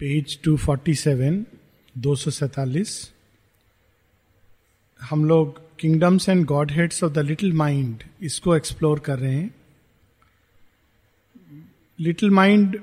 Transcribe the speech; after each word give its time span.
Page 0.00 0.38
247 0.48 1.44
247 1.96 3.12
हम 5.00 5.24
लोग 5.24 5.60
kingdoms 5.78 6.28
and 6.28 6.44
godheads 6.70 7.04
of 7.04 7.12
the 7.12 7.18
little 7.18 7.52
mind 7.52 8.02
इसको 8.22 8.56
एक्सप्लोर 8.56 8.98
कर 8.98 9.18
रहे 9.18 9.34
हैं। 9.34 9.54
लिटिल 12.00 12.30
माइंड 12.30 12.80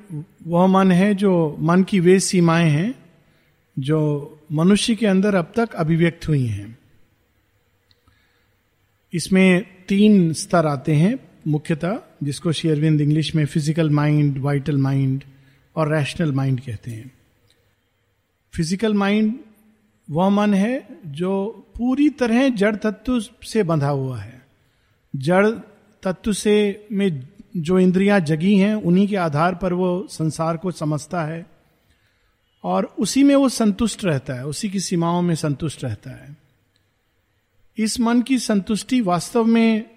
वह 0.47 0.67
मन 0.67 0.91
है 0.91 1.15
जो 1.15 1.57
मन 1.59 1.83
की 1.83 1.99
वे 1.99 2.19
सीमाएँ 2.19 2.69
हैं, 2.69 2.95
जो 3.79 4.39
मनुष्य 4.51 4.95
के 4.95 5.05
अंदर 5.05 5.35
अब 5.35 5.53
तक 5.55 5.73
अभिव्यक्त 5.73 6.27
हुई 6.27 6.45
हैं। 6.45 6.77
इसमें 9.13 9.65
तीन 9.87 10.33
स्तर 10.33 10.65
आते 10.65 10.95
हैं, 10.95 11.19
मुख्यतः 11.47 11.99
जिसको 12.23 12.51
शेयरविंद 12.51 13.01
इंग्लिश 13.01 13.35
में 13.35 13.45
फ़िज़िकल 13.45 13.89
माइंड 13.89 14.37
वाइटल 14.37 14.77
माइंड 14.77 15.23
और 15.75 15.91
रैशनल 15.93 16.31
माइंड 16.31 16.59
कहते 16.61 16.91
हैं। 16.91 17.11
फ़िज़िकल 18.53 18.93
माइंड 18.93 19.33
वह 20.07 20.29
मन 20.29 20.53
है 20.53 20.87
जो 21.05 21.47
पूरी 21.77 22.09
तरह 22.09 22.49
जड़ 22.49 22.75
तत्व 22.75 23.19
से 23.19 23.63
बंधा 23.63 23.89
हुआ 23.89 24.19
है। 24.19 24.41
जड़ 25.13 25.47
तत्व 26.03 26.33
से 26.33 26.87
में 26.91 27.23
जो 27.57 27.79
इंद्रियाँ 27.79 28.19
जगी 28.19 28.55
हैं, 28.55 28.75
उन्हीं 28.75 29.07
के 29.07 29.15
आधार 29.15 29.55
पर 29.55 29.73
वो 29.73 30.07
संसार 30.09 30.57
को 30.57 30.71
समझता 30.71 31.23
है 31.23 31.45
और 32.63 32.85
उसी 32.99 33.23
में 33.23 33.35
वो 33.35 33.49
संतुष्ट 33.49 34.05
रहता 34.05 34.33
है, 34.33 34.45
उसी 34.45 34.69
की 34.69 34.79
सीमाओं 34.79 35.21
में 35.21 35.35
संतुष्ट 35.35 35.83
रहता 35.83 36.09
है। 36.09 36.35
इस 37.77 37.99
मन 37.99 38.21
की 38.21 38.39
संतुष्टि 38.39 39.01
वास्तव 39.01 39.43
में 39.43 39.89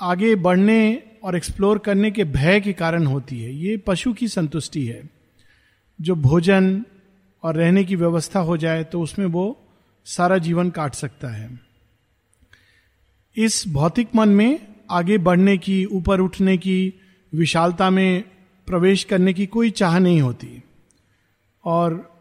आगे 0.00 0.34
बढ़ने 0.34 0.94
और 1.24 1.36
एक्सप्लोर 1.36 1.78
करने 1.78 2.10
के 2.10 2.24
भय 2.24 2.60
के 2.60 2.72
कारण 2.72 3.06
होती 3.06 3.42
है। 3.42 3.54
ये 3.54 3.76
पशु 3.76 4.12
की 4.12 4.28
संतुष्टि 4.28 4.86
है। 4.86 5.10
जो 6.00 6.14
भोजन 6.14 6.84
और 7.42 7.56
रहने 7.56 7.84
की 7.84 7.96
व्यवस्था 7.96 8.40
हो 8.40 8.56
जाए 8.56 8.84
तो 8.84 9.00
उसमें 9.00 9.26
वो 9.26 9.60
सारा 10.04 10.38
जीवन 10.38 10.70
काट 10.70 10.94
सकता 10.94 11.28
है। 11.28 11.60
इस 13.36 13.64
भौतिक 13.68 14.08
मन 14.16 14.28
में 14.28 14.66
आगे 14.90 15.18
बढ़ने 15.18 15.58
की, 15.58 15.84
ऊपर 15.84 16.20
उठने 16.20 16.56
की, 16.56 16.94
विशालता 17.34 17.90
में 17.90 18.24
प्रवेश 18.66 19.04
करने 19.04 19.32
की 19.32 19.46
कोई 19.46 19.70
चाह 19.70 19.98
नहीं 19.98 20.20
होती। 20.20 20.62
और 21.64 22.14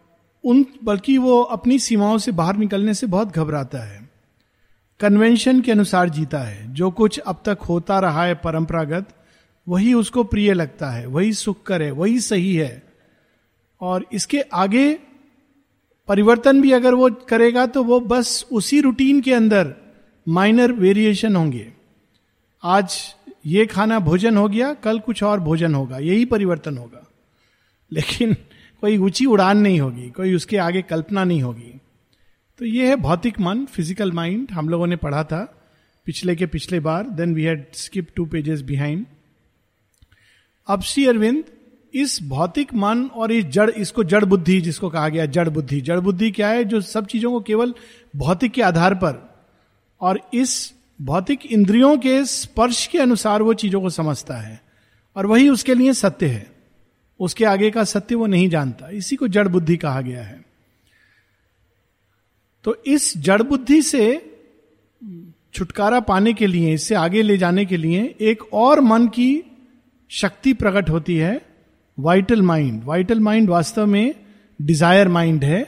उन, 0.44 0.66
बल्कि 0.84 1.18
वो 1.18 1.42
अपनी 1.42 1.80
सीमाओं 1.80 2.18
से 2.18 2.32
बाहर 2.32 2.58
निकलने 2.58 2.94
से 2.94 3.08
बहुत 3.08 3.28
घबराता 3.28 3.80
है। 3.80 4.13
कन्वेंशन 5.04 5.62
के 5.62 5.72
अनुसार 5.72 6.10
जीता 6.10 6.40
है। 6.40 6.74
जो 6.74 6.92
कुछ 6.92 7.20
अब 7.20 7.42
तक 7.46 7.58
होता 7.62 8.00
रहा 8.00 8.24
है 8.26 8.36
परंपरागत, 8.36 9.08
वही 9.68 9.94
उसको 9.94 10.24
प्रिय 10.24 10.54
लगता 10.54 10.90
है, 10.90 11.06
वही 11.06 11.34
सुखकर 11.34 11.82
है, 11.82 11.92
वही 11.92 12.20
सही 12.20 12.56
है। 12.56 12.84
और 13.82 14.06
इसके 14.14 14.42
आगे 14.42 15.00
परिवर्तन 16.08 16.62
भी 16.62 16.72
अगर 16.72 16.94
वो 16.94 17.10
करेगा 17.10 17.66
तो 17.66 17.84
वो 17.84 18.00
बस 18.00 18.46
उसी 18.52 18.82
रूटीन 18.82 19.22
के 19.22 19.34
अंदर 19.34 19.74
माइनर 20.28 20.72
वेरिएशन 20.72 21.36
होंगे। 21.36 21.74
आज 22.64 23.16
ये 23.46 23.66
खाना 23.66 24.00
भोजन 24.00 24.38
हो 24.38 24.48
गया, 24.48 24.74
कल 24.74 25.00
कुछ 25.00 25.24
और 25.24 25.40
भोजन 25.40 25.76
होगा, 25.76 25.98
यही 25.98 26.26
परिवर्तन 26.26 26.78
होगा। 26.78 27.08
लेकिन 27.92 28.34
कोई 28.82 28.98
ऊँची 28.98 29.26
उड़ान 29.26 29.58
नहीं 29.58 29.80
होगी, 29.80 30.10
कोई 30.10 30.36
उसके 30.36 30.58
आगे 30.58 30.82
कल्पना 30.82 31.24
नहीं 31.24 31.42
होगी। 31.42 31.80
तो 32.60 32.66
ये 32.66 32.88
है 32.88 32.96
भौतिक 32.96 33.40
मन 33.40 33.66
फ़िज़िकल 33.66 34.12
माइंड 34.12 34.52
हम 34.52 34.70
लोगों 34.70 34.88
ने 34.88 34.96
पढ़ा 34.96 35.24
था 35.24 35.58
पिछले 36.06 36.36
के 36.36 36.46
पिछले 36.46 36.80
बार 36.80 37.10
then 37.10 37.36
we 37.36 37.44
had 37.44 37.66
skip 37.74 38.08
two 38.16 38.26
pages 38.26 38.62
behind 38.62 39.06
अब 40.68 40.82
श्री 40.82 41.06
अरविंद, 41.06 41.44
इस 41.94 42.24
भौतिक 42.24 42.74
मन 42.74 43.06
और 43.06 43.32
इस 43.32 43.46
जड़, 43.46 43.70
इसको 43.70 44.04
जड़ 44.04 44.26
बुद्धि 44.26 44.62
जिसको 44.62 44.90
कहा 44.90 45.10
गया, 45.10 45.26
जड़ 45.26 45.50
बुद्धि। 45.50 45.82
जड़ 45.82 46.00
बुद्धि 46.00 46.32
क्या 46.32 46.50
है? 46.50 46.64
जो 46.64 46.82
सब 46.82 47.06
चीज़ों 47.06 47.32
को 47.32 47.40
केवल 47.40 47.74
भौतिक 48.16 48.52
के 48.52 48.62
आधार 48.62 48.96
पर 48.96 49.42
और 50.02 50.30
इस 50.34 50.74
भौतिक 51.02 51.46
इंद्रियों 51.46 51.98
के 51.98 52.26
स्पर्श 52.26 52.88
के 52.88 53.00
अनुसार 53.00 53.42
वो 53.42 53.54
चीज़ों 53.54 53.82
को 53.82 53.90
समझता 53.90 54.38
है 54.38 54.62
और 55.16 55.26
वही 55.26 55.50
उसके 55.50 55.74
लिए 55.74 55.94
सत्य 55.94 56.26
है। 56.26 56.52
उसके 57.20 57.46
आगे 57.46 57.72
का 57.72 57.84
सत्य 57.84 58.16
वो 58.16 58.28
नहीं 58.28 58.50
जानता। 58.50 58.90
इसी 58.90 59.16
को 59.16 59.28
जड़ 59.28 59.48
बुद्धि 59.48 59.78
कहा 59.78 60.02
गया 60.02 60.24
है। 60.24 60.43
तो 62.66 62.76
इस 62.88 63.18
जड़ 63.18 63.42
बुद्धि 63.42 63.82
से 63.82 64.06
छुटकारा 65.54 66.00
पाने 66.02 66.34
के 66.34 66.48
लिए, 66.48 66.74
इससे 66.74 66.96
आगे 66.96 67.22
ले 67.22 67.38
जाने 67.38 67.66
के 67.66 67.78
लिए 67.78 68.04
एक 68.22 68.44
और 68.54 68.80
मन 68.82 69.08
की 69.08 69.44
शक्ति 70.12 70.54
प्रकट 70.54 70.90
होती 70.90 71.16
है 71.18 71.42
वाइटल 71.98 72.42
माइंड 72.42 72.84
वाइटल 72.84 73.20
माइंड 73.20 73.50
वास्तव 73.50 73.86
में 73.86 74.14
डिज़ायर 74.60 75.08
माइंड 75.08 75.44
है। 75.44 75.62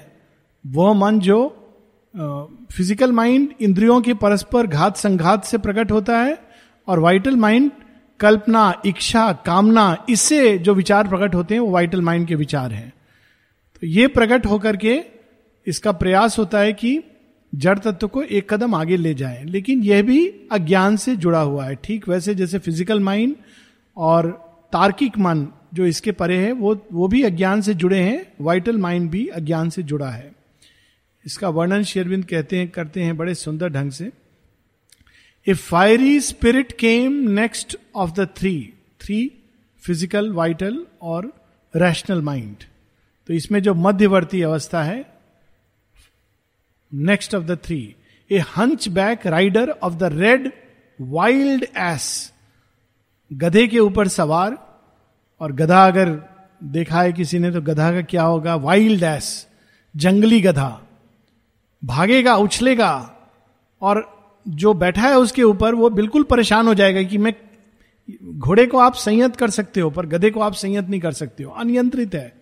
वह 0.66 0.94
मन 0.96 1.20
जो 1.20 1.38
फ़िज़िकल 2.74 3.12
माइंड 3.12 3.54
इंद्रियों 3.62 4.00
के 4.02 4.14
परस्पर 4.16 4.68
घात 4.68 4.98
संघात 4.98 5.46
से 5.46 5.58
प्रकट 5.58 5.92
होता 5.92 6.18
है 6.20 6.38
और 6.88 7.00
वाइटल 7.00 7.36
माइंड 7.36 7.72
कल्पना, 8.20 8.82
इच्छा, 8.86 9.32
कामना, 9.46 10.06
इससे 10.10 10.58
जो 10.58 10.74
विचार 10.74 11.08
प्रकट 11.08 11.36
होते 11.36 11.54
हैं, 11.54 11.62
वो 11.62 11.72
वाइटल 11.72 12.02
माइंड 12.02 12.28
के 12.28 12.36
विचार 12.36 12.72
हैं। 12.72 12.94
तो 13.76 13.88
ये 13.88 14.08
प्रकट 14.08 14.46
होकर 14.46 14.78
के 14.78 14.96
इसका 15.68 15.92
प्रयास 15.94 16.38
होता 16.40 16.60
है 16.60 16.74
कि 16.74 17.00
जड़ 17.54 17.78
तत्व 17.80 18.08
को 18.08 18.22
एक 18.22 18.54
कदम 18.54 18.76
आगे 18.76 18.98
ले 18.98 19.14
जाए, 19.14 19.44
लेकिन 19.46 19.84
यह 19.84 20.02
भी 20.04 20.28
अज्ञान 20.52 20.96
से 20.98 21.16
जुड़ा 21.16 21.40
हुआ 21.42 21.66
है। 21.66 21.76
ठीक 21.76 22.08
वैसे 22.10 22.36
जैसे 22.36 22.60
फ़िज़िकल 22.60 23.00
माइंड 23.00 23.36
और 23.98 24.32
तार्किक 24.74 25.18
मन 25.18 25.48
जो 25.74 25.86
इसके 25.86 26.12
परे 26.14 26.38
है, 26.38 26.52
वो 26.52 26.88
वो 26.92 27.08
भी 27.08 27.24
अज्ञान 27.24 27.62
से 27.62 27.74
जुड़े 27.74 28.00
हैं 28.00 28.26
वाइटल 28.42 28.78
माइंड 28.78 29.10
भी 29.12 29.26
अज्ञान 29.30 29.70
से 29.70 29.84
जुड़ा 29.84 30.10
है। 30.10 30.34
इसका 31.26 31.50
वर्णन 31.50 31.84
शेरविंद 31.84 32.26
कहते 32.26 32.58
हैं, 32.58 32.68
करते 32.70 33.04
हैं 33.04 33.18
बड़े 33.18 33.34
सुंदर 33.36 33.70
ढंग 33.70 33.92
से। 33.92 34.12
A 35.48 35.54
fiery 35.54 36.20
spirit 36.22 36.72
came 36.72 37.14
next 37.32 37.78
of 37.96 38.12
the 38.12 38.28
three 38.38 38.58
three 39.02 39.26
physical 39.84 40.32
vital 40.34 40.86
और 41.04 41.32
रैशनल 41.74 42.22
माइंड 42.22 42.64
तो 43.30 43.34
इसमें 43.34 43.62
जो 43.62 43.74
मध्यवर्ती 43.76 44.42
अवस्था 44.42 44.84
है 44.84 45.04
next 46.96 47.36
of 47.36 47.44
the 47.44 47.58
three 47.64 47.96
a 48.32 48.38
hunchback 48.88 49.28
rider 49.28 49.70
of 49.70 49.94
the 49.94 50.04
red 50.04 50.52
wild 51.02 51.64
ass 51.78 52.34
गधे 53.34 53.68
के 53.68 53.80
ऊपर 53.80 54.08
सवार 54.08 54.58
और 55.42 55.52
गधा 55.52 55.88
अगर 55.88 56.20
देखा 56.64 57.02
है 57.02 57.14
किसी 57.14 57.40
ने 57.40 57.52
तो 57.52 57.62
गधा 57.62 57.92
का 57.92 58.02
क्या 58.02 58.24
होगा? 58.24 58.56
वाइल्ड 58.56 59.04
एस 59.04 59.48
जंगली 59.96 60.42
गधा. 60.42 60.82
भागेगा, 61.86 62.36
उछलेगा 62.36 63.16
और 63.82 64.16
जो 64.48 64.74
बैठा 64.74 65.02
है 65.02 65.18
उसके 65.18 65.44
ऊपर 65.44 65.76
वो 65.76 65.90
बिल्कुल 65.90 66.24
परेशान 66.24 66.68
हो 66.68 66.74
जाएगा 66.74 67.04
कि 67.04 67.18
मैं 67.18 67.34
घोड़े 68.40 68.66
को 68.66 68.78
आप 68.78 68.94
संयत 68.94 69.36
कर 69.36 69.50
सकते 69.50 69.82
हो, 69.82 69.90
पर 69.90 70.06
गधे 70.06 70.30
को 70.30 70.40
आप 70.40 70.54
संयत 70.54 70.90
नहीं 70.90 71.02
कर 71.02 71.12
सकते 71.12 71.44
हो। 71.44 71.52
अनियंत्रित 71.52 72.16
है। 72.16 72.42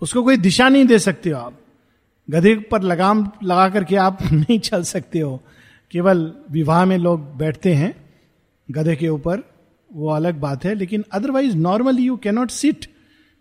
उसको 0.00 0.22
कोई 0.22 0.36
दिशा 0.36 0.68
नहीं 0.68 0.84
दे 0.84 0.98
सकते 0.98 1.30
हो 1.30 1.40
आप। 1.40 1.60
गधे 2.30 2.54
पर 2.54 2.82
लगाम 2.82 3.30
लगा 3.42 3.68
करके 3.68 3.96
आप 3.96 4.18
नहीं 4.32 4.58
चल 4.58 4.82
सकते 4.82 5.18
हो। 5.18 5.42
केवल 5.90 6.34
विवाह 6.50 6.84
में 6.84 6.98
लोग 6.98 7.36
बैठते 7.36 7.74
हैं, 7.74 8.10
गधे 8.70 8.96
के 8.96 9.08
ऊपर, 9.08 9.42
वो 9.92 10.08
अलग 10.08 10.34
बात 10.34 10.64
है, 10.64 10.74
लेकिन 10.74 11.04
otherwise 11.12 11.56
normally 11.56 12.02
you 12.02 12.16
cannot 12.16 12.50
sit 12.50 12.86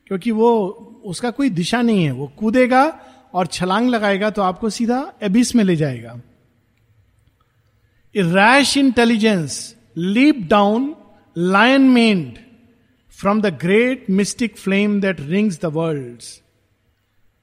क्योंकि 0.08 0.32
वो, 0.32 0.60
उसका 1.06 1.32
कोई 1.32 1.50
दिशा 1.50 1.82
नहीं 1.82 2.06
है। 2.06 2.12
वो 2.12 2.34
कूदेगा 2.38 3.00
और 3.34 3.48
छलांग 3.48 3.90
लगाएगा 3.90 4.30
तो 4.30 4.42
आपको 4.42 4.70
सीधा 4.70 5.14
एबिस 5.22 5.56
में 5.56 5.64
ले 5.64 5.76
जाएगा। 5.76 6.22
Rash 8.18 8.78
intelligence 8.78 9.76
leap 9.98 10.48
down 10.50 10.96
lion 11.38 11.82
maned 11.82 12.38
from 13.10 13.42
the 13.42 13.46
great 13.46 14.06
mystic 14.10 14.58
flame 14.58 15.02
that 15.02 15.22
rings 15.22 15.62
the 15.62 15.66
world 15.66 16.22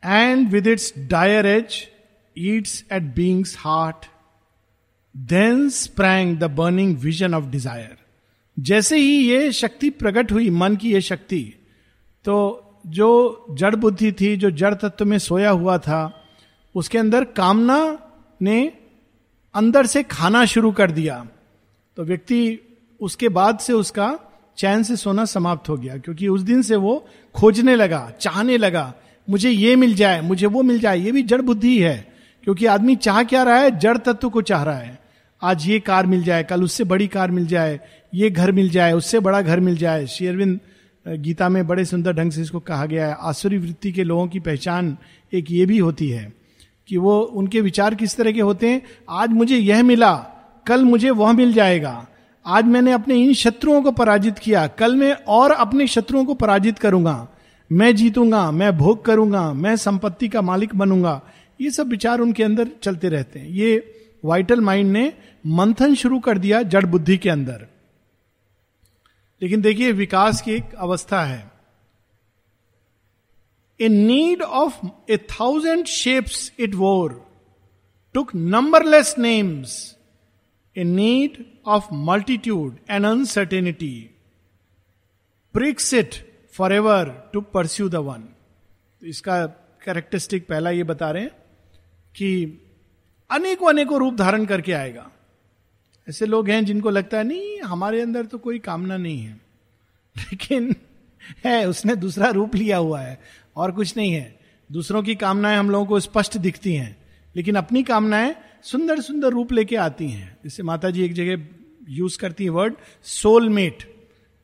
and 0.07 0.49
with 0.51 0.67
its 0.67 0.93
dire 1.09 1.47
edge 1.47 1.83
eats 2.37 2.85
at 2.93 3.03
being's 3.15 3.57
heart 3.59 4.07
then 5.15 5.69
sprang 5.71 6.39
the 6.39 6.51
burning 6.53 6.97
vision 6.99 7.35
of 7.35 7.45
desire 7.45 7.97
जैसे 8.57 8.97
ही 8.97 9.17
ये 9.29 9.53
शक्ति 9.53 9.91
प्रकट 9.91 10.33
हुई, 10.33 10.51
मन 10.51 10.77
की 10.77 10.93
ये 10.93 11.01
शक्ति 11.01 11.43
तो 12.25 12.61
जो 12.87 13.47
जड़ 13.51 13.75
बुद्धि 13.77 14.11
थी, 14.13 14.37
जो 14.37 14.51
जड़ 14.51 14.75
तत्व 14.75 15.05
में 15.05 15.19
सोया 15.19 15.51
हुआ 15.51 15.77
था, 15.79 16.13
उसके 16.75 16.99
अंदर 16.99 17.25
कामना 17.25 17.79
ने 18.43 18.73
अंदर 19.55 19.87
से 19.87 20.03
खाना 20.03 20.45
शुरू 20.45 20.73
कर 20.73 20.91
दिया। 20.91 21.17
तो 21.97 22.05
व्यक्ति 22.05 22.59
उसके 23.01 23.29
बाद 23.29 23.59
से 23.59 23.73
उसका 23.73 24.09
चैन 24.59 24.83
से 24.83 24.97
सोना 24.97 25.25
समाप्त 25.25 25.69
हो 25.69 25.77
गया, 25.77 25.97
क्योंकि 25.97 26.29
उस 26.29 26.41
दिन 26.43 26.63
से 26.63 26.77
वो 26.77 27.07
खोजने 27.35 27.77
लगा, 27.77 28.11
चाहने 28.21 28.57
लगा 28.59 28.93
मुझे 29.29 29.51
ये 29.51 29.77
मिल 29.77 29.95
जाए, 29.95 30.21
मुझे 30.21 30.47
वो 30.47 30.63
मिल 30.63 30.79
जाए, 30.81 30.99
ये 30.99 31.13
भी 31.13 31.23
जड़ 31.23 31.41
बुद्धि 31.43 31.79
है 31.79 31.97
क्योंकि 32.45 32.67
आदमी 32.67 32.97
चाह 32.97 33.23
क्या 33.23 33.43
रहा 33.43 33.57
है? 33.57 33.79
जड़ 33.79 33.97
तत्व 33.97 34.29
को 34.29 34.43
चाह 34.43 34.63
रहा 34.63 34.79
है। 34.79 34.99
आज 35.43 35.67
ये 35.69 35.79
कार 35.81 36.07
मिल 36.07 36.23
जाए, 36.23 36.45
कल 36.45 36.63
उससे 36.63 36.85
बड़ी 36.85 37.07
कार 37.07 37.31
मिल 37.31 37.47
जाए, 37.47 37.81
ये 38.15 38.31
घर 38.31 38.53
मिल 38.53 38.71
जाए, 38.71 38.93
उससे 38.93 39.21
बड़ा 39.21 39.41
घर 39.43 39.61
मिल 39.61 39.77
जाए। 39.77 40.07
शेयरविंद 40.07 40.61
गीता 41.07 41.49
में 41.49 41.67
बड़े 41.67 41.85
सुंदर 41.85 42.13
ढंग 42.13 42.33
से 42.33 42.43
इसको 42.43 42.61
कहा 42.61 42.87
गया 42.87 43.09
है। 43.09 43.17
आसुरी 43.21 43.59
वृत्ति 43.59 43.93
के 43.93 44.05
लोगों 44.05 44.27
की 44.29 44.41
पहचान 44.41 44.97
एक 45.33 45.51
ये 45.51 45.67
भी 45.67 45.79
होती 45.79 46.09
है 46.09 46.33
कि 46.89 46.97
वो, 46.97 47.21
उनके 47.21 47.61
विचार 47.61 47.95
किस 47.95 48.17
तरह 48.17 48.33
के 48.33 48.41
होते 48.41 48.69
हैं? 48.69 48.83
आज 49.11 49.31
मुझे 49.31 49.57
यह 49.57 49.83
मिला, 49.83 50.15
कल 50.67 50.85
मुझे 50.85 51.11
वह 51.11 51.33
मिल 51.33 51.53
जाएगा। 51.53 52.07
आज 52.47 52.65
मैंने 52.65 52.93
अपने 52.93 53.15
इन 53.15 53.33
शत्रुओं 53.35 53.83
को 53.83 53.91
पराजित 53.93 54.39
किया, 54.39 54.67
कल 54.67 54.97
मैं 54.97 55.13
और 55.29 55.51
अपने 55.51 55.87
शत्रुओं 55.87 56.25
को 56.25 56.35
पराजित 56.35 56.79
करूँगा। 56.79 57.29
मैं 57.71 57.95
जीतूँगा, 57.97 58.51
मैं 58.51 58.77
भोग 58.77 59.05
करूँगा, 59.05 59.53
मैं 59.53 59.77
संपत्ति 59.77 60.29
का 60.29 60.43
मालिक 60.43 60.75
बनूँगा। 60.75 61.21
ये 61.61 61.71
सब 61.71 61.89
विचार 61.89 62.21
उनके 62.21 62.43
अंदर 62.43 62.71
चलते 62.83 63.09
रहते 63.09 63.39
हैं। 63.39 63.49
ये 63.49 64.03
वाइटल 64.25 64.61
माइंड 64.61 64.93
ने 64.93 65.13
मंथन 65.47 65.95
शुरू 65.95 66.19
कर 66.19 66.39
दिया 66.39 66.63
जड़ 66.63 66.85
बुद्धि 66.87 67.17
के 67.19 67.31
अंदर। 67.31 67.67
लेकिन 69.43 69.61
देखिए, 69.61 69.93
विकास 69.93 70.41
की 70.43 70.53
एक 70.53 70.75
अवस्था 70.75 71.23
है। 71.25 71.53
A 73.81 73.89
need 73.89 74.43
of 74.43 74.75
a 75.11 75.17
thousand 75.17 75.87
shapes 75.87 76.53
it 76.59 76.75
wore 76.75 77.21
took 78.15 78.35
numberless 78.35 79.15
names 79.19 79.97
a 80.77 80.85
need 80.85 81.45
of 81.67 81.89
multitude 81.93 82.77
and 82.91 83.07
uncertainty 83.07 84.11
pricks 85.55 85.95
it 85.95 86.15
for 86.55 86.73
ever 86.73 87.31
to 87.33 87.41
pursue 87.41 87.89
the 87.89 87.95
one 87.95 88.25
इसका 89.03 89.47
कैरेक्टरिस्टिक 89.85 90.47
पहला 90.49 90.71
ये 90.71 90.83
बता 90.83 91.11
रहे 91.11 91.23
हैं 91.23 91.31
कि 92.17 92.45
अनेकों 93.31 93.69
अनेकों 93.69 93.99
रूप 93.99 94.15
धारण 94.15 94.45
करके 94.45 94.73
आएगा। 94.73 95.11
ऐसे 96.09 96.27
लोग 96.27 96.49
हैं 96.49 96.65
जिनको 96.65 96.91
लगता 96.91 97.19
है, 97.19 97.25
नहीं, 97.25 97.61
हमारे 97.61 98.01
अंदर 98.01 98.27
तो 98.27 98.39
कोई 98.39 98.59
कामना 98.59 98.97
नहीं 98.97 99.19
है। 99.19 99.41
लेकिन 100.19 100.77
है, 101.47 101.69
उसने 101.69 101.97
दूसरा 101.97 102.31
रूप 102.31 102.55
लिया 102.55 102.77
हुआ 102.77 103.01
है, 103.01 103.21
और 103.57 103.73
कुछ 103.73 103.97
नहीं 103.97 104.13
है। 104.13 104.41
दूसरों 104.73 105.03
की 105.03 105.15
कामनाएँ 105.15 105.59
हम 105.59 105.71
लोगों 105.71 105.87
को 105.87 106.01
स्पष्ट 106.01 106.39
दिखती 106.39 106.75
हैं, 106.75 106.97
लेकिन 107.37 107.55
अपनी 107.55 107.83
कामनाएँ 107.83 108.37
सुंदर 108.63 109.01
सुंदर 109.01 109.29
रूप 109.29 109.53
लेके 109.53 109.77
आती 109.77 110.09
हैं। 110.09 110.39
जैसे 110.45 110.63
माता 110.63 110.91
जी 110.91 111.05
एक 111.05 111.13
जगह 111.13 111.49
यूज़ 111.89 112.19
करती 112.19 112.45
है 112.45 112.51
वर्ड 112.51 112.75
सोलमेट 113.03 113.94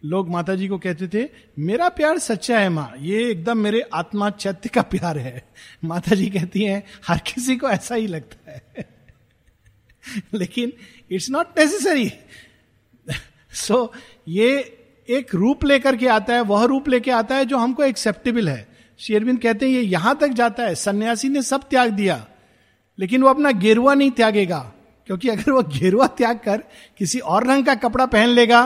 लोग 0.03 0.29
माता 0.31 0.55
जी 0.55 0.69
को 0.69 0.79
कहते 0.79 1.09
थे, 1.09 1.29
मेरा 1.59 1.89
प्यार 1.89 2.19
सच्चा 2.19 2.59
है 2.59 2.69
माँ, 2.69 2.93
ये 2.99 3.31
एकदम 3.31 3.59
मेरे 3.59 3.81
आत्मा 3.95 4.31
चैत्य 4.31 4.69
का 4.69 4.83
प्यार 4.83 5.19
है। 5.19 5.43
माता 5.85 6.15
जी 6.15 6.27
कहती 6.27 6.65
हैं, 6.65 6.83
हर 7.07 7.19
किसी 7.27 7.57
को 7.57 7.69
ऐसा 7.71 7.95
ही 7.95 8.07
लगता 8.07 8.51
है। 8.51 8.89
लेकिन 10.35 10.73
इट्स 11.11 11.31
नॉट 11.31 11.59
नेसेसरी 11.59 12.11
सो 13.53 13.93
ये 14.29 14.59
एक 15.09 15.35
रूप 15.35 15.65
लेकर 15.65 15.97
के 15.97 16.07
आता 16.07 16.35
है, 16.35 16.41
वह 16.41 16.65
रूप 16.65 16.89
लेके 16.89 17.11
आता 17.11 17.37
है 17.37 17.45
जो 17.45 17.59
हमको 17.59 17.83
एक्सेप्टेबल 17.83 18.49
है। 18.49 18.67
शेरविंद 19.01 19.39
कहते 19.41 19.67
हैं, 19.67 19.73
ये 19.73 19.83
यहाँ 19.83 20.17
तक 20.21 20.29
जाता 20.31 20.63
है, 20.63 20.75
सन्यासी 20.75 21.29
ने 21.29 21.43
सब 21.43 21.69
त्याग 21.69 21.91
दिया, 21.91 22.27
लेकिन 22.99 23.23
वो 23.23 23.29
अपना 23.29 23.51
गेरुआ 23.51 23.95
नहीं 23.95 24.11
त्यागेगा, 24.11 24.59
क्योंकि 25.09 25.29
अगर 25.29 25.51
वो 25.53 25.63
गेरुआ 25.73 26.07
त्याग 26.07 26.39
कर 26.39 26.63
किसी 26.99 27.19
और 27.19 27.47
रंग 27.47 27.67
का 27.67 27.75
कपड़ा 27.75 28.07
पहन 28.07 28.29
लेगा 28.29 28.65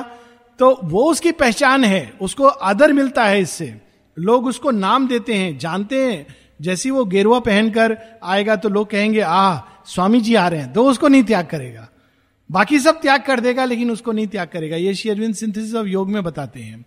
तो 0.59 0.79
वो 0.85 1.05
उसकी 1.11 1.33
पहचान 1.33 1.85
है, 1.85 2.13
उसको 2.21 2.47
आदर 2.47 2.93
मिलता 2.93 3.25
है 3.25 3.41
इससे। 3.41 3.75
लोग 4.17 4.47
उसको 4.47 4.71
नाम 4.71 5.09
देते 5.09 5.35
हैं, 5.35 5.57
जानते 5.59 6.03
हैं। 6.05 6.27
जैसी 6.63 6.91
वो 6.91 7.05
गेरुआ 7.05 7.39
पहनकर 7.41 7.97
आएगा 8.23 8.57
तो 8.57 8.69
लोग 8.69 8.91
कहेंगे 8.91 9.21
आ 9.21 9.57
स्वामी 9.87 10.21
जी 10.21 10.35
आ 10.35 10.47
रहे 10.49 10.61
हैं। 10.61 10.73
तो 10.73 10.85
उसको 10.85 11.09
नहीं 11.09 11.23
त्याग 11.23 11.47
करेगा। 11.47 11.89
बाकी 12.51 12.79
सब 12.79 13.01
त्याग 13.01 13.23
कर 13.23 13.41
देगा, 13.41 13.65
लेकिन 13.65 13.91
उसको 13.91 14.13
नहीं 14.13 14.27
त्याग 14.27 14.49
करेगा। 14.49 14.77
ये 14.77 14.95
शेयरविंद 14.95 15.35
सिंथेसिस 15.35 15.75
ऑफ़ 15.75 15.87
योग 15.87 16.11
में 16.11 16.23
बताते 16.25 16.61
हैं। 16.61 16.85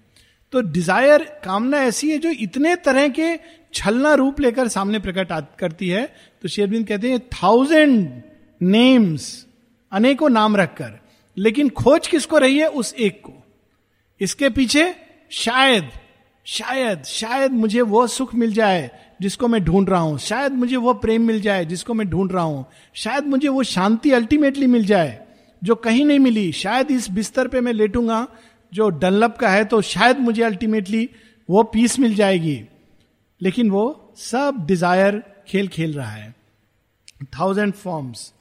तो 0.53 0.61
डिज़ायर 0.61 1.23
कामना 1.43 1.77
ऐसी 1.77 2.11
है 2.11 2.17
जो 2.17 2.29
इतने 2.29 2.75
तरह 2.75 3.07
के 3.09 3.35
छलना 3.73 4.13
रूप 4.13 4.39
लेकर 4.39 4.67
सामने 4.67 4.99
प्रकट 4.99 5.31
करती 5.59 5.89
है। 5.89 6.05
तो 6.41 6.47
शेयरविंद 6.47 6.87
कहते 6.87 7.09
हैं, 7.11 7.19
थाउज़ेंड 7.19 8.23
नेम्स, 8.61 9.45
अनेकों 9.91 10.29
नाम 10.29 10.55
रखकर, 10.55 10.99
लेकिन 11.37 11.69
खोज 11.69 12.07
किसको 12.07 12.37
रही 12.37 12.57
है? 12.57 12.67
उस 12.67 12.93
एक 12.93 13.21
को। 13.21 13.33
इसके 14.21 14.49
पीछे 14.49 14.93
शायद 15.31 15.89
शायद 16.45 17.03
शायद 17.03 17.51
मुझे 17.51 17.81
वो 17.83 18.05
सुख 18.07 18.33
मिल 18.35 18.51
जाए 18.53 18.89
जिसको 19.21 19.47
मैं 19.47 19.63
ढूंढ 19.63 19.89
रहा 19.89 19.99
हूँ। 19.99 20.17
शायद 20.19 20.53
मुझे 20.53 20.75
वो 20.77 20.93
प्रेम 20.95 21.21
मिल 21.21 21.41
जाए 21.41 21.65
जिसको 21.65 21.93
मैं 21.93 22.07
ढूंढ 22.09 22.31
रहा 22.31 22.43
हूँ। 22.43 22.65
शायद 22.95 23.25
मुझे 23.25 23.47
वो 23.47 23.63
शांति 23.63 24.11
अल्टीमेटली 24.11 24.67
मिल 24.67 24.85
जाए 24.85 25.19
जो 25.61 25.75
कहीं 25.77 26.05
नहीं 26.05 26.19
मिली। 26.19 26.51
शायद 26.53 26.91
इस 26.91 27.09
बिस्तर 27.11 27.47
पे 27.47 27.61
मैं 27.61 27.73
लेटूँगा 27.73 28.25
जो 28.71 28.89
डनलप 28.91 29.37
का 29.37 29.49
है 29.49 29.65
तो 29.65 29.81
शायद 29.83 30.19
मुझे 30.19 30.43
अल्टीमेटली 30.43 31.09
वो 31.49 31.63
पीस 31.65 31.99
मिल 31.99 32.15
जाएगी। 32.15 32.61
लेकिन 33.41 33.69
वो 33.69 34.13
सब 34.19 34.65
डिज़ायर 34.67 35.21
खेल 35.47 35.67
खेल 35.67 35.93
रहा 35.93 36.11
है। 36.11 36.33
थाउज़ेंड 37.33 37.73
फॉर्म्स 37.73 38.31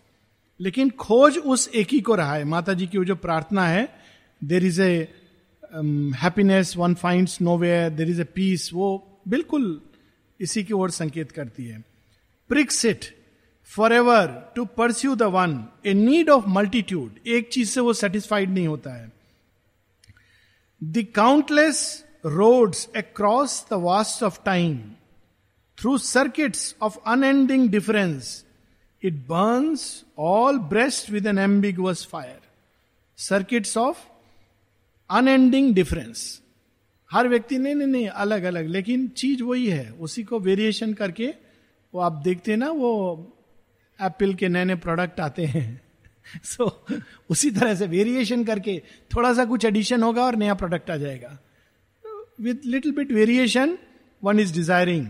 लेकिन 0.61 0.90
खोज 0.90 1.38
उस 1.38 1.69
एक 1.75 1.88
ही 1.93 2.00
को 2.00 2.14
रहा 2.14 2.34
है। 2.34 2.44
माता 2.46 2.73
जी 2.75 2.87
की 2.87 2.99
वो 2.99 3.05
जो 3.05 3.17
प्रार्थना 3.17 3.67
है 3.67 3.88
there 4.43 4.64
is 4.64 4.82
a 4.82 5.08
happiness 6.23 6.77
one 6.77 6.95
finds 6.95 7.41
nowhere 7.59 7.91
there 7.91 8.11
is 8.11 8.21
a 8.21 8.25
peace 8.35 8.71
वो 8.75 8.89
बिल्कुल 9.29 9.81
इसी 10.41 10.65
की 10.65 10.73
ओर 10.75 10.91
संकेत 10.91 11.33
करती 11.33 11.65
है। 11.65 11.83
Pricks 12.51 12.85
it 12.85 13.05
for 13.71 13.93
ever 13.93 14.27
to 14.57 14.65
pursue 14.79 15.15
the 15.15 15.23
one 15.35 15.59
a 15.87 15.95
need 15.95 16.31
of 16.31 16.49
multitude 16.49 17.29
एक 17.29 17.49
चीज़ 17.53 17.71
से 17.71 17.81
वो 17.81 17.93
सेटिस्फाइड 17.93 18.51
नहीं 18.51 18.67
होता 18.67 18.95
है। 18.95 19.11
The 20.81 21.07
countless 21.15 22.05
roads 22.27 22.89
across 22.97 23.65
the 23.71 23.75
vast 23.83 24.23
of 24.23 24.39
time 24.45 24.79
through 25.79 25.97
circuits 25.99 26.75
of 26.83 26.99
unending 27.07 27.69
difference 27.71 28.45
it 29.03 29.15
burns 29.29 30.05
all 30.19 30.59
breast 30.69 31.11
with 31.11 31.27
an 31.27 31.39
ambiguous 31.39 32.07
fire 32.12 32.41
circuits 33.19 33.77
of 33.77 33.99
unending 35.11 35.75
difference 35.75 36.43
हर 37.11 37.29
व्यक्ति 37.29 37.58
नहीं 37.58 37.75
नहीं 37.75 37.87
नहीं 37.87 38.08
अलग 38.08 38.43
अलग 38.43 38.67
लेकिन 38.67 39.08
चीज़ 39.08 39.43
वही 39.43 39.67
है 39.67 39.91
उसी 39.91 40.23
को 40.23 40.41
वेरिएशन 40.41 40.94
करके 40.94 41.35
वो 41.94 42.00
आप 42.00 42.12
देखते 42.12 42.50
हैं 42.50 42.58
ना 42.58 42.70
वो 42.70 42.93
एप्पल 44.03 44.35
के 44.35 44.49
नए 44.49 44.64
नए 44.64 44.75
प्रोडक्ट 44.75 45.20
आते 45.20 45.44
हैं। 45.44 45.81
सो 46.44 46.85
so, 46.91 47.03
उसी 47.31 47.50
तरह 47.50 47.75
से 47.75 47.87
वेरिएशन 47.87 48.44
करके 48.44 48.82
थोड़ा 49.17 49.35
सा 49.35 49.44
कुछ 49.44 49.64
एडिशन 49.64 50.03
होगा 50.03 50.25
और 50.25 50.37
नया 50.37 50.55
प्रोडक्ट 50.55 50.91
आ 50.91 50.97
जाएगा। 50.97 51.38
With 52.41 52.55
little 52.67 52.93
bit 52.93 53.12
variation 53.12 53.79
one 54.25 54.41
is 54.41 54.55
desiring 54.55 55.06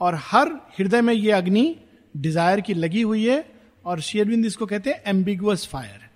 और 0.00 0.14
हर 0.14 0.48
हृदय 0.78 1.00
में 1.00 1.14
ये 1.14 1.30
अग्नि 1.30 1.76
डिज़ायर 2.16 2.60
की 2.60 2.74
लगी 2.74 3.02
हुई 3.02 3.26
है 3.26 3.50
और 3.84 4.00
शेयरविंद 4.00 4.46
इसको 4.46 4.66
कहते 4.66 4.90
हैं 4.90 5.02
एम्बिगुअस 5.06 5.66
फायर 5.66 6.08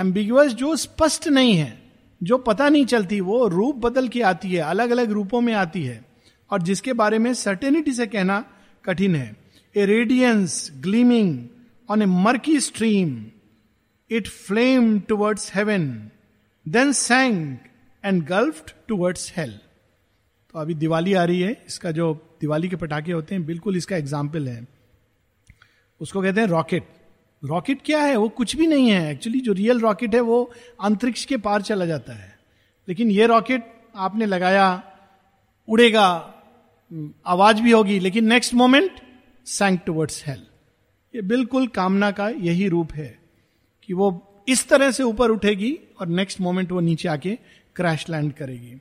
एम्बिगुअस 0.00 0.52
जो 0.52 0.76
स्पष्ट 0.76 1.28
नहीं 1.28 1.56
है। 1.56 1.79
जो 2.20 2.38
पता 2.38 2.68
नहीं 2.68 2.86
चलती, 2.86 3.20
वो 3.20 3.46
रूप 3.48 3.76
बदल 3.78 4.08
के 4.08 4.22
आती 4.22 4.48
है 4.48 4.62
अलग 4.62 4.90
अलग 4.90 5.10
रूपों 5.12 5.40
में 5.40 5.52
आती 5.54 5.82
है। 5.84 6.04
और 6.50 6.62
जिसके 6.62 6.92
बारे 6.92 7.18
में 7.18 7.32
सर्टेनिटी 7.34 7.92
से 7.92 8.06
कहना 8.06 8.44
कठिन 8.84 9.14
है। 9.14 9.36
A 9.74 9.84
radiance 9.86 10.70
gleaming 10.80 11.38
on 11.88 12.02
a 12.02 12.06
murky 12.06 12.58
stream 12.60 13.24
it 14.10 14.28
flame 14.28 14.98
towards 15.00 15.50
heaven 15.54 15.86
then 16.66 16.92
sang 16.92 17.56
and 18.04 18.22
gulfed 18.26 18.72
towards 18.88 19.32
hell 19.36 19.58
तो 20.54 20.58
अभी 20.58 20.74
दिवाली 20.74 21.14
आ 21.14 21.24
रही 21.24 21.40
है, 21.40 21.56
इसका 21.66 21.90
जो 21.90 22.12
दिवाली 22.40 22.68
के 22.68 22.76
पटाखे 22.76 23.12
होते 23.12 23.34
हैं, 23.34 23.44
बिल्कुल 23.46 23.76
इसका 23.76 23.96
एग्ज़ाम्पल 23.96 24.48
है। 24.48 24.66
उसको 26.00 26.22
कहते 26.22 26.40
हैं 26.40 26.46
रॉकेट 26.48 26.88
रॉकेट 27.42 27.78
क्या 27.84 28.00
है? 28.00 28.16
वो 28.16 28.28
कुछ 28.28 28.56
भी 28.56 28.66
नहीं 28.66 28.90
है. 28.90 29.12
एक्चुअली 29.12 29.40
जो 29.40 29.52
रियल 29.52 29.80
रॉकेट 29.80 30.14
है, 30.14 30.20
वो 30.20 30.50
अंतरिक्ष 30.80 31.24
के 31.24 31.36
पार 31.36 31.62
चला 31.62 31.86
जाता 31.86 32.12
है. 32.12 32.38
लेकिन 32.88 33.10
ये 33.10 33.26
रॉकेट 33.26 33.72
आपने 33.96 34.26
लगाया, 34.26 34.82
उड़ेगा 35.68 36.06
आवाज़ 37.26 37.60
भी 37.62 37.70
होगी, 37.70 37.98
लेकिन 37.98 38.26
next 38.26 38.54
moment 38.54 39.00
sank 39.46 39.80
towards 39.86 40.22
hell 40.26 40.46
ये 41.14 41.22
बिल्कुल 41.22 41.66
कामना 41.66 42.10
का 42.10 42.28
यही 42.28 42.68
रूप 42.68 42.92
है 42.92 43.18
कि 43.82 43.94
वो 43.94 44.08
इस 44.48 44.68
तरह 44.68 44.90
से 44.90 45.02
ऊपर 45.02 45.30
उठेगी 45.30 45.78
और 46.00 46.06
नेक्स्ट 46.06 46.40
मोमेंट 46.40 46.72
वो 46.72 46.80
नीचे 46.80 47.08
आके 47.08 47.38
क्रैश 47.76 48.08
लैंड 48.10 48.32
करेगी. 48.32 48.74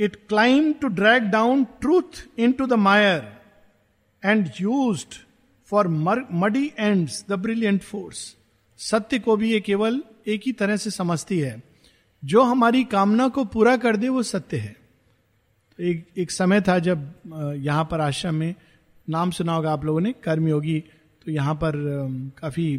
It 0.00 0.14
climbed 0.28 0.80
to 0.80 0.88
drag 0.88 1.30
down 1.30 1.66
truth 1.80 2.26
into 2.38 2.66
the 2.66 2.76
mire 2.76 3.24
and 4.22 4.58
used 4.58 5.18
for 5.72 5.84
muddy 5.88 6.72
ends, 6.78 7.22
the 7.24 7.36
brilliant 7.36 7.84
force. 7.84 8.20
सत्य 8.78 9.18
को 9.18 9.36
भी 9.36 9.50
ये 9.52 9.60
केवल 9.60 10.02
एक 10.26 10.42
ही 10.46 10.52
तरह 10.52 10.76
से 10.76 10.90
समझती 10.90 11.38
है। 11.38 11.62
जो 12.22 12.42
हमारी 12.42 12.84
कामना 12.84 13.28
को 13.28 13.44
पूरा 13.44 13.76
कर 13.76 13.96
दे, 13.96 14.08
वो 14.08 14.22
सत्य 14.22 14.56
है। 14.56 14.76
तो 15.78 15.82
एक 15.82 16.06
एक 16.18 16.30
समय 16.30 16.60
था 16.60 16.78
जब 16.78 17.12
यहाँ 17.58 17.84
पर 17.90 18.00
आश्रम 18.00 18.34
में 18.34 18.54
नाम 19.08 19.30
सुना 19.30 19.52
होगा 19.52 19.72
आप 19.72 19.84
लोगों 19.84 20.00
ने, 20.00 20.12
कर्मयोगी 20.24 20.78
तो 21.26 21.30
यहाँ 21.30 21.54
पर 21.54 21.72
काफ़ी 22.38 22.76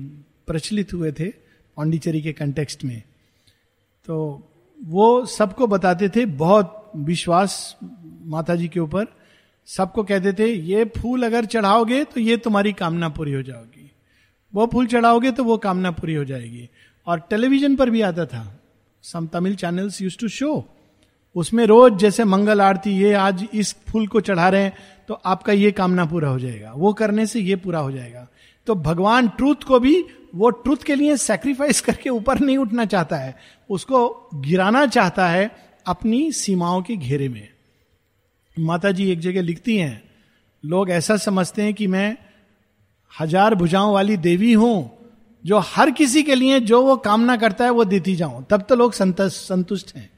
प्रचलित 0.47 0.93
हुए 0.93 1.11
थे, 1.11 1.29
पांडिचेरी 1.77 2.21
के 2.21 2.33
कंटेक्स्ट 2.33 2.83
में। 2.83 3.01
तो 4.05 4.47
वो 4.81 5.25
सबको 5.25 5.67
बताते 5.67 6.09
थे, 6.09 6.25
बहुत 6.25 6.91
विश्वास 6.95 7.75
माता 8.25 8.55
जी 8.55 8.67
के 8.67 8.79
ऊपर, 8.79 9.05
सबको 9.67 10.03
कहते 10.03 10.33
थे, 10.33 10.47
ये 10.47 10.85
फूल 10.97 11.23
अगर 11.23 11.45
चढ़ाओगे 11.45 12.03
तो 12.03 12.19
ये 12.19 12.37
तुम्हारी 12.37 12.73
कामना 12.73 13.09
पूरी 13.09 13.33
हो 13.33 13.41
जाओगी। 13.41 13.91
वो 14.53 14.65
फूल 14.67 14.87
चढ़ाओगे 14.87 15.31
तो 15.31 15.43
वो 15.43 15.57
कामना 15.57 15.91
पूरी 15.91 16.15
हो 16.15 16.23
जाएगी। 16.25 16.69
और 17.07 17.19
टेलीविज़न 17.19 17.75
पर 17.75 17.89
भी 17.89 18.01
आता 18.01 18.25
था। 18.25 18.45
Some 19.03 19.27
Tamil 19.27 19.55
channels 19.55 20.01
use 20.01 20.17
to 20.19 20.27
show 20.27 20.63
उसमें 21.35 21.65
रोज 21.65 21.97
जैसे 21.97 22.23
मंगल 22.23 22.61
आरती, 22.61 22.91
ये 22.91 23.13
आज 23.13 23.47
इस 23.53 23.75
फूल 23.87 24.07
को 24.07 24.21
चढ़ा 24.21 24.49
रहे 24.49 24.63
हैं 24.63 24.73
तो 25.07 25.13
आपका 25.25 25.53
ये 25.53 25.71
कामना 25.71 26.05
पूरा 26.05 26.29
हो 26.29 26.39
जाएगा। 26.39 26.71
वो 26.75 26.93
करने 26.93 27.25
से 27.25 27.39
ये 27.39 27.55
पूरा 27.55 27.79
हो 27.79 27.91
जाएगा। 27.91 28.27
तो 28.67 28.75
भगवान 28.75 29.27
ट्रूथ 29.29 29.63
को 29.67 29.79
भी 29.79 30.03
वो 30.33 30.49
ट्रूथ 30.49 30.83
के 30.85 30.95
लिए 30.95 31.15
सेक्रीफाइस 31.17 31.81
करके 31.81 32.09
ऊपर 32.09 32.39
नहीं 32.39 32.57
उठना 32.57 32.85
चाहता 32.85 33.15
है। 33.15 33.35
उसको 33.69 34.29
गिराना 34.35 34.85
चाहता 34.87 35.27
है 35.27 35.49
अपनी 35.85 36.31
सीमाओं 36.31 36.81
के 36.81 36.95
घेरे 36.95 37.29
में। 37.29 37.47
माता 38.57 38.91
जी 38.91 39.11
एक 39.11 39.19
जगह 39.19 39.41
लिखती 39.41 39.77
हैं, 39.77 40.01
लोग 40.63 40.89
ऐसा 40.89 41.17
समझते 41.17 41.61
हैं 41.61 41.73
कि 41.73 41.87
मैं 41.87 42.17
हज़ार 43.13 43.55
भुजाओं 43.55 43.93
वाली 43.93 44.17
देवी 44.19 44.53
हूँ, 44.53 44.91
जो 45.43 45.59
हर 45.65 45.91
किसी 45.91 46.23
के 46.23 46.35
लिए 46.35 46.59
जो 46.61 46.81
वो 46.81 46.95
कामना 46.97 47.35
करता 47.37 47.65
है 47.65 47.71
वो 47.71 47.85
देती 47.85 48.15
जाऊँ। 48.15 48.45
तब 48.49 48.61
तो 48.61 48.75
लोग 48.75 48.93
संतुष्ट 48.93 49.95
हैं। 49.95 50.09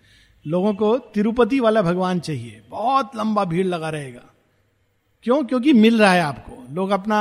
लोगों 0.46 0.74
को 0.74 0.98
तिरुपति 1.13 1.60
वाला 1.60 1.82
भगवान 1.82 2.20
चाहिए। 2.20 2.62
बहुत 2.70 3.15
लंबा 3.15 3.43
भीड़ 3.46 3.65
लगा 3.67 3.89
रहेगा। 3.89 4.24
क्यों? 5.25 5.43
क्योंकि 5.43 5.74
मिल 5.74 6.00
रहा 6.00 6.12
है 6.13 6.22
आपको। 6.22 6.74
लोग 6.74 6.89
अपना 6.89 7.20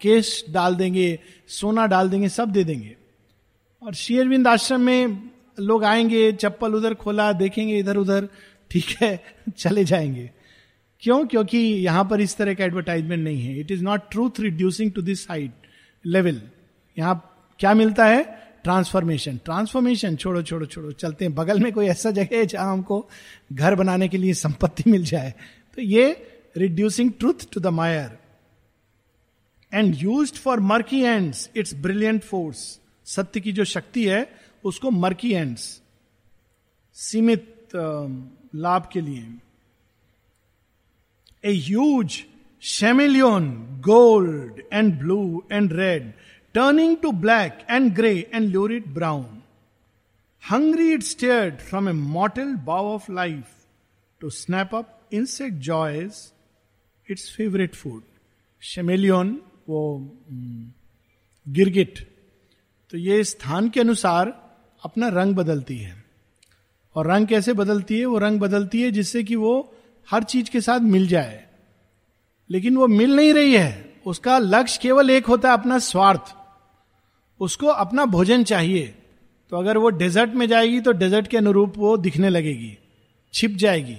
केस 0.00 0.44
डाल 0.50 0.74
देंगे 0.74 1.18
सोना 1.48 1.86
डाल 1.86 2.10
देंगे, 2.10 2.28
सब 2.28 2.48
दे 2.48 2.64
देंगे। 2.64 2.96
और 3.82 3.94
शेयरविंद 3.94 4.48
आश्रम 4.48 4.80
में 4.80 5.30
लोग 5.60 5.84
आएँगे, 5.84 6.32
चप्पल 6.32 6.74
उधर 6.74 6.94
खोला, 6.94 7.32
देखेंगे 7.32 7.78
इधर 7.78 7.96
उधर, 7.96 8.28
ठीक 8.70 8.84
है, 9.00 9.24
चले 9.58 9.84
जाएँगे। 9.84 10.30
क्यों? 11.00 11.26
क्योंकि 11.26 11.58
यहाँ 11.58 12.04
पर 12.04 12.20
इस 12.20 12.36
तरह 12.36 12.54
का 12.54 12.64
एडवर्टाइजमेंट 12.64 13.24
नहीं 13.24 13.42
है। 13.42 13.60
It 13.60 13.70
is 13.70 13.82
not 13.82 14.00
truth 14.10 14.30
reducing 14.40 14.92
to 14.92 15.02
this 15.02 15.30
height 15.30 15.52
level 16.06 16.42
यहाँ 16.98 17.34
क्या 17.58 17.74
मिलता 17.74 18.06
है? 18.06 18.48
ट्रांसफॉर्मेशन 18.64 19.36
ट्रांसफॉर्मेशन 19.44 20.16
छोड़ो 20.16 20.42
छोड़ो 20.42 20.66
छोड़ो, 20.66 20.92
चलते 20.92 21.24
हैं। 21.24 21.34
बगल 21.34 21.60
में 21.60 21.72
कोई 21.72 21.86
ऐसा 21.86 22.10
जगह 22.10 22.36
है 22.36 22.46
जहाँ 22.46 22.72
हमको 22.72 23.08
घर 23.52 23.74
बनाने 23.74 24.08
के 24.08 24.16
लिए 24.16 24.34
संपत्ति 24.34 24.90
मिल 24.90 25.04
जाए। 25.04 25.34
तो 25.76 25.82
ये 25.82 26.26
reducing 26.56 27.12
truth 27.18 27.52
to 27.52 27.60
the 27.60 27.66
mire 27.66 28.17
and 29.72 29.94
use 29.96 30.32
for 30.34 30.60
murky 30.66 31.00
ends 31.02 31.48
its 31.56 31.74
brilliant 31.82 32.22
force 32.24 32.58
सत्य 33.06 33.40
की 33.40 33.52
जो 33.52 33.64
शक्ति 33.66 34.06
है 34.06 34.26
उसको 34.64 34.90
मर्की 34.90 35.32
एंड्स 35.34 35.64
सीमित 36.96 37.70
लाभ 38.56 38.88
के 38.92 39.00
लिए 39.00 39.26
a 41.44 41.52
huge 41.58 42.22
chameleon 42.62 43.50
gold 43.84 44.62
and 44.72 44.98
blue 44.98 45.20
and 45.52 45.72
red 45.72 46.12
turning 46.54 46.96
to 46.96 47.12
black 47.24 47.66
and 47.70 47.92
grey 47.94 48.14
and 48.34 48.48
lurid 48.48 48.88
brown 48.94 49.26
hungry 50.42 50.92
it 50.92 51.02
stare 51.02 51.50
from 51.60 51.88
a 51.88 51.92
mottle 51.92 52.54
bough 52.66 52.86
of 52.86 53.10
life 53.12 53.54
to 54.20 54.30
snap 54.32 54.74
up 54.74 55.08
insect 55.12 55.52
joys 55.64 56.14
its 57.08 57.30
favourite 57.36 57.74
food 57.74 58.02
chameleon 58.62 59.40
वो 59.68 60.12
गिरगिट। 61.48 61.98
तो 62.90 62.98
ये 62.98 63.24
स्थान 63.24 63.68
के 63.68 63.80
अनुसार 63.80 64.50
अपना 64.84 65.08
रंग 65.08 65.34
बदलती 65.34 65.78
है। 65.78 66.04
और 66.94 67.06
रंग 67.06 67.26
कैसे 67.26 67.52
बदलती 67.52 67.98
है? 67.98 68.06
वो 68.06 68.18
रंग 68.18 68.40
बदलती 68.40 68.82
है 68.82 68.90
जिससे 68.90 69.24
कि 69.24 69.36
वो 69.36 69.74
हर 70.10 70.22
चीज़ 70.22 70.50
के 70.50 70.60
साथ 70.60 70.80
मिल 70.80 71.06
जाए। 71.06 71.46
लेकिन 72.50 72.76
वो 72.76 72.86
मिल 72.86 73.16
नहीं 73.16 73.34
रही 73.34 73.54
है। 73.54 73.94
उसका 74.06 74.38
लक्ष्य 74.38 74.80
केवल 74.82 75.10
एक 75.10 75.26
होता 75.26 75.48
है 75.48 75.54
अपना 75.54 75.78
स्वार्थ। 75.78 76.34
उसको 77.40 77.66
अपना 77.66 78.04
भोजन 78.04 78.44
चाहिए। 78.44 78.94
तो 79.50 79.56
अगर 79.56 79.76
वो 79.76 79.90
डेजर्ट 79.90 80.30
में 80.30 80.46
जाएगी 80.46 80.80
तो 80.80 80.92
डेजर्ट 80.92 81.26
के 81.26 81.36
अनुरूप 81.36 81.72
वो 81.76 81.96
दिखने 81.96 82.28
लगेगी। 82.28 82.78
छिप 83.34 83.50
जाएगी। 83.50 83.96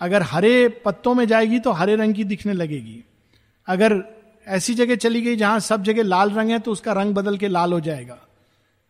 अगर 0.00 0.22
हरे 0.22 0.68
पत्तों 0.68 1.14
में 1.14 1.26
जाएगी 1.26 1.58
तो 1.58 1.70
हरे 1.70 1.96
रंग 1.96 2.14
की 2.14 2.24
दिखने 2.24 2.52
लगेगी। 2.52 3.04
अगर 3.66 4.19
ऐसी 4.50 4.74
जगह 4.74 4.96
चली 4.96 5.20
गई 5.22 5.36
जहाँ 5.36 5.60
सब 5.60 5.82
जगह 5.82 6.02
लाल 6.02 6.30
रंग 6.30 6.50
है 6.50 6.58
तो 6.58 6.72
उसका 6.72 6.92
रंग 6.92 7.14
बदल 7.14 7.36
के 7.38 7.48
लाल 7.48 7.72
हो 7.72 7.80
जाएगा 7.80 8.18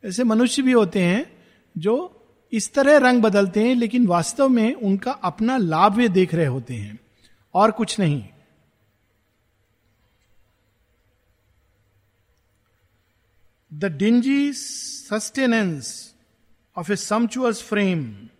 ऐसे 0.04 0.24
मनुष्य 0.24 0.62
भी 0.62 0.72
होते 0.72 1.02
हैं 1.02 1.24
जो 1.78 1.96
इस 2.52 2.72
तरह 2.74 2.96
रंग 2.98 3.22
बदलते 3.22 3.64
हैं 3.64 3.74
लेकिन 3.74 4.06
वास्तव 4.06 4.48
में 4.48 4.74
उनका 4.74 5.12
अपना 5.12 5.56
लाभ 5.56 5.96
वे 5.96 6.08
देख 6.08 6.34
रहे 6.34 6.46
होते 6.46 6.74
हैं 6.74 6.98
और 7.54 7.70
कुछ 7.70 7.98
नहीं 8.00 8.22
The 13.72 13.88
dingy 13.88 14.52
sustenance 14.52 16.12
of 16.76 16.90
a 16.90 16.96
sumptuous 16.96 17.62
frame, 17.62 18.30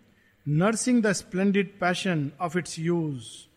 nursing 0.45 1.01
the 1.01 1.13
splendid 1.13 1.79
passion 1.79 2.33
of 2.37 2.55
its 2.55 2.77
use. 2.77 3.47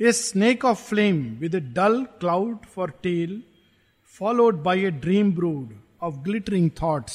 A 0.00 0.12
snake 0.12 0.64
of 0.64 0.88
flame 0.88 1.22
with 1.38 1.54
a 1.54 1.60
dull 1.60 2.04
cloud 2.20 2.66
for 2.66 2.90
tail 3.02 3.42
followed 4.06 4.62
by 4.62 4.84
a 4.84 4.90
dream 4.90 5.32
brood 5.32 5.74
of 6.02 6.14
glittering 6.14 6.70
thought 6.82 7.10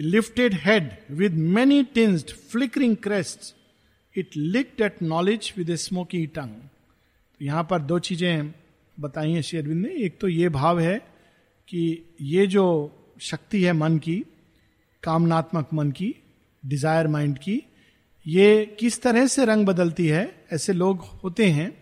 lifted 0.00 0.54
head 0.54 0.90
with 1.10 1.34
many 1.34 1.82
tinted 1.84 2.30
flickering 2.30 2.96
crest 2.96 3.54
it 4.18 4.36
licked 4.36 4.80
at 4.80 5.02
knowledge 5.02 5.52
with 5.56 5.70
a 5.70 5.76
smoking 5.76 6.28
tongue 6.28 7.42
यहाँ 7.42 7.64
पर 7.70 7.78
दो 7.78 7.98
चीज़ें 7.98 8.54
बताई 9.00 9.32
हैं 9.32 9.42
शेरविंद 9.42 9.86
ने। 9.86 9.94
एक 9.94 10.18
तो 10.20 10.28
ये 10.28 10.48
भाव 10.48 10.80
है 10.80 10.98
कि 11.68 12.02
ये 12.20 12.46
जो 12.46 12.64
शक्ति 13.20 13.62
है 13.64 13.72
मन 13.72 13.98
की, 13.98 14.24
कामनात्मक 15.02 15.68
मन 15.74 15.90
की 15.90 16.14
डिज़ायर 16.66 17.06
माइंड 17.06 17.38
की, 17.38 17.62
ये 18.26 18.76
किस 18.80 19.02
तरह 19.02 19.26
से 19.26 19.44
रंग 19.44 19.66
बदलती 19.66 20.06
है? 20.06 20.37
ऐसे 20.50 20.72
लोग 20.72 21.04
होते 21.24 21.46
हैं 21.46 21.72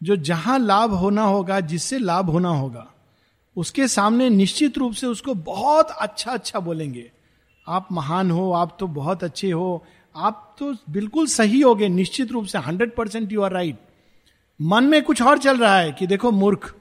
जो 0.00 0.16
जहाँ 0.16 0.58
लाभ 0.58 0.92
होना 0.92 1.22
होगा, 1.22 1.60
जिससे 1.60 1.98
लाभ 1.98 2.30
होना 2.30 2.48
होगा, 2.48 2.86
उसके 3.56 3.88
सामने 3.88 4.28
निश्चित 4.30 4.78
रूप 4.78 4.92
से 4.92 5.06
उसको 5.06 5.34
बहुत 5.34 5.90
अच्छा 5.90 6.32
अच्छा 6.32 6.60
बोलेंगे। 6.60 7.10
आप 7.66 7.88
महान 7.92 8.30
हो, 8.30 8.50
आप 8.52 8.76
तो 8.80 8.86
बहुत 8.86 9.24
अच्छे 9.24 9.50
हो, 9.50 9.84
आप 10.14 10.54
तो 10.58 10.72
बिल्कुल 10.90 11.26
सही 11.26 11.60
हो 11.60 11.74
गए, 11.74 11.88
निश्चित 11.88 12.32
रूप 12.32 12.46
से 12.46 12.58
hundred 12.58 12.94
percent 12.94 13.32
you 13.32 13.42
are 13.42 13.52
right. 13.52 13.78
मन 14.60 14.84
में 14.84 15.02
कुछ 15.02 15.22
और 15.22 15.38
चल 15.38 15.58
रहा 15.58 15.78
है 15.78 15.92
कि 15.92 16.06
देखो 16.06 16.30
मूर्ख, 16.30 16.74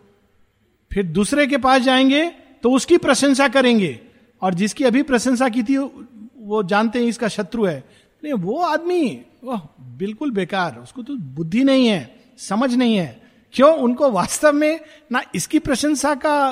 फिर 0.92 1.06
दूसरे 1.06 1.48
के 1.48 1.58
पास 1.58 1.82
जाएँगे 1.82 2.30
तो 2.64 2.72
उसकी 2.72 2.98
प्रशंसा 2.98 3.48
करेंगे, 3.48 4.00
और 4.42 4.54
जिसकी 4.54 4.84
अभी 4.84 5.04
प्रशंसा 5.04 5.50
की 5.50 5.64
थी, 5.64 5.78
वो 5.78 6.64
जानते 6.64 7.00
हैं 7.00 7.06
इसका 7.06 7.28
शत्रु 7.28 7.66
है 7.66 7.84
नहीं, 8.24 8.34
वो 8.34 8.58
आदमी 8.58 9.22
वह 9.44 9.62
बिल्कुल 9.98 10.32
बेकार, 10.32 10.78
उसको 10.80 11.04
तो 11.04 11.16
बुद्धि 11.16 11.64
नहीं 11.64 11.88
है, 11.88 12.16
समझ 12.40 12.74
नहीं 12.74 12.96
है। 12.96 13.22
क्यों? 13.54 13.72
उनको 13.78 14.10
वास्तव 14.12 14.54
में 14.54 14.80
ना 15.12 15.22
इसकी 15.36 15.60
प्रशंसा 15.60 16.14
का 16.16 16.52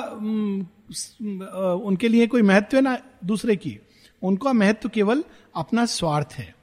उनके 1.84 2.08
लिए 2.08 2.26
कोई 2.26 2.42
महत्व 2.42 2.76
है 2.76 2.82
ना 2.82 2.96
दूसरे 3.24 3.56
की। 3.56 3.78
उनका 4.22 4.52
महत्व 4.52 4.88
केवल 4.88 5.24
अपना 5.56 5.84
स्वार्थ 5.86 6.32
है। 6.32 6.54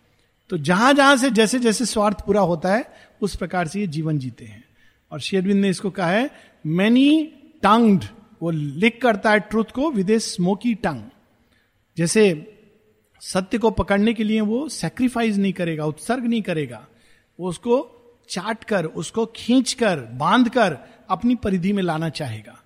तो 0.49 0.57
जहाँ 0.57 0.93
जहाँ 0.93 1.15
से 1.17 1.29
जैसे 1.29 1.59
जैसे 1.59 1.85
स्वार्थ 1.85 2.25
पूरा 2.25 2.41
होता 2.41 2.73
है, 2.73 2.85
उस 3.21 3.35
प्रकार 3.35 3.67
से 3.67 3.79
ये 3.79 3.87
जीवन 3.87 4.19
जीते 4.19 4.45
हैं। 4.45 4.63
और 5.11 5.19
शेरविंद 5.19 5.61
ने 5.61 5.69
इसको 5.69 5.89
कहा 5.89 6.09
है 6.09 6.29
मैनी 6.65 7.23
टंग्ड 7.63 8.03
वो 8.41 8.51
लिख 8.51 8.99
करता 9.01 9.31
है 9.31 9.39
ट्रुथ 9.39 9.71
को 9.75 9.89
विद 9.91 10.09
ए 10.09 10.19
स्मोकी 10.19 10.73
टंग 10.75 11.03
जैसे 11.97 12.31
सत्य 13.21 13.57
को 13.57 13.71
पकड़ने 13.71 14.13
के 14.13 14.23
लिए 14.23 14.41
वो 14.41 14.69
सेक्रीफाइस 14.69 15.37
नहीं 15.37 15.53
करेगा 15.53 15.85
उत्सर्ग 15.85 16.23
नहीं 16.23 16.41
करेगा। 16.41 16.87
वो 17.39 17.49
उसको 17.49 17.95
चाट 18.29 18.63
कर 18.63 18.85
उसको 18.85 19.25
खींच 19.25 19.73
कर 19.73 19.99
बाँध 19.99 20.49
कर 20.49 20.77
अपनी 21.09 21.35
परिधि 21.35 21.73
में 21.73 21.83
लाना 21.83 22.09
चाहेगा। 22.09 22.63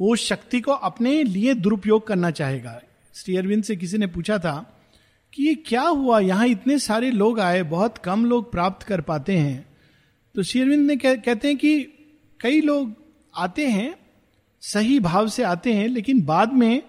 वो 0.00 0.16
शक्ति 0.16 0.60
को 0.60 0.72
अपने 0.72 1.22
लिए 1.22 1.54
दुरुपयोग 1.54 2.06
करना 2.06 2.30
चाहेगा। 2.30 2.80
श्री 3.14 3.36
अरविंद 3.36 3.64
से 3.64 3.76
किसी 3.76 3.98
ने 3.98 4.06
पूछा 4.06 4.38
था 4.38 4.80
कि 5.34 5.42
ये 5.42 5.54
क्या 5.54 5.82
हुआ? 5.82 6.20
यहाँ 6.20 6.46
इतने 6.46 6.78
सारे 6.78 7.10
लोग 7.10 7.40
आए 7.40 7.62
बहुत 7.62 7.98
कम 7.98 8.24
लोग 8.24 8.52
प्राप्त 8.52 8.86
कर 8.86 9.00
पाते 9.00 9.36
हैं। 9.36 9.66
तो 10.34 10.42
श्री 10.42 10.60
अरविंद 10.60 10.86
ने 10.86 10.96
कह, 10.96 11.14
कहते 11.14 11.48
हैं 11.48 11.56
कि 11.56 11.82
कई 12.40 12.60
लोग 12.60 12.94
आते 13.36 13.66
हैं 13.66 13.94
सही 14.60 15.00
भाव 15.00 15.28
से 15.28 15.42
आते 15.42 15.72
हैं 15.72 15.88
लेकिन 15.88 16.22
बाद 16.22 16.52
में 16.52 16.82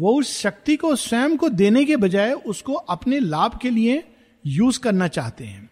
वो 0.00 0.18
उस 0.18 0.40
शक्ति 0.40 0.76
को, 0.76 0.96
स्वयं 0.96 1.36
को 1.36 1.48
देने 1.48 1.84
के 1.84 1.96
बजाय 1.96 2.32
उसको 2.32 2.72
अपने 2.72 3.20
लाभ 3.20 3.58
के 3.62 3.70
लिए 3.70 4.04
यूज़ 4.46 4.80
करना 4.80 5.08
चाहते 5.08 5.44
हैं 5.44 5.70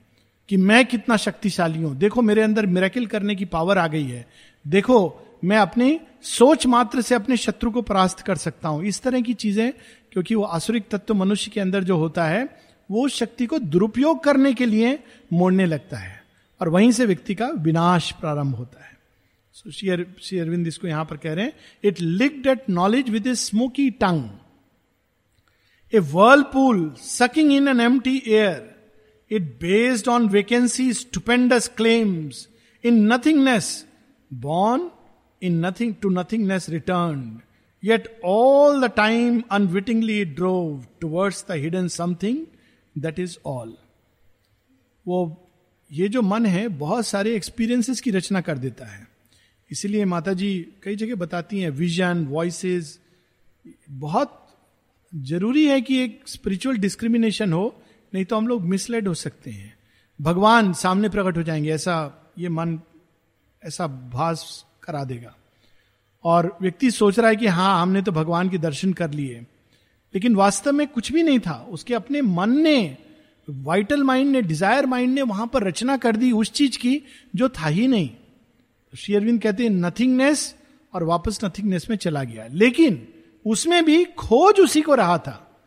कि 0.49 0.57
मैं 0.57 0.87
कितना 0.87 1.17
शक्तिशाली 1.17 1.83
हूँ। 1.83 1.97
देखो, 1.97 2.23
मेरे 2.23 2.43
अंदर 2.43 2.67
मेरेकिल 2.67 3.07
करने 3.07 3.35
की 3.35 3.45
पावर 3.45 3.79
आ 3.79 3.87
गई 3.87 4.05
है। 4.05 4.29
देखो, 4.67 5.27
मैं 5.45 5.57
अपनी 5.57 6.01
सोच 6.23 6.67
मात्र 6.67 7.01
से 7.01 7.15
अपने 7.15 7.37
शत्रु 7.37 7.71
को 7.71 7.83
परास्त 7.83 8.21
कर 8.21 8.37
सकता 8.37 8.69
हूँ। 8.69 8.85
इस 8.85 9.03
तरह 9.03 9.21
की 9.21 9.35
चीज़ें, 9.35 9.73
क्योंकि 10.13 10.35
वो 10.35 10.43
आसुरिक 10.43 10.89
तत्व 10.91 11.15
मनुष्य 11.15 11.51
के 11.51 11.61
अंदर 11.61 11.85
जो 11.85 11.97
होता 11.97 12.25
है, 12.25 12.57
वो 12.91 13.05
उस 13.05 13.17
शक्ति 13.17 13.47
को 13.47 13.59
दुरुपयोग 13.59 14.25
करने 14.25 14.55
के 14.55 14.67
लिए 14.67 14.99
मोड़ने 15.33 15.67
लगता 15.67 15.97
है। 15.97 16.23
और 16.61 16.69
वहीं 16.69 16.93
से 16.93 17.07
व्यक्ति 17.07 17.35
का 17.35 17.47
विनाश 17.47 18.13
प्रारंभ 18.13 18.55
होता 18.55 18.85
है। 18.85 18.90
श्री 19.69 20.39
अरविंद 20.39 20.67
इसको 20.67 20.87
यहाँ 20.89 21.05
पर 21.05 21.17
कह 21.17 21.33
रहे 21.33 21.45
हैं 21.45 21.53
it 21.85 22.01
licked 22.01 22.47
at 22.47 22.69
knowledge 22.71 23.11
with 23.11 23.27
a 23.27 23.35
smoky 23.35 23.91
tongue 23.91 24.29
a 25.95 25.99
whirlpool 25.99 26.95
sucking 26.97 27.53
in 27.53 27.69
an 27.69 27.81
empty 28.01 28.23
air 28.27 28.77
it 29.31 29.43
based 29.43 30.09
on 30.09 30.29
vacancy 30.29 30.93
stupendous 30.93 31.69
claims 31.69 32.49
in 32.85 33.13
nothingness 33.13 33.87
born 34.33 34.91
in 35.43 35.67
nothing 35.67 35.95
to 36.03 36.09
nothingness 36.09 36.69
return 36.69 37.41
yet 37.85 38.21
all 38.25 38.81
the 38.81 38.91
time 38.97 39.43
unwittingly 39.51 40.25
drove 40.25 40.85
towards 41.01 41.45
the 41.49 41.53
hidden 41.53 41.89
something 41.89 42.47
that 42.99 43.19
is 43.19 43.37
all 43.47 43.77
वो, 45.07 45.49
ये 45.93 46.09
जो 46.09 46.23
मन 46.23 46.47
है, 46.47 46.69
बहुत 46.69 47.07
सारे 47.07 47.35
experiences 47.37 48.01
की 48.01 48.11
रचना 48.11 48.41
कर 48.41 48.59
देता 48.59 48.87
है। 48.87 49.07
इसीलिए 49.71 50.05
माता 50.05 50.33
जी 50.33 50.69
कई 50.83 50.97
जगह 50.97 51.15
बताती 51.15 51.61
हैं 51.61 51.71
विजन 51.71 52.27
वॉइसेस 52.27 53.01
बहुत 53.91 54.49
ज़रूरी 55.15 55.67
है 55.67 55.81
कि 55.81 55.99
एक 55.99 56.21
स्पिरिचुअल 56.27 56.77
डिस्क्रिमिनेशन 56.77 57.53
हो, 57.53 57.83
नहीं 58.15 58.25
तो 58.25 58.37
हम 58.37 58.49
लोग 58.49 58.63
मिसलेड 58.63 59.09
हो 59.09 59.15
सकते 59.15 59.51
हैं। 59.51 59.75
भगवान 60.21 60.73
सामने 60.73 61.09
प्रकट 61.09 61.37
हो 61.37 61.43
जाएँगे, 61.43 61.71
ऐसा 61.71 62.27
ये 62.39 62.49
मन, 62.49 62.81
ऐसा 63.65 63.87
भास 63.87 64.67
करा 64.83 65.05
देगा। 65.05 65.37
और 66.25 66.59
व्यक्ति 66.63 66.91
सोच 66.91 67.19
रहा 67.19 67.29
है 67.29 67.37
कि 67.37 67.47
हाँ 67.47 67.83
हमने 67.83 68.03
तो 68.03 68.13
भगवान 68.13 68.49
के 68.49 68.59
दर्शन 68.59 68.93
कर 68.93 69.11
लिए। 69.11 69.41
लेकिन 70.15 70.35
वास्तव 70.35 70.73
में 70.73 70.87
कुछ 70.87 71.13
भी 71.13 71.23
नहीं 71.23 71.39
था। 71.39 71.69
उसके 71.71 71.95
अपने 71.95 72.23
मन 72.23 72.51
ने 72.51 72.97
वाइटल 73.51 74.03
माइंड 74.03 74.31
ने 74.31 74.43
डिज़ायर 74.43 74.87
माइंड 74.87 75.15
ने 75.15 75.23
वहाँ 75.23 75.47
पर 75.47 75.63
रचना 75.63 75.97
कर 75.97 76.17
दी 76.17 76.33
उस 76.33 76.53
चीज़ 76.53 76.79
की 76.79 77.03
जो 77.37 77.49
था 77.49 77.67
ही 77.67 77.89
नहीं। 77.89 78.11
श्री 78.99 79.15
अरविंद 79.15 79.43
कहते 79.43 79.63
हैं, 79.63 79.71
नथिंगनेस 79.71 80.55
और 80.95 81.05
वापस 81.05 81.45
नथिंगनेस 81.45 81.87
में 81.91 81.97
चला 81.97 82.25
गया। 82.25 82.47
लेकिन 82.51 83.09
उसमें 83.47 83.85
भी 83.85 84.05
खोज 84.05 84.61
उसी 84.61 84.83
को 84.83 84.95
रहा 84.95 85.19
था। 85.19 85.59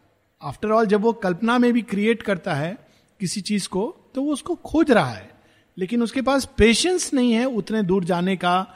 आफ्टर 0.42 0.70
ऑल 0.70 0.86
जब 0.86 1.01
वो 1.01 1.13
कल्पना 1.13 1.58
में 1.58 1.74
भी 1.74 1.82
क्रिएट 1.82 2.22
करता 2.22 2.53
है 2.53 2.88
किसी 3.20 3.42
चीज़ 3.42 3.68
को 3.68 4.12
तो 4.15 4.22
वो 4.22 4.34
उसको 4.34 4.56
खोज 4.56 4.92
रहा 4.92 5.10
है। 5.10 5.30
लेकिन 5.77 6.03
उसके 6.03 6.22
पास 6.22 6.50
पेशेंस 6.58 7.13
नहीं 7.13 7.34
है 7.34 7.46
उतने 7.46 7.84
दूर 7.84 8.03
जाने 8.03 8.36
का, 8.36 8.68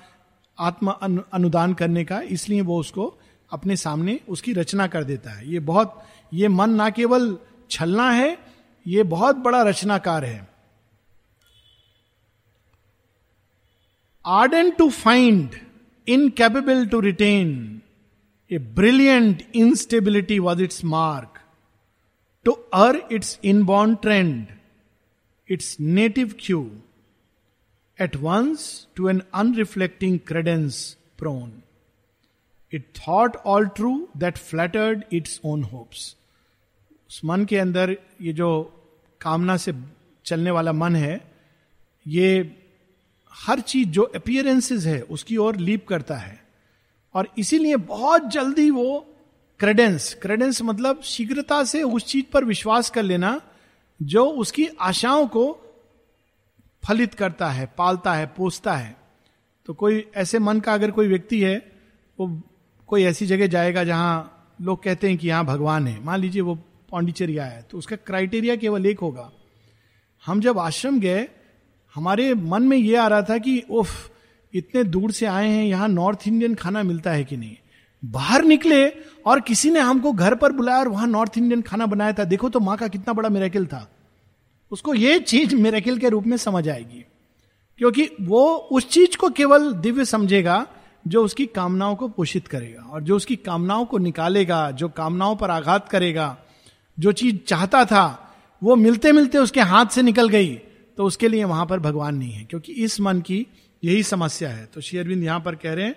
आत्म 0.60 0.88
अनुदान 1.34 1.74
करने 1.74 2.06
का। 2.06 2.22
इसलिए 2.22 2.62
वो 2.62 2.80
उसको 2.80 3.20
अपने 3.51 3.75
सामने 3.75 4.20
उसकी 4.30 4.54
रचना 4.54 4.88
कर 4.88 5.04
देता 5.04 5.32
है। 5.32 5.51
ये 5.51 5.60
बहुत, 5.60 6.04
ये 6.34 6.48
मन 6.48 6.70
ना 6.70 6.89
केवल 6.89 7.38
छलना 7.72 8.12
है, 8.12 8.38
ये 8.88 9.04
बहुत 9.04 9.36
बड़ा 9.36 9.63
रचनाकार 9.63 10.25
है। 10.25 10.57
Ardent 14.27 14.72
to 14.72 14.89
find 14.89 15.55
incapable 16.07 16.86
to 16.88 17.00
retain 17.00 17.81
a 18.51 18.57
brilliant 18.57 19.43
instability 19.55 20.39
was 20.39 20.62
its 20.62 20.84
mark 20.86 21.39
to 22.46 22.51
err 22.51 23.07
its 23.12 23.39
inborn 23.43 23.96
trend 23.96 24.48
its 25.51 25.77
native 25.79 26.36
cue 26.39 26.72
at 28.01 28.15
once 28.15 28.88
to 28.96 29.10
an 29.10 29.22
unreflecting 29.34 30.19
credence 30.19 30.98
prone 31.17 31.63
it 32.74 32.86
thought 32.98 33.36
all 33.36 33.67
true 33.67 34.10
that 34.17 34.38
flattered 34.38 35.03
its 35.13 35.41
own 35.46 35.63
hopes 35.63 36.15
उस 37.10 37.22
मन 37.25 37.46
के 37.46 37.57
अंदर 37.57 37.98
ये 38.22 38.34
जो 38.34 38.74
कामना 39.22 39.57
से 39.57 39.74
चलने 40.25 40.51
वाला 40.51 40.72
मन 40.72 40.96
है, 40.96 41.31
ये 42.07 42.57
हर 43.38 43.60
चीज़ 43.60 43.90
जो 43.90 44.02
अपियरेंसेस 44.02 44.86
है, 44.86 45.02
उसकी 45.02 45.38
ओर 45.38 45.56
लीप 45.56 45.88
करता 45.88 46.16
है। 46.16 46.40
और 47.16 47.28
इसीलिए 47.38 47.76
बहुत 47.76 48.28
जल्दी 48.28 48.70
वो 48.72 49.06
क्रेडेंस 49.60 50.14
क्रेडेंस 50.22 50.62
मतलब 50.62 51.02
शीघ्रता 51.04 51.64
से 51.64 51.84
उस 51.84 52.06
चीज़ 52.06 52.26
पर 52.26 52.46
विश्वास 52.46 52.90
कर 52.90 53.04
लेना, 53.04 53.42
जो 54.02 54.26
उसकी 54.26 54.68
आशाओं 54.82 55.28
को 55.28 55.46
फलित 56.84 57.14
करता 57.14 57.50
है, 57.50 57.66
पालता 57.78 58.14
है, 58.14 58.26
पोसता 58.28 58.74
है। 58.74 58.96
तो 59.66 59.74
कोई 59.74 60.06
ऐसे 60.16 60.40
मन 60.40 60.60
का 60.60 60.74
अगर 60.74 60.92
कोई 60.92 61.08
व्यक्ति 61.08 61.42
है, 61.42 61.58
वो 62.20 62.42
कोई 62.88 63.04
ऐसी 63.04 63.26
जगह 63.26 63.48
जाएगा 63.48 63.84
जहाँ 63.84 64.56
लोग 64.62 64.84
कहते 64.84 65.10
हैं 65.10 65.18
कि 65.18 65.28
यहाँ 65.28 65.46
भगवान 65.46 65.88
है। 65.88 66.04
मान 66.04 66.20
लीजिए 66.20 66.42
वो 66.42 66.56
पांडिचेरी 66.92 67.38
आया 67.38 67.62
तो 67.62 67.78
उसका 67.78 67.96
क्राइटेरिया 67.96 68.56
केवल 68.56 68.86
एक 68.86 69.00
होगा। 69.00 69.32
हम 70.26 70.42
जब 70.42 70.60
आश्रम 70.60 71.00
गए 71.00 71.28
हमारे 71.98 72.33
मन 72.33 72.64
में 72.64 72.77
यह 72.77 73.03
आ 73.03 73.07
रहा 73.07 73.22
था 73.22 73.38
कि, 73.38 73.64
उफ, 73.70 73.90
इतने 74.53 74.83
दूर 74.83 75.12
से 75.12 75.25
आए 75.25 75.50
हैं, 75.50 75.66
यहाँ 75.66 75.88
नॉर्थ 75.88 76.20
इंडियन 76.27 76.55
खाना 76.55 76.83
मिलता 76.83 77.12
है 77.12 77.24
कि 77.24 77.38
नहीं? 77.38 77.55
बाहर 78.05 78.44
निकले 78.44 78.90
और 79.25 79.40
किसी 79.40 79.72
ने 79.72 79.79
हमको 79.79 80.12
घर 80.12 80.36
पर 80.36 80.51
बुलाया 80.51 80.79
और 80.79 80.88
वहाँ 80.88 81.07
नॉर्थ 81.07 81.38
इंडियन 81.38 81.62
खाना 81.62 81.86
बनाया 81.86 82.14
था। 82.14 82.24
देखो 82.24 82.50
तो 82.50 82.60
माँ 82.60 82.77
का 82.77 82.88
कितना 82.88 83.14
बड़ा 83.14 83.29
मेरेकिल 83.29 83.66
था। 83.66 83.92
उसको 84.72 84.94
ये 84.94 85.20
चीज़ 85.20 85.55
मेरेकिल 85.55 85.98
के 85.98 86.10
रूप 86.10 86.24
में 86.27 86.38
समझ 86.38 86.70
आएगी। 86.70 87.05
क्योंकि 87.77 88.10
वो 88.22 88.55
उस 88.55 88.90
चीज़ 88.90 89.18
को 89.18 89.29
केवल 89.29 89.74
दिव्य 89.74 90.05
समझेगा 90.05 90.68
जो 91.07 91.24
उसकी 91.24 91.46
कामनाओं 91.46 91.96
को 91.96 92.07
पोषित 92.07 92.48
करेगा 92.48 92.81
और 92.81 93.03
जो 93.03 93.16
उसकी 93.16 93.36
कामनाओं 93.36 93.86
को 93.86 93.98
निकालेगा, 93.98 94.72
जो 94.72 94.90
कामनाओं 94.90 95.36
पर 95.36 95.50
आघात 95.50 95.90
करेगा, 95.90 96.38
जो 97.00 97.12
चीज़ 97.12 97.38
चाहता 97.38 97.86
था, 97.86 98.36
वो 98.64 98.75
मिलते 98.75 99.12
मिलते 99.12 99.38
उसके 99.38 99.62
हाथ 99.62 99.86
से 99.86 100.01
निकल 100.01 100.29
गई। 100.29 100.60
तो 100.98 101.05
उसके 101.05 101.27
लिए 101.27 101.44
वहाँ 101.44 101.66
पर 101.66 101.79
भगवान 101.79 102.16
नहीं 102.16 102.31
है, 102.31 102.44
क्योंकि 102.44 102.74
इस 102.74 103.00
मन 103.01 103.22
की 103.22 103.46
यही 103.83 104.03
समस्या 104.03 104.50
है। 104.50 104.66
तो 104.66 104.81
शेयरविंद 104.81 105.24
यहाँ 105.24 105.40
पर 105.40 105.55
कह 105.55 105.74
रहे 105.74 105.86
हैं, 105.86 105.96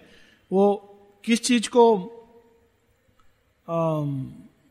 वो 0.51 0.97
किस 1.25 1.43
चीज़ 1.43 1.69
को 1.69 2.17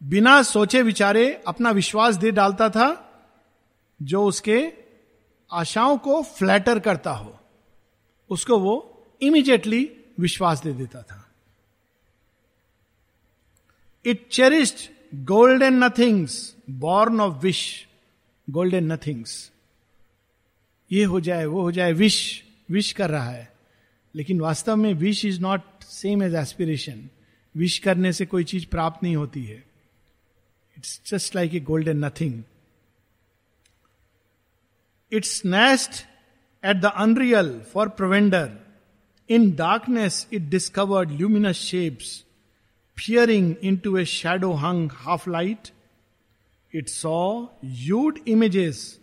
बिना 0.02 0.42
सोचे 0.44 0.82
विचारे 0.82 1.32
अपना 1.48 1.72
विश्वास 1.72 2.16
दे 2.16 2.32
डालता 2.32 2.70
था, 2.70 2.90
जो 4.00 4.24
उसके 4.26 4.62
आशाओं 5.50 5.98
को 5.98 6.22
फ्लैटर 6.24 6.80
करता 6.80 7.12
हो, 7.12 7.36
उसको 8.30 8.60
वो 8.60 8.76
इमीडिएटली 9.22 9.90
विश्वास 10.20 10.64
दे 10.64 10.74
देता 10.74 11.02
था। 11.02 11.26
It 14.06 14.28
cherished 14.32 14.90
golden 15.26 15.84
nothings 15.84 16.56
born 16.70 17.22
of 17.22 17.42
wish 17.44 17.88
golden 18.48 18.92
nothings 18.92 19.52
ये 20.92 21.04
हो 21.04 21.20
जाए, 21.20 21.46
वो 21.46 21.62
हो 21.62 21.72
जाए 21.72 21.94
विश 21.94 22.44
विश 22.72 22.92
कर 22.92 23.10
रहा 23.10 23.30
है। 23.30 23.54
लेकिन 24.16 24.42
वास्तव 24.42 24.76
में 24.76 24.94
wish 24.94 25.26
is 25.26 25.42
not 25.42 25.62
same 25.84 26.24
as 26.24 26.36
aspiration 26.36 27.10
wish 27.58 27.80
करने 27.80 28.14
से 28.14 28.26
कोई 28.26 28.44
चीज़ 28.44 28.68
प्राप्त 28.68 29.04
नहीं 29.04 29.16
होती 29.16 29.44
है। 29.46 29.64
It's 30.78 31.02
just 31.08 31.36
like 31.36 31.54
a 31.54 31.60
golden 31.60 32.06
nothing 32.06 32.44
its 35.14 35.46
nest 35.46 35.92
at 36.66 36.78
the 36.78 36.86
unreal 36.86 37.62
for 37.74 37.90
provender 37.90 38.58
darkness 39.32 40.28
it 40.34 40.42
discovered 40.42 41.12
luminous 41.12 41.56
shapes 41.56 42.26
fearing 42.98 43.56
into 43.78 43.98
a 43.98 44.06
shadow 44.06 44.52
hung 44.52 44.90
half 44.94 45.30
light 45.30 45.68
it 46.76 46.88
saw 46.88 47.46
nude 47.64 48.20
images 48.28 49.00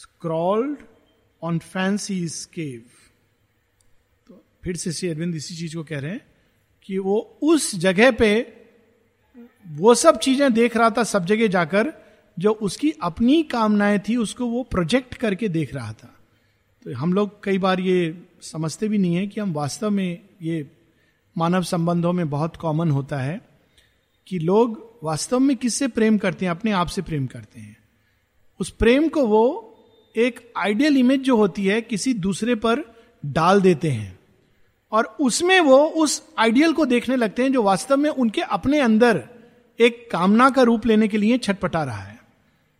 scrawled 0.00 0.76
on 1.44 1.58
fancy 1.58 2.28
cave. 2.28 2.90
तो 4.28 4.44
फिर 4.64 4.76
से 4.76 4.92
श्री 4.92 5.08
अरविंद 5.08 5.34
इसी 5.34 5.56
चीज़ 5.56 5.76
को 5.76 5.84
कह 5.84 5.98
रहे 5.98 6.10
हैं 6.10 6.20
कि 6.82 6.98
वो 6.98 7.38
उस 7.42 7.74
जगह 7.74 8.10
पे 8.10 8.56
वो 9.68 9.94
सब 9.94 10.18
चीज़ें 10.18 10.52
देख 10.52 10.76
रहा 10.76 10.90
था, 10.90 11.04
सब 11.04 11.24
जगह 11.24 11.46
जाकर 11.46 11.92
जो 12.38 12.52
उसकी 12.52 12.90
अपनी 12.90 13.42
कामनाएँ 13.42 13.98
थी, 13.98 14.16
उसको 14.16 14.46
वो 14.46 14.62
प्रोजेक्ट 14.62 15.14
करके 15.14 15.48
देख 15.48 15.74
रहा 15.74 15.92
था 15.92 16.16
तो 16.82 16.94
हम 16.94 17.12
लोग 17.12 17.44
कई 17.44 17.58
बार 17.58 17.80
ये 17.80 18.24
समझते 18.42 18.88
भी 18.88 18.98
नहीं 18.98 19.14
है 19.14 19.26
कि 19.26 19.40
हम 19.40 19.52
वास्तव 19.52 19.90
में 19.90 20.18
ये 20.42 20.70
मानव 21.38 21.62
संबंधों 21.62 22.12
में 22.12 22.30
बहुत 22.30 22.56
कॉमन 22.56 22.90
होता 22.90 23.18
है 23.18 23.40
कि 24.26 24.38
लोग 24.38 24.98
वास्तव 25.02 25.38
में 25.38 25.56
किससे 25.56 25.88
प्रेम 25.88 26.18
करते 26.18 26.44
हैं, 26.44 26.50
अपने 26.50 26.70
आप 26.70 26.86
से 26.86 27.02
प्रेम 27.02 27.26
करते 27.26 27.60
हैं 27.60 27.76
उस 28.60 28.70
प्रेम 28.70 29.08
को 29.08 29.26
वो 29.26 29.69
एक 30.16 30.52
आइडियल 30.56 30.96
इमेज 30.96 31.20
जो 31.20 31.36
होती 31.36 31.66
है, 31.66 31.80
किसी 31.80 32.14
दूसरे 32.14 32.54
पर 32.54 32.94
डाल 33.26 33.60
देते 33.60 33.90
हैं। 33.90 34.18
और 34.92 35.16
उसमें 35.20 35.60
वो 35.60 35.78
उस 35.78 36.22
आइडियल 36.38 36.72
को 36.72 36.86
देखने 36.86 37.16
लगते 37.16 37.42
हैं 37.42 37.52
जो 37.52 37.62
वास्तव 37.62 37.96
में 37.96 38.10
उनके 38.10 38.40
अपने 38.40 38.80
अंदर 38.80 39.28
एक 39.80 40.10
कामना 40.12 40.50
का 40.50 40.62
रूप 40.62 40.86
लेने 40.86 41.08
के 41.08 41.18
लिए 41.18 41.38
छटपटा 41.38 41.84
रहा 41.84 42.02
है। 42.02 42.18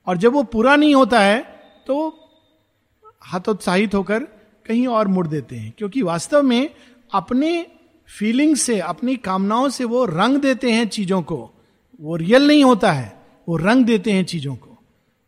और 0.06 0.16
जब 0.16 0.32
वो 0.32 0.42
पूरा 0.42 0.76
नहीं 0.76 0.94
होता 0.94 1.20
है 1.20 1.42
तो 1.86 2.28
हतोत्साहित 3.32 3.94
होकर 3.94 4.18
कहीं 4.66 4.86
और 4.86 5.08
मुड़ 5.08 5.26
देते 5.26 5.56
हैं। 5.56 5.74
क्योंकि 5.78 6.02
वास्तव 6.02 6.42
में 6.42 6.74
अपने 7.14 7.66
फीलिंग 8.18 8.56
से, 8.56 8.80
अपनी 8.80 9.16
कामनाओं 9.16 9.68
से 9.68 9.84
वो 9.84 10.04
रंग 10.04 10.36
देते 10.36 10.70
हैं 10.70 10.88
चीज़ों 10.88 11.22
को। 11.22 11.50
वो 12.00 12.16
रियल 12.16 12.46
नहीं 12.46 12.64
होता 12.64 12.92
है, 12.92 13.22
वो 13.48 13.56
रंग 13.56 13.84
देते 13.84 14.12
हैं 14.12 14.24
चीज़ों 14.24 14.56
को। 14.56 14.78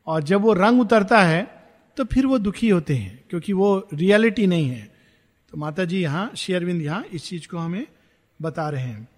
और 0.06 0.22
जब 0.22 0.40
वो 0.40 0.52
रंग 0.52 0.80
उतरता 0.80 1.22
है 1.22 1.61
तो 1.96 2.04
फिर 2.04 2.26
वो 2.26 2.38
दुखी 2.38 2.68
होते 2.68 2.94
हैं, 2.96 3.24
क्योंकि 3.30 3.52
वो 3.52 3.88
रियलिटी 3.94 4.46
नहीं 4.46 4.68
है। 4.68 4.90
तो 5.52 5.58
माता 5.58 5.84
जी 5.84 6.00
यहाँ 6.02 6.30
शेयरविंद 6.36 6.82
यहाँ 6.82 7.04
इस 7.12 7.28
चीज़ 7.28 7.48
को 7.48 7.58
हमें 7.58 7.86
बता 8.40 8.68
रहे 8.70 8.82
हैं। 8.82 9.08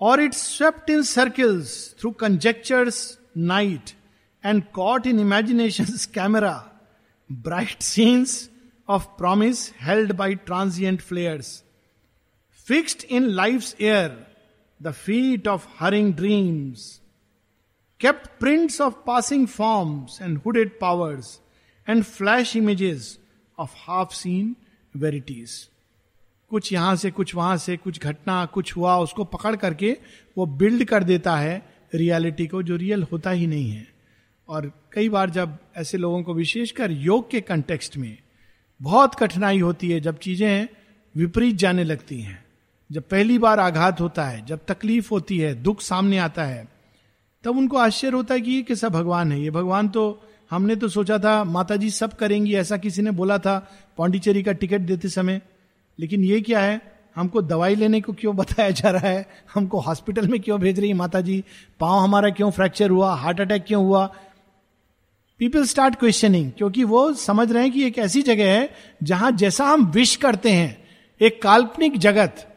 और 0.00 0.20
it 0.20 0.34
swept 0.34 0.90
in 0.90 1.02
circles 1.02 1.94
through 2.00 2.10
conjectures 2.10 3.18
night 3.36 3.90
and 4.44 4.62
caught 4.74 5.06
in 5.06 5.20
imagination 5.20 5.96
camera 6.14 6.56
bright 7.30 7.82
scenes 7.82 8.48
of 8.88 9.04
promise 9.18 9.70
held 9.80 10.12
by 10.12 10.34
transient 10.46 11.00
flares 11.00 11.62
fixed 12.68 13.04
in 13.10 13.28
life 13.30 13.80
air 13.80 14.10
the 14.80 14.92
feet 14.94 15.48
of 15.48 15.66
hurrying 15.78 16.12
dreams 16.14 17.00
kept 18.04 18.24
prints 18.38 18.80
of 18.80 18.96
passing 19.04 19.46
forms 19.46 20.20
and 20.20 20.38
hooded 20.38 20.78
powers 20.78 21.40
and 21.86 22.06
flash 22.06 22.54
images 22.54 23.18
of 23.58 23.70
half 23.86 24.12
seen 24.12 24.56
verities. 24.94 25.70
कुछ 26.50 26.72
यहाँ 26.72 26.96
से, 26.96 27.10
कुछ 27.10 27.34
वहाँ 27.34 27.56
से, 27.56 27.76
कुछ 27.76 28.00
घटना, 28.00 28.44
कुछ 28.46 28.76
हुआ, 28.76 28.96
उसको 28.96 29.24
पकड़ 29.24 29.56
करके 29.56 29.96
वो 30.38 30.46
बिल्ड 30.46 30.84
कर 30.84 31.04
देता 31.04 31.36
है 31.36 31.62
रियलिटी 31.94 32.46
को, 32.46 32.62
जो 32.62 32.76
रियल 32.76 33.02
होता 33.02 33.30
ही 33.30 33.46
नहीं 33.46 33.70
है 33.70 33.86
और 34.48 34.72
कई 34.92 35.08
बार 35.08 35.30
जब 35.30 35.56
ऐसे 35.76 35.98
लोगों 35.98 36.22
को 36.22 36.34
विशेषकर 36.34 36.90
योग 36.90 37.30
के 37.30 37.40
कंटेक्स्ट 37.40 37.96
में 37.96 38.18
बहुत 38.82 39.14
कठिनाई 39.14 39.58
होती 39.58 39.90
है, 39.90 40.00
जब 40.00 40.18
चीज़ें 40.18 40.68
विपरीत 41.16 41.56
जाने 41.56 41.84
लगती 41.84 42.20
हैं 42.20 42.44
जब 42.90 43.08
पहली 43.08 43.38
बार 43.38 43.60
आघात 43.60 44.00
होता 44.00 44.24
है, 44.24 44.44
जब 44.46 44.60
तकलीफ़ 44.68 45.08
होती 45.10 45.38
है, 45.38 45.54
दुख 45.54 45.80
सामने 45.80 46.18
आता 46.18 46.44
है 46.44 46.73
तब 47.44 47.56
उनको 47.56 47.76
आश्चर्य 47.76 48.16
होता 48.16 48.34
है 48.34 48.40
कि 48.40 48.50
ये 48.50 48.62
कैसा 48.62 48.88
भगवान 48.88 49.32
है? 49.32 49.42
ये 49.42 49.50
भगवान 49.50 49.88
तो 49.88 50.22
हमने 50.50 50.76
तो 50.76 50.88
सोचा 50.88 51.18
था 51.18 51.44
माता 51.44 51.76
जी 51.76 51.90
सब 51.90 52.14
करेंगी, 52.14 52.54
ऐसा 52.54 52.76
किसी 52.76 53.02
ने 53.02 53.10
बोला 53.10 53.38
था, 53.38 53.58
पौंडीचेरी 53.96 54.42
का 54.42 54.52
टिकट 54.52 54.80
देते 54.80 55.08
समय। 55.08 55.40
लेकिन 55.98 56.24
ये 56.24 56.40
क्या 56.40 56.60
है? 56.60 56.80
हमको 57.16 57.42
दवाई 57.42 57.74
लेने 57.74 58.00
को 58.00 58.12
क्यों 58.12 58.36
बताया 58.36 58.70
जा 58.70 58.90
रहा 58.90 59.08
है? 59.08 59.26
हमको 59.54 59.80
हॉस्पिटल 59.80 60.28
में 60.28 60.40
क्यों 60.40 60.60
भेज 60.60 60.80
रही 60.80 60.88
है 60.88 60.94
माता 60.94 61.20
जी 61.20 61.44
पाँव 61.80 61.98
हमारा 61.98 62.30
क्यों 62.30 62.50
फ्रैक्चर 62.50 62.90
हुआ? 62.90 63.14
हार्ट 63.14 63.40
अटैक 63.40 63.64
क्यों 63.64 63.84
हुआ? 63.84 64.06
पीपल 65.38 65.64
स्टार्ट 65.64 65.94
क्वेश्चनिंग 65.94 66.50
क्योंकि 66.52 66.84
वो 66.84 67.12
समझ 67.12 67.52
रहे 67.52 67.62
हैं 67.62 67.72
कि 67.72 67.84
एक 67.84 67.98
ऐसी 67.98 68.22
जगह 68.22 68.52
है, 68.52 68.70
जहाँ 69.02 69.30
जैसा 69.32 69.64
हम 69.64 69.86
विश 69.86 70.16
करते 70.16 70.50
हैं, 70.50 70.84
एक 71.20 71.42
काल्पनिक 71.42 71.98
जगत, 71.98 72.48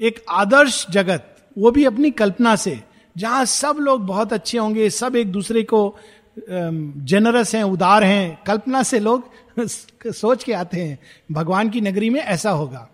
एक 0.00 0.24
आदर्श 0.30 0.86
जगत, 0.90 1.36
वो 1.58 1.70
भी 1.70 1.84
अपनी 1.84 2.10
कल्पना 2.10 2.56
से। 2.56 2.93
जहाँ 3.16 3.44
सब 3.44 3.76
लोग 3.80 4.06
बहुत 4.06 4.32
अच्छे 4.32 4.58
होंगे, 4.58 4.90
सब 4.90 5.16
एक 5.16 5.32
दूसरे 5.32 5.62
को 5.62 5.96
जेनरस 6.36 7.54
हैं, 7.54 7.62
उदार 7.64 8.04
हैं, 8.04 8.42
कल्पना 8.46 8.82
से 8.82 8.98
लोग 9.00 9.30
सोच 10.12 10.44
के 10.44 10.52
आते 10.52 10.80
हैं, 10.80 10.98
भगवान 11.32 11.70
की 11.70 11.80
नगरी 11.80 12.10
में 12.10 12.20
ऐसा 12.20 12.50
होगा। 12.50 12.88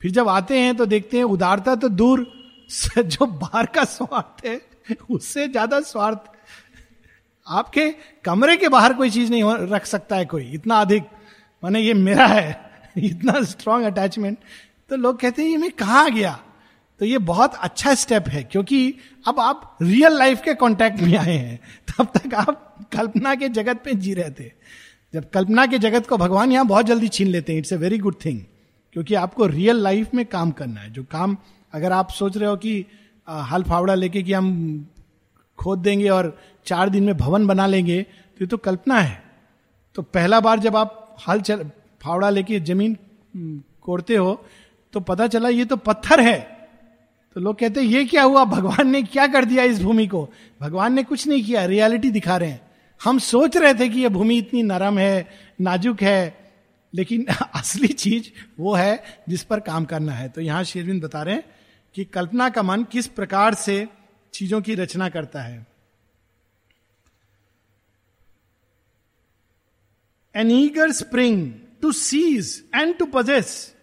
फिर 0.00 0.10
जब 0.10 0.28
आते 0.28 0.58
हैं 0.58 0.74
तो 0.76 0.86
देखते 0.86 1.16
हैं 1.16 1.24
उदारता 1.24 1.74
तो 1.74 1.88
दूर, 1.88 2.26
जो 2.98 3.26
बाहर 3.26 3.66
का 3.66 3.84
स्वार्थ 3.84 4.44
है, 4.46 4.60
उससे 5.10 5.48
ज़्यादा 5.48 5.80
स्वार्थ। 5.80 6.30
आपके 7.46 7.90
कमरे 8.24 8.56
के 8.56 8.68
बाहर 8.68 8.92
कोई 8.92 9.10
चीज़ 9.10 9.30
नहीं 9.30 9.44
रख 9.68 9.86
सकता 9.86 10.16
है 10.16 10.24
कोई, 10.26 10.50
इतना 10.52 10.80
अधिक, 10.80 11.02
माने 11.62 11.80
ये 11.80 11.94
मेरा 11.94 12.26
है, 12.26 12.70
इतना 12.98 13.42
स्ट्रांग 13.42 13.84
अटैचमेंट 13.84 14.38
तो 14.90 14.96
लोग 14.96 15.20
कहते 15.20 15.42
हैं, 15.42 15.50
ये 15.50 15.56
मैं 15.56 15.70
कहा 15.70 16.08
गया? 16.08 16.38
तो 17.00 17.04
ये 17.04 17.18
बहुत 17.20 17.54
अच्छा 17.54 17.94
स्टेप 17.94 18.28
है, 18.28 18.42
क्योंकि 18.42 18.94
अब 19.26 19.40
आप 19.40 19.76
रियल 19.82 20.12
लाइफ 20.12 20.40
के 20.40 20.54
कांटेक्ट 20.54 21.00
में 21.00 21.16
आए 21.18 21.32
हैं, 21.32 21.58
तब 21.88 22.08
तक 22.14 22.34
आप 22.34 22.88
कल्पना 22.92 23.34
के 23.34 23.48
जगत 23.50 23.80
पे 23.84 23.94
जी 23.94 24.14
रहे 24.14 24.30
थे। 24.30 24.50
जब 25.14 25.28
कल्पना 25.30 25.66
के 25.66 25.78
जगत 25.78 26.06
को 26.06 26.16
भगवान 26.16 26.52
यहाँ 26.52 26.66
बहुत 26.66 26.86
जल्दी 26.86 27.08
छीन 27.08 27.28
लेते 27.28 27.52
हैं 27.52 27.58
it's 27.58 27.72
a 27.72 27.76
very 27.76 27.98
good 27.98 28.14
thing 28.24 28.40
क्योंकि 28.96 29.14
आपको 29.14 29.46
रियल 29.46 29.76
लाइफ 29.76 30.14
में 30.14 30.24
काम 30.26 30.50
करना 30.52 30.80
है। 30.80 30.92
जो 30.92 31.04
काम, 31.04 31.36
अगर 31.72 31.92
आप 31.92 32.10
सोच 32.10 32.36
रहे 32.36 32.48
हो 32.48 32.56
कि 32.56 32.84
हल 33.28 33.62
फावड़ा 33.62 33.94
लेके 33.94 34.22
कि 34.22 34.32
हम 34.32 34.86
खोद 35.58 35.78
देंगे 35.78 36.08
और 36.08 36.36
चार 36.66 36.90
दिन 36.90 37.04
में 37.04 37.16
भवन 37.16 37.46
बना 37.46 37.66
लेंगे 37.66 38.02
तो 38.02 38.38
ये 38.40 38.46
तो 38.46 38.56
कल्पना 38.58 38.98
है। 39.00 39.22
तो 39.96 40.02
पहला 40.02 40.40
बार 40.40 40.60
जब 40.60 40.76
आप 40.76 41.16
हल 41.28 41.42
फावड़ा 42.02 42.30
लेके 42.30 42.60
ज़मीन 42.62 42.96
कोड़ते 43.82 44.16
हो 44.16 44.34
तो 44.94 45.00
पता 45.02 45.26
चला 45.26 45.48
ये 45.48 45.64
तो 45.64 45.76
पत्थर 45.78 46.20
है। 46.20 46.55
तो 47.36 47.40
लोग 47.40 47.58
कहते 47.58 47.80
हैं, 47.80 47.86
ये 47.86 48.04
क्या 48.04 48.22
हुआ? 48.22 48.44
भगवान 48.44 48.88
ने 48.88 49.02
क्या 49.02 49.26
कर 49.26 49.44
दिया 49.44 49.64
इस 49.64 49.82
भूमि 49.82 50.06
को? 50.06 50.30
भगवान 50.60 50.92
ने 50.92 51.02
कुछ 51.02 51.26
नहीं 51.26 51.44
किया, 51.44 51.64
रियलिटी 51.64 52.10
दिखा 52.10 52.36
रहे 52.36 52.50
हैं। 52.50 52.70
हम 53.04 53.18
सोच 53.18 53.56
रहे 53.56 53.74
थे 53.74 53.88
कि 53.88 54.00
यह 54.00 54.08
भूमि 54.08 54.38
इतनी 54.38 54.62
नरम 54.62 54.98
है, 54.98 55.28
नाजुक 55.60 56.02
है, 56.02 56.52
लेकिन 56.94 57.26
असली 57.54 57.88
चीज़ 57.88 58.28
वो 58.60 58.74
है 58.74 59.04
जिस 59.28 59.42
पर 59.42 59.60
काम 59.60 59.84
करना 59.84 60.12
है। 60.12 60.28
तो 60.28 60.40
यहाँ 60.40 60.64
शेरविंद 60.64 61.04
बता 61.04 61.22
रहे 61.22 61.34
हैं 61.34 61.44
कि 61.94 62.04
कल्पना 62.04 62.48
का 62.48 62.62
मन 62.62 62.84
किस 62.84 63.06
प्रकार 63.06 63.54
से 63.54 63.88
चीज़ों 64.32 64.60
की 64.60 64.74
रचना 64.74 65.08
करता 65.08 65.42
है। 65.42 65.66
An 70.36 70.50
eager 70.50 70.92
spring 70.92 71.52
to 71.82 71.92
seize 71.92 72.64
and 72.74 72.98
to 72.98 73.04
possess 73.04 73.74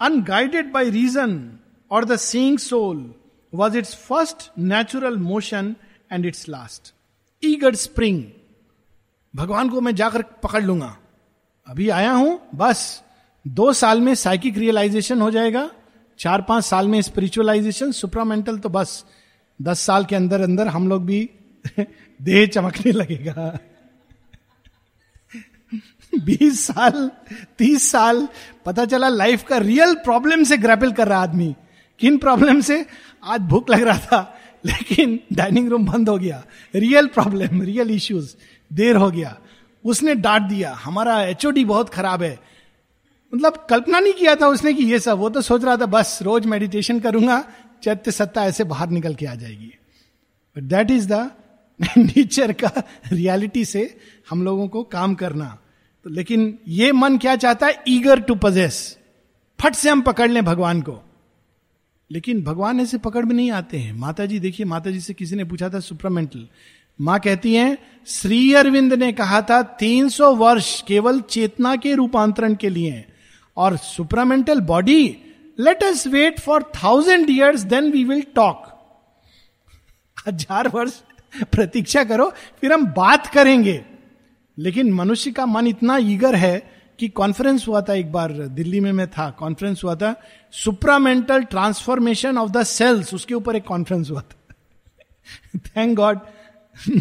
unguided 0.00 0.72
by 0.72 0.90
reason 0.90 1.59
और 1.90 2.04
the 2.04 2.16
seeing 2.16 2.58
soul 2.58 3.14
was 3.54 3.78
its 3.78 3.94
first 3.94 4.50
natural 4.58 5.16
motion 5.16 5.76
and 6.12 6.26
its 6.26 6.48
last 6.48 6.94
ईगड 7.44 7.74
spring 7.74 8.24
भगवान 9.36 9.68
को 9.68 9.80
मैं 9.80 9.94
जाकर 9.94 10.22
पकड़ 10.22 10.64
लूँगा। 10.64 10.98
अभी 11.66 11.88
आया 11.88 12.12
हूँ, 12.12 12.48
बस। 12.54 13.02
दो 13.46 13.72
साल 13.72 14.00
में 14.00 14.14
साइकिक 14.14 14.58
रियलाइजेशन 14.58 15.20
हो 15.20 15.30
जाएगा। 15.30 15.70
चार 16.18 16.42
पाँच 16.42 16.64
साल 16.64 16.88
में 16.88 17.02
स्पिरिचुअलाइजेशन 17.02 17.92
सुप्रामेंटल 17.92 18.58
तो 18.58 18.68
बस। 18.68 19.04
दस 19.62 19.80
साल 19.80 20.04
के 20.04 20.16
अंदर 20.16 20.40
अंदर 20.40 20.68
हम 20.68 20.88
लोग 20.88 21.04
भी 21.04 21.30
देह 22.22 22.46
चमकने 22.46 22.92
लगेगा। 22.92 23.58
बीस 26.24 26.66
साल, 26.66 27.10
तीस 27.58 27.90
साल, 27.90 28.28
पता 28.66 28.84
चला 28.84 29.08
लाइफ 29.08 29.42
का 29.42 29.58
रियल 29.58 29.94
प्रॉब्लम 29.94 30.44
से 30.44 30.56
ग्रैपल 30.56 30.92
कर 30.92 31.08
रहा 31.08 31.22
आदमी। 31.22 31.54
किन 32.00 32.18
प्रॉब्लम 32.18 32.60
से? 32.60 32.86
आज 33.24 33.40
भूख 33.40 33.70
लग 33.70 33.82
रहा 33.82 33.98
था, 33.98 34.40
लेकिन 34.66 35.20
डाइनिंग 35.32 35.68
रूम 35.68 35.86
बंद 35.86 36.08
हो 36.08 36.18
गया। 36.18 36.44
रियल 36.74 37.06
प्रॉब्लम 37.06 37.62
रियल 37.62 37.90
इश्यूज़ 37.90 38.34
देर 38.72 38.96
हो 38.96 39.10
गया। 39.10 39.38
उसने 39.84 40.14
डांट 40.14 40.42
दिया, 40.42 40.72
हमारा 40.74 41.22
एचओडी 41.22 41.64
बहुत 41.64 41.88
खराब 41.88 42.22
है। 42.22 42.38
मतलब 43.34 43.66
कल्पना 43.70 44.00
नहीं 44.00 44.12
किया 44.12 44.34
था 44.34 44.46
उसने 44.46 44.72
कि 44.74 44.84
ये 44.84 44.98
सब, 44.98 45.18
वो 45.18 45.28
तो 45.30 45.40
सोच 45.40 45.64
रहा 45.64 45.76
था, 45.76 45.86
बस 45.86 46.18
रोज 46.22 46.46
मेडिटेशन 46.46 47.00
करूँगा, 47.00 47.44
चैत्य 47.82 48.10
सत्ता 48.10 48.44
ऐसे 48.44 48.64
बाहर 48.64 48.88
निकल 48.88 49.14
के 49.14 49.26
आ 49.26 49.34
जाएगी। 49.34 49.72
But 50.56 50.62
that 50.62 50.90
is 50.90 51.08
the 51.08 51.30
nature 51.80 52.52
का 52.52 52.72
रियलिटी 53.12 53.64
से 53.64 53.98
हम 54.30 54.42
लोगों 54.44 54.68
को 54.68 54.82
काम 54.82 55.14
करना। 55.14 55.58
तो 56.04 56.10
लेकिन 56.10 56.58
ये 56.68 56.92
मन 56.92 57.18
क्या 57.18 57.36
चाहता 57.36 57.66
है? 57.66 57.82
ईगर 57.88 58.20
टू 58.20 58.34
पजेस 58.34 58.98
फट 59.60 59.74
से 59.74 59.90
हम 59.90 60.00
पकड़ 60.00 60.30
लें 60.30 60.44
भगवान 60.44 60.82
को। 60.82 61.09
लेकिन 62.10 62.42
भगवान 62.42 62.80
ऐसे 62.80 62.98
पकड़ 62.98 63.24
में 63.24 63.34
नहीं 63.34 63.50
आते 63.50 63.78
हैं। 63.78 63.92
माता 63.92 64.26
जी 64.26 64.38
देखिए 64.40 64.66
माता 64.66 64.90
जी 64.90 65.00
से 65.00 65.14
किसी 65.14 65.36
ने 65.36 65.44
पूछा 65.44 65.68
था 65.68 65.80
सुपरामेंटल 65.80 66.46
माँ 66.98 67.18
कहती 67.20 67.54
हैं, 67.54 67.76
श्री 68.06 68.52
अरविंद 68.54 68.92
ने 68.94 69.12
कहा 69.12 69.40
था 69.42 69.60
300 69.76 70.34
वर्ष 70.36 70.80
केवल 70.82 71.20
चेतना 71.20 71.74
के 71.76 71.94
रूपांतरण 71.94 72.54
के 72.54 72.68
लिए 72.68 73.04
और 73.56 73.76
supramental 73.76 74.60
body 74.62 75.04
let 75.58 75.82
us 75.84 76.06
wait 76.06 76.40
for 76.40 76.62
thousand 76.74 77.30
years 77.30 77.60
then 77.64 77.90
we 77.92 78.04
will 78.04 78.22
talk 78.34 78.66
हज़ार 80.26 80.68
वर्ष 80.68 81.00
प्रतीक्षा 81.52 82.04
करो, 82.04 82.32
फिर 82.60 82.72
हम 82.72 82.86
बात 82.86 83.26
करेंगे। 83.26 83.80
लेकिन 84.58 84.92
मनुष्य 84.92 85.30
का 85.30 85.46
मन 85.46 85.66
इतना 85.66 85.96
ईगर 85.96 86.34
है 86.34 86.58
कि 87.00 87.08
कॉन्फ्रेंस 87.08 87.66
हुआ 87.68 87.80
था 87.80 87.94
एक 87.94 88.10
बार, 88.12 88.32
दिल्ली 88.32 88.80
में 88.80 88.92
मैं 88.92 89.06
था 89.10 89.30
कॉन्फ्रेंस 89.30 89.84
हुआ 89.84 89.94
था 89.94 90.14
supramental 90.52 91.42
transformation 91.44 92.38
of 92.38 92.50
the 92.50 92.62
cells 92.62 93.14
उसके 93.14 93.34
ऊपर 93.34 93.56
एक 93.56 93.64
कॉन्फ्रेंस 93.64 94.10
हुआ 94.10 94.20
था। 94.20 94.54
थैंक 95.66 95.96
गॉड 95.96 96.18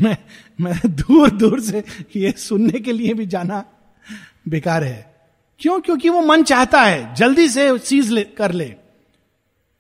मैं 0.02 0.18
मैं 0.62 0.80
दूर 0.86 1.30
दूर 1.32 1.60
से 1.60 1.84
ये 2.16 2.32
सुनने 2.32 2.80
के 2.80 2.92
लिए 2.92 3.14
भी 3.14 3.26
जाना 3.26 3.64
बेकार 4.48 4.84
है। 4.84 5.16
क्यों? 5.60 5.80
क्योंकि 5.80 6.10
वो 6.10 6.22
मन 6.22 6.44
चाहता 6.44 6.82
है, 6.82 7.16
जल्दी 7.16 7.48
से 7.50 7.78
चीज़ 7.80 8.20
कर 8.38 8.52
ले। 8.52 8.74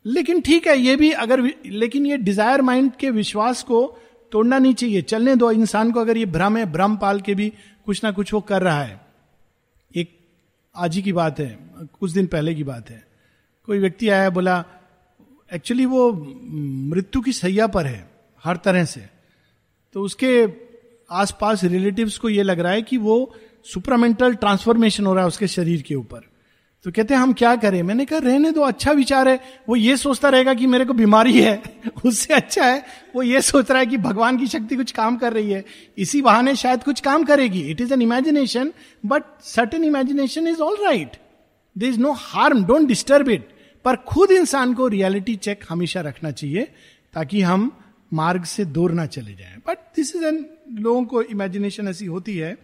लेकिन 0.05 0.41
ठीक 0.41 0.67
है, 0.67 0.77
ये 0.77 0.95
भी 0.95 1.11
अगर 1.11 1.41
लेकिन 1.65 2.05
ये 2.05 2.17
डिज़ायर 2.17 2.61
माइंड 2.61 2.91
के 2.99 3.09
विश्वास 3.09 3.63
को 3.63 3.97
तोड़ना 4.31 4.57
नहीं 4.59 4.73
चाहिए। 4.73 5.01
चलने 5.01 5.35
दो, 5.35 5.51
इंसान 5.51 5.91
को 5.91 5.99
अगर 5.99 6.17
ये 6.17 6.25
भ्रम 6.25 6.57
है, 6.57 6.65
भ्रम 6.71 6.95
पाल 6.97 7.21
के 7.21 7.35
भी 7.35 7.53
कुछ 7.85 8.03
ना 8.03 8.11
कुछ 8.11 8.33
वो 8.33 8.41
कर 8.41 8.61
रहा 8.61 8.81
है। 8.83 9.08
आज 10.79 10.95
ही 10.95 11.01
की 11.01 11.13
बात 11.13 11.39
है, 11.39 11.59
कुछ 11.99 12.11
दिन 12.11 12.27
पहले 12.27 12.55
की 12.55 12.63
बात 12.63 12.89
है। 12.89 13.07
कोई 13.65 13.79
व्यक्ति 13.79 14.09
आया, 14.09 14.29
बोला, 14.29 14.65
एक्चुअली 15.53 15.85
वो 15.85 16.13
मृत्यु 16.89 17.21
की 17.21 17.33
सैया 17.33 17.67
पर 17.67 17.85
है, 17.85 18.11
हर 18.43 18.57
तरह 18.57 18.85
से। 18.85 19.05
तो 19.93 20.01
उसके 20.01 20.47
आसपास 21.11 21.63
रिलेटिव्स 21.63 22.17
को 22.17 22.29
ये 22.29 22.43
लग 22.43 22.59
रहा 22.59 22.71
है 22.71 22.81
कि 22.81 22.97
वो 22.97 23.35
सुपरामेंटल 23.63 24.35
ट्रांसफॉर्मेशन 24.35 25.05
हो 25.05 25.13
रहा 25.13 25.23
है 25.23 25.27
उसके 25.27 25.47
शरीर 25.47 25.81
के 25.81 25.95
ऊपर। 25.95 26.28
तो 26.83 26.91
कहते 26.91 27.13
हैं, 27.13 27.21
हम 27.21 27.33
क्या 27.33 27.55
करें? 27.55 27.83
मैंने 27.83 28.05
कहा, 28.05 28.19
रहने 28.19 28.51
दो 28.51 28.61
अच्छा 28.61 28.91
विचार 28.91 29.27
है। 29.27 29.39
वो 29.69 29.75
ये 29.75 29.97
सोचता 29.97 30.29
रहेगा 30.29 30.53
कि 30.53 30.67
मेरे 30.67 30.85
को 30.85 30.93
बीमारी 30.93 31.41
है। 31.41 31.63
उससे 32.05 32.33
अच्छा 32.33 32.65
है, 32.65 32.85
वो 33.15 33.23
ये 33.23 33.41
सोच 33.41 33.71
रहा 33.71 33.79
है 33.79 33.85
कि 33.85 33.97
भगवान 33.97 34.37
की 34.37 34.47
शक्ति 34.47 34.75
कुछ 34.75 34.91
काम 34.91 35.17
कर 35.17 35.33
रही 35.33 35.51
है। 35.51 35.65
इसी 35.97 36.21
बहाने 36.21 36.55
शायद 36.55 36.83
कुछ 36.83 36.99
काम 36.99 37.23
करेगी। 37.23 37.61
It 37.61 37.81
is 37.81 37.93
an 37.93 38.01
imagination 38.01 38.73
but 39.05 39.23
certain 39.41 39.83
imagination 39.83 40.47
is 40.47 40.59
all 40.59 40.77
right 40.85 41.17
there 41.77 41.87
is 41.87 41.99
no 41.99 42.11
harm 42.11 42.65
don't 42.65 42.87
disturb 42.87 43.29
it 43.29 43.49
पर 43.85 43.95
खुद 43.95 44.31
इंसान 44.31 44.73
को 44.73 44.87
रियलिटी 44.87 45.35
चेक 45.35 45.65
हमेशा 45.69 46.01
रखना 46.01 46.31
चाहिए, 46.31 46.67
ताकि 47.13 47.41
हम 47.41 47.71
मार्ग 48.13 48.43
से 48.43 48.65
दूर 48.65 48.91
ना 48.91 49.05
चले 49.05 49.33
जाए। 49.35 49.57
बट 49.67 49.77
दिस 49.95 50.15
इज़ 50.15 50.25
एन 50.25 50.45
लोगों 50.71 51.05
को 51.05 51.21
इमेजिनेशन 51.21 51.87
ऐसी 51.87 52.05
होती 52.05 52.37
है 52.37 52.57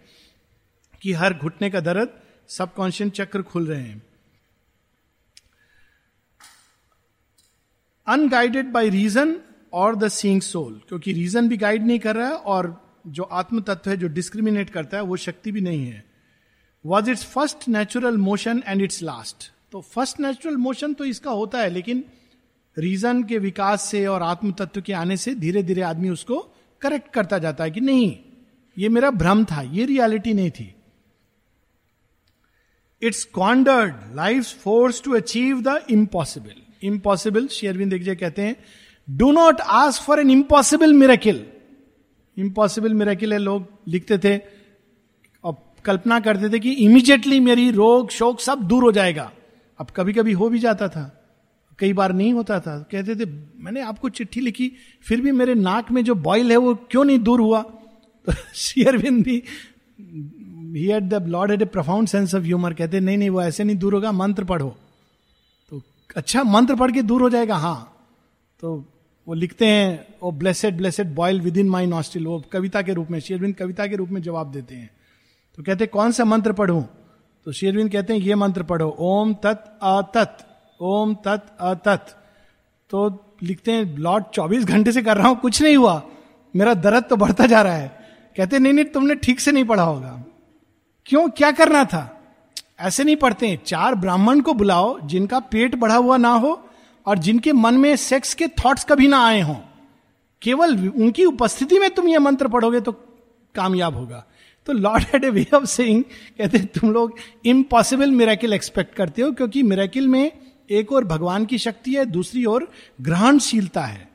कि 1.02 1.12
हर 1.12 1.34
घुटने 1.34 1.70
का 1.70 1.80
दर्द 1.80 2.08
सबकॉन्शियस 2.48 3.10
चक्र 3.10 3.42
खुल 3.42 3.66
रहे 3.66 3.82
हैं। 3.82 4.02
अनगाइडेड 8.06 8.70
बाई 8.72 8.90
रीजन 8.90 9.36
और 9.72 9.96
द 9.96 10.08
सींग 10.10 10.40
सोल 10.42 10.80
क्योंकि 10.88 11.12
रीजन 11.12 11.48
भी 11.48 11.56
गाइड 11.56 11.86
नहीं 11.86 11.98
कर 11.98 12.16
रहा 12.16 12.28
है 12.28 12.36
और 12.48 12.74
जो 13.08 13.22
आत्म 13.34 13.60
तत्व 13.60 13.90
है 13.90 13.96
जो 13.96 14.08
डिस्क्रिमिनेट 14.10 14.70
करता 14.70 14.96
है 14.96 15.02
वो 15.02 15.16
शक्ति 15.18 15.52
भी 15.52 15.60
नहीं 15.60 15.86
है 15.86 16.04
was 16.84 17.10
its 17.10 17.24
first 17.24 17.68
natural 17.68 18.16
motion 18.18 18.62
and 18.66 18.82
its 18.82 19.02
last 19.02 19.50
तो 19.72 19.80
फ़र्स्ट 19.80 20.20
नेचुरल 20.20 20.56
मोशन 20.58 20.94
तो 20.94 21.04
इसका 21.04 21.30
होता 21.32 21.58
है 21.58 21.70
लेकिन 21.70 22.04
रीजन 22.76 23.22
के 23.22 23.38
विकास 23.38 23.82
से 23.82 24.06
और 24.06 24.22
आत्म 24.22 24.52
तत्व 24.52 24.80
के 24.80 24.92
आने 24.92 25.16
से 25.16 25.34
धीरे 25.34 25.62
धीरे 25.62 25.82
आदमी 25.82 26.08
उसको 26.10 26.38
करेक्ट 26.82 27.12
करता 27.12 27.38
जाता 27.38 27.64
है 27.64 27.70
कि 27.70 27.80
नहीं 27.80 28.16
ये 28.76 28.88
मेरा 28.88 29.10
भ्रम 29.12 29.44
था 29.44 29.62
ये 29.70 29.84
रियलिटी 29.84 30.34
नहीं 30.34 30.50
थी 30.50 30.72
its 33.02 33.24
contoured 33.32 33.94
life 34.16 34.62
force 34.62 35.02
to 35.02 35.14
achieve 35.16 35.60
the 35.62 35.80
impossible 35.90 36.62
impossible 36.82 37.46
Shri Aurobindo 37.46 37.92
एक 37.92 38.20
कहते 38.20 38.42
हैं 38.42 38.56
do 39.10 39.32
not 39.32 39.60
ask 39.60 40.02
for 40.02 40.20
an 40.20 40.30
impossible 40.30 40.94
miracle 40.94 41.46
impossible 42.38 42.94
miracle 42.94 43.32
है, 43.32 43.38
लोग 43.38 43.66
लिखते 43.88 44.18
थे 44.18 44.40
और 45.44 45.56
कल्पना 45.84 46.20
करते 46.20 46.48
थे 46.48 46.58
कि 46.58 46.72
इमीजिएटली 46.72 47.40
मेरी 47.40 47.70
रोग, 47.70 48.10
शोक 48.10 48.40
सब 48.40 48.58
दूर 48.58 48.82
हो 48.82 48.92
जाएगा। 48.92 49.32
अब 49.78 49.86
कभी 49.96 50.12
कभी 50.12 50.32
हो 50.32 50.48
भी 50.48 50.58
जाता 50.58 50.88
था, 50.88 51.24
कई 51.78 51.92
बार 51.92 52.12
नहीं 52.12 52.32
होता 52.32 52.60
था। 52.60 52.88
कहते 52.92 53.14
थे, 53.14 53.30
मैंने 53.56 53.80
आपको 53.80 54.08
चिट्ठी 54.08 54.40
लिखी, 54.40 54.72
फिर 55.02 55.20
भी 55.20 55.32
मेरे 55.32 55.54
नाक 55.54 55.90
में 55.90 56.04
जो 56.04 56.14
बॉयल 56.14 56.50
है 56.50 56.56
वो 56.56 56.74
क्यों 56.74 57.04
नहीं 57.04 57.18
दूर 57.18 57.40
हुआ? 57.40 57.62
तो 58.26 58.32
शेयरविंद 58.54 59.24
भी 59.24 59.42
he 60.80 60.90
at 60.90 61.02
the 61.02 61.26
Lord 61.26 61.50
at 61.50 61.62
a 61.62 61.64
profound 61.64 62.08
sense 62.08 62.34
of 62.34 62.42
humour 62.42 62.74
कहते, 62.74 63.00
नहीं 63.00 63.18
नहीं, 63.18 63.30
वो 63.30 63.42
ऐसे 63.42 63.64
नहीं 63.64 63.76
दूर 63.76 63.94
होगा, 63.94 64.12
मंत्र 64.12 64.44
पढ़ो। 64.44 64.76
अच्छा 66.16 66.42
मंत्र 66.42 66.74
पढ़ 66.74 66.92
के 66.92 67.02
दूर 67.02 67.22
हो 67.22 67.30
जाएगा 67.30 67.56
हाँ। 67.56 67.92
तो 68.60 68.84
वो 69.28 69.34
लिखते 69.34 69.66
हैं, 69.66 70.14
O 70.22 70.30
blessed 70.30 70.76
blessed 70.76 71.14
boil 71.14 71.40
within 71.56 71.68
my 71.68 71.86
nostril 71.86 72.26
वो 72.26 72.44
कविता 72.52 72.82
के 72.82 72.92
रूप 72.92 73.10
में 73.10 73.20
शेरविंद 73.20 73.54
कविता 73.54 73.86
के 73.86 73.96
रूप 73.96 74.08
में 74.08 74.22
जवाब 74.22 74.52
देते 74.52 74.74
हैं। 74.74 74.90
तो 75.56 75.62
कहते 75.62 75.84
हैं, 75.84 75.90
कौन 75.92 76.12
सा 76.12 76.24
मंत्र 76.24 76.52
पढ़ू? 76.52 76.84
तो 77.44 77.52
शेरविंद 77.52 77.92
कहते 77.92 78.12
हैं, 78.12 78.20
ये 78.20 78.34
मंत्र 78.34 78.62
पढ़ो, 78.62 78.96
ओम 78.98 79.34
तत् 79.34 79.78
अतत 79.82 80.38
ओम 80.80 81.14
तत् 81.14 81.60
अतत 81.60 82.06
तो 82.90 83.24
लिखते 83.42 83.72
हैं, 83.72 83.98
लॉर्ड 83.98 84.24
24 84.34 84.64
घंटे 84.64 84.92
से 84.92 85.02
कर 85.02 85.16
रहा 85.16 85.28
हूँ, 85.28 85.40
कुछ 85.40 85.62
नहीं 85.62 85.76
हुआ। 85.76 86.02
मेरा 86.56 86.74
दर्द 86.74 87.04
तो 87.04 87.16
बढ़ता 87.16 87.46
जा 87.46 87.62
रहा 87.62 87.74
है। 87.74 87.98
कहते 88.36 88.58
नहीं 88.58 88.72
नहीं, 88.72 88.84
तुमने 88.84 89.14
ठीक 89.14 89.40
से 89.40 89.52
नहीं 89.52 89.64
पढ़ा 89.64 89.82
होगा। 89.82 90.24
क्यों? 91.06 91.28
क्या 91.28 91.50
करना 91.50 91.84
था? 91.84 92.15
ऐसे 92.78 93.04
नहीं 93.04 93.16
पढ़ते। 93.16 93.58
चार 93.66 93.94
ब्राह्मण 93.94 94.40
को 94.40 94.54
बुलाओ 94.54 94.98
जिनका 95.00 95.38
पेट 95.42 95.74
बढ़ा 95.74 95.96
हुआ 95.96 96.16
ना 96.16 96.30
हो 96.30 96.60
और 97.06 97.18
जिनके 97.18 97.52
मन 97.52 97.74
में 97.74 97.94
सेक्स 97.96 98.34
के 98.34 98.48
थॉट्स 98.56 98.84
कभी 98.84 99.08
ना 99.08 99.24
आए 99.26 99.40
हों। 99.40 99.56
केवल 100.42 100.88
उनकी 100.88 101.24
उपस्थिति 101.24 101.78
में 101.78 101.90
तुम 101.90 102.08
ये 102.08 102.18
मंत्र 102.18 102.48
पढ़ोगे 102.48 102.80
तो 102.80 102.92
कामयाब 103.54 103.96
होगा। 103.96 104.24
तो 104.66 104.72
Lord 104.72 105.04
had 105.04 105.24
a 105.24 105.30
way 105.30 105.46
of 105.54 105.64
saying 105.64 106.02
कहते, 106.02 106.58
तुम 106.58 106.90
लोग 106.92 107.18
इम्पॉसिबल 107.46 108.10
मेरेकिल 108.10 108.52
एक्सपेक्ट 108.52 108.94
करते 108.94 109.22
हो 109.22 109.30
क्योंकि 109.32 109.62
मेरेकिल 109.62 110.08
में 110.08 110.32
एक 110.70 110.92
और 110.92 111.04
भगवान 111.04 111.44
की 111.44 111.58
शक्ति 111.58 111.94
है, 111.94 112.04
दूसरी 112.06 112.44
ओर 112.44 112.68
ग्रहणशीलता 113.00 113.82
है। 113.82 114.08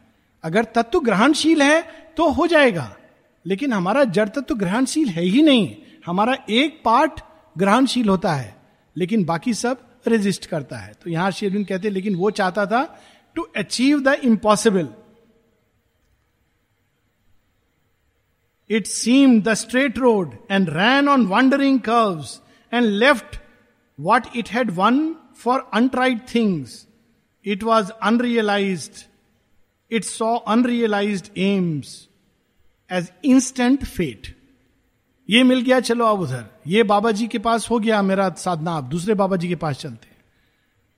अगर 0.44 0.64
तत्व 0.76 1.00
ग्रहणशील 1.00 1.62
है 1.62 1.82
तो 2.18 2.30
हो 2.30 2.48
जाएगा, 2.48 2.96
लेकिन 3.46 3.74
हमारा 3.74 4.04
जड़ 4.06 4.28
तत्व 4.30 4.56
ग्रहणशील 4.56 5.10
है 5.10 5.24
ही 5.24 5.42
नहीं। 5.42 5.76
हमारा 6.06 6.38
एक 6.50 6.82
पार्ट 6.86 7.20
ग्रहणशील 7.56 8.10
होता 8.10 8.34
है, 8.34 8.56
लेकिन 8.96 9.24
बाकी 9.26 9.54
सब 9.54 9.88
रेजिस्ट 10.08 10.46
करता 10.46 10.78
है। 10.78 10.94
तो 11.04 11.10
यहाँ 11.10 11.32
शेरविन 11.32 11.64
कहते 11.64 11.90
लेकिन 11.90 12.16
वो 12.16 12.32
चाहता 12.32 12.66
था 12.66 12.84
to 13.36 13.42
achieve 13.58 14.00
the 14.04 14.14
impossible 14.24 14.88
it 18.70 18.88
seem 18.88 19.40
the 19.42 19.54
straight 19.54 19.98
road 20.00 20.36
and 20.52 20.70
ran 20.70 21.10
on 21.10 21.26
wandering 21.28 21.80
curve 21.80 22.26
and 22.74 22.86
left 22.86 23.36
what 24.00 24.36
it 24.36 24.50
had 24.50 24.72
won 24.72 25.00
for 25.36 25.70
untried 25.74 26.20
things 26.36 26.86
it 27.46 27.64
was 27.64 27.92
unrealised 28.04 29.06
it 29.92 30.04
saw 30.04 30.36
unrealised 30.36 31.32
aims 31.38 31.96
as 32.90 33.12
instant 33.26 33.86
fate 33.86 34.36
ये 35.32 35.44
मिल 35.44 35.62
गया, 35.62 35.80
चलो 35.80 36.06
अब 36.06 36.20
उधर। 36.20 36.46
ये 36.68 36.84
बाबा 36.84 37.12
जी 37.12 37.28
के 37.28 37.40
पास 37.40 37.70
हो 37.70 37.80
गया 37.80 38.02
मेरा 38.02 38.30
साधना 38.38 38.72
आप 38.72 38.84
दूसरे 38.86 39.14
बाबा 39.14 39.36
जी 39.36 39.48
के 39.48 39.56
पास 39.56 39.78
चलते 39.80 40.10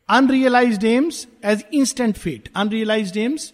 unrealised 0.09 0.85
aims 0.85 1.27
as 1.45 1.63
instant 1.73 2.17
fate 2.17 2.49
unrealised 2.55 3.17
aims 3.17 3.53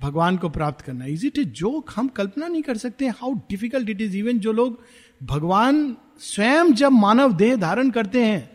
भगवान 0.00 0.36
को 0.36 0.48
प्राप्त 0.48 0.80
करना। 0.84 1.06
इज़ 1.06 1.26
इट 1.26 1.38
ए 1.38 1.44
जोक 1.44 1.90
हम 1.96 2.08
कल्पना 2.08 2.46
नहीं 2.48 2.62
कर 2.62 2.76
सकते 2.76 3.08
how 3.10 3.34
difficult 3.50 3.90
it 3.90 4.00
is 4.00 4.16
even 4.16 4.38
जो 4.38 4.52
लोग 4.52 4.80
भगवान 5.20 5.96
स्वयं 6.20 6.72
जब 6.72 6.92
मानव 6.92 7.32
देह 7.34 7.54
धारण 7.56 7.90
करते 7.90 8.24
हैं 8.24 8.50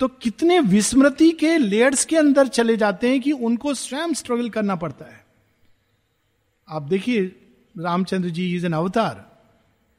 तो 0.00 0.08
कितने 0.22 0.58
विस्मृति 0.60 1.30
के 1.32 1.56
लेयर्स 1.58 2.04
के 2.04 2.16
अंदर 2.16 2.48
चले 2.48 2.76
जाते 2.76 3.08
हैं 3.08 3.20
कि 3.20 3.32
उनको 3.32 3.74
स्वयं 3.74 4.12
स्ट्रगल 4.14 4.48
करना 4.50 4.76
पड़ता 4.76 5.04
है। 5.04 5.24
आप 6.68 6.82
देखिए, 6.84 7.24
रामचंद्र 7.74 8.28
जी 8.30 8.54
इज़ 8.56 8.66
एन 8.66 8.72
अवतार 8.74 9.24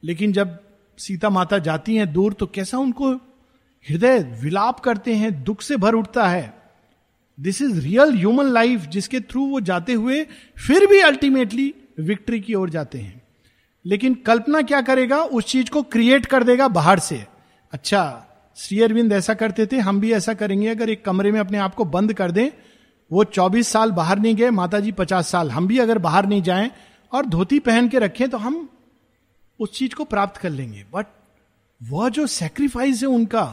लेकिन 0.02 0.32
जब 0.32 0.58
सीता 0.98 1.30
माता 1.30 1.58
जाती 1.58 1.96
हैं 1.96 2.12
दूर 2.12 2.32
तो 2.32 2.46
कैसा 2.46 2.78
उनको 2.78 3.12
हृदय 3.84 4.38
विलाप 4.42 4.80
करते 4.80 5.14
हैं, 5.14 5.44
दुख 5.44 5.62
से 5.62 5.76
भर 5.76 5.94
उठता 5.94 6.28
है। 6.28 6.62
This 7.40 7.62
is 7.62 7.80
real 7.80 8.12
human 8.14 8.44
life 8.44 8.86
जिसके 8.86 9.20
थ्रू 9.20 9.46
वो 9.46 9.60
जाते 9.60 9.92
हुए 9.92 10.24
फिर 10.66 10.86
भी 10.86 11.00
अल्टीमेटली 11.00 11.74
विक्ट्री 12.00 12.40
की 12.40 12.54
ओर 12.54 12.70
जाते 12.70 12.98
हैं। 12.98 13.22
लेकिन 13.86 14.14
कल्पना 14.14 14.62
क्या 14.62 14.80
करेगा? 14.80 15.22
उस 15.22 15.44
चीज़ 15.44 15.70
को 15.70 15.82
क्रिएट 15.82 16.26
कर 16.26 16.44
देगा 16.44 16.68
बाहर 16.68 16.98
से। 16.98 17.24
अच्छा 17.72 18.24
श्री 18.56 18.80
अरविंद 18.80 19.12
ऐसा 19.12 19.34
करते 19.34 19.66
थे, 19.66 19.78
हम 19.78 20.00
भी 20.00 20.12
ऐसा 20.12 20.34
करेंगे, 20.34 20.68
अगर 20.68 20.90
एक 20.90 21.04
कमरे 21.04 21.32
में 21.32 21.40
अपने 21.40 21.58
आप 21.58 21.74
को 21.74 21.84
बंद 21.84 22.12
कर 22.12 22.30
दें, 22.30 22.50
वो 23.12 23.24
24 23.24 23.68
साल 23.68 23.92
बाहर 23.92 24.18
नहीं 24.18 24.34
गए 24.34 24.50
माता 24.50 24.80
जी 24.80 24.92
पचास 24.92 25.28
साल, 25.28 25.50
हम 25.50 25.66
भी 25.66 25.78
अगर 25.78 25.98
बाहर 25.98 26.26
नहीं 26.26 26.42
जाएँ 26.42 26.70
और 27.12 27.26
धोती 27.26 27.58
पहन 27.58 27.88
के 27.88 27.98
रखें 27.98 28.28
तो 28.28 28.38
हम 28.38 28.68
उस 29.60 29.72
चीज़ 29.72 29.94
को 29.94 30.04
प्राप्त 30.04 30.40
कर 30.40 30.50
लेंगे। 30.50 30.84
बट 30.92 31.06
वह 31.80 32.08
जो 32.08 32.26
सेक्रीफाइस 32.26 33.02
है 33.02 33.08
उनका 33.08 33.46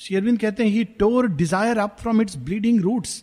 शेयरविंद 0.00 0.38
कहते 0.40 0.64
हैं 0.64 0.70
he 0.70 0.84
tore 0.98 1.28
desire 1.28 1.78
up 1.78 1.96
from 2.00 2.20
its 2.22 2.36
bleeding 2.38 2.80
roots 2.80 3.22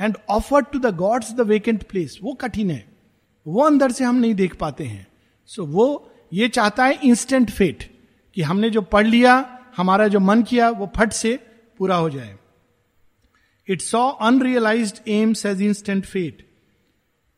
and 0.00 0.16
offer 0.30 0.62
to 0.62 0.78
the 0.78 0.94
gods 0.96 1.32
the 1.32 1.40
vacant 1.48 1.82
place 1.88 2.18
वो 2.22 2.34
कठिन 2.34 2.70
है। 2.70 2.84
वो 3.46 3.62
अंदर 3.62 3.92
से 3.92 4.04
हम 4.04 4.16
नहीं 4.16 4.34
देख 4.34 4.54
पाते 4.56 4.84
हैं। 4.84 5.06
सो 5.48 5.62
so, 5.62 5.68
वो 5.68 6.10
ये 6.32 6.48
चाहता 6.48 6.84
है 6.84 6.98
इंस्टेंट 7.04 7.50
फेट 7.50 7.90
कि 8.36 8.42
हमने 8.42 8.70
जो 8.70 8.82
पढ़ 8.82 9.06
लिया 9.06 9.34
हमारा 9.76 10.06
जो 10.08 10.20
मन 10.20 10.42
किया 10.42 10.68
वो 10.70 10.90
फट 10.96 11.12
से 11.12 11.38
पूरा 11.78 11.96
हो 11.96 12.08
जाए। 12.10 12.36
It 13.68 13.80
saw 13.80 14.08
unrealised 14.22 15.00
aims 15.08 15.44
as 15.46 15.62
instant 15.62 16.04
fate 16.04 16.46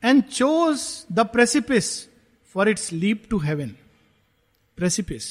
and 0.03 0.23
chose 0.23 0.87
the 1.13 1.27
precipice 1.33 1.91
for 2.55 2.69
its 2.69 2.93
leap 2.93 3.23
to 3.31 3.39
heaven 3.39 3.73
precipice 4.77 5.25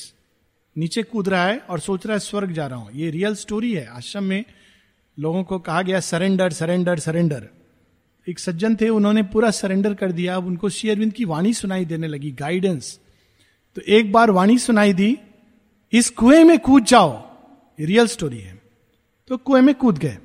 नीचे 0.76 1.04
कूद 1.04 1.30
रहा 1.30 1.46
है 1.46 1.58
और 1.60 1.80
सोच 1.80 2.06
रहा 2.06 2.14
है 2.14 2.20
स्वर्ग 2.20 2.52
जा 2.52 2.68
रहा 2.68 2.80
हूँ। 2.80 2.92
ये 2.94 3.10
रियल 3.10 3.36
स्टोरी 3.36 3.74
है। 3.74 3.86
आश्रम 3.88 4.24
में 4.24 4.44
लोगों 5.18 5.44
को 5.44 5.60
कहा 5.60 5.82
गया 5.82 6.00
सरेंडर 6.00 6.54
सरेंडर 6.54 7.00
सरेंडर 7.00 7.48
एक 8.28 8.40
सज्जन 8.40 8.76
थे, 8.76 8.90
उन्होंने 8.90 9.24
पूरा 9.24 9.52
सरेंडर 9.52 9.94
कर 9.94 10.12
दिया। 10.12 10.36
अब 10.36 10.46
उनको 10.46 10.70
शेयरविंद 10.70 11.14
की 11.14 11.26
वाणी 11.26 11.54
सुनाई 11.54 11.86
देने 11.86 12.08
लगी 12.08 12.32
गाइडेंस 12.32 13.00
तो 13.78 13.82
एक 13.82 14.12
बार 14.12 14.32
वाणी 14.32 14.58
सुनाई 14.58 14.94
दी, 14.94 15.18
इस 15.94 16.10
कुएँ 16.10 16.44
में 16.44 16.58
कूद 16.60 16.84
जाओ। 16.84 17.12
रियल 17.80 18.08
स्टोरी 18.08 18.40
है। 18.40 18.62
तो 19.28 19.38
कुएँ 19.38 19.62
में 19.62 19.74
कूद 19.76 19.98
गए। 19.98 20.18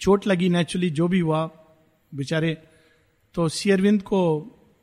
चोट 0.00 0.26
लगी 0.26 0.48
नेचुरली 0.48 0.90
जो 0.90 1.08
भी 1.08 1.20
हुआ, 1.20 1.44
बेचारे 2.12 2.56
तो 3.34 3.48
शेयरविंद 3.48 4.02
को 4.02 4.20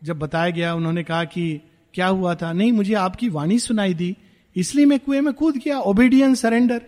जब 0.03 0.19
बताया 0.19 0.49
गया, 0.49 0.73
उन्होंने 0.75 1.03
कहा 1.03 1.23
कि 1.23 1.61
क्या 1.95 2.07
हुआ 2.07 2.35
था? 2.35 2.53
नहीं, 2.53 2.71
मुझे 2.71 2.93
आपकी 2.93 3.29
वाणी 3.29 3.59
सुनाई 3.59 3.93
दी। 3.93 4.17
इसलिए 4.55 4.85
मैं 4.85 4.99
कुएँ 4.99 5.21
में 5.21 5.33
कूद 5.33 5.57
गया। 5.57 5.79
ओबीडियंस 5.79 6.41
सरेंडर 6.41 6.81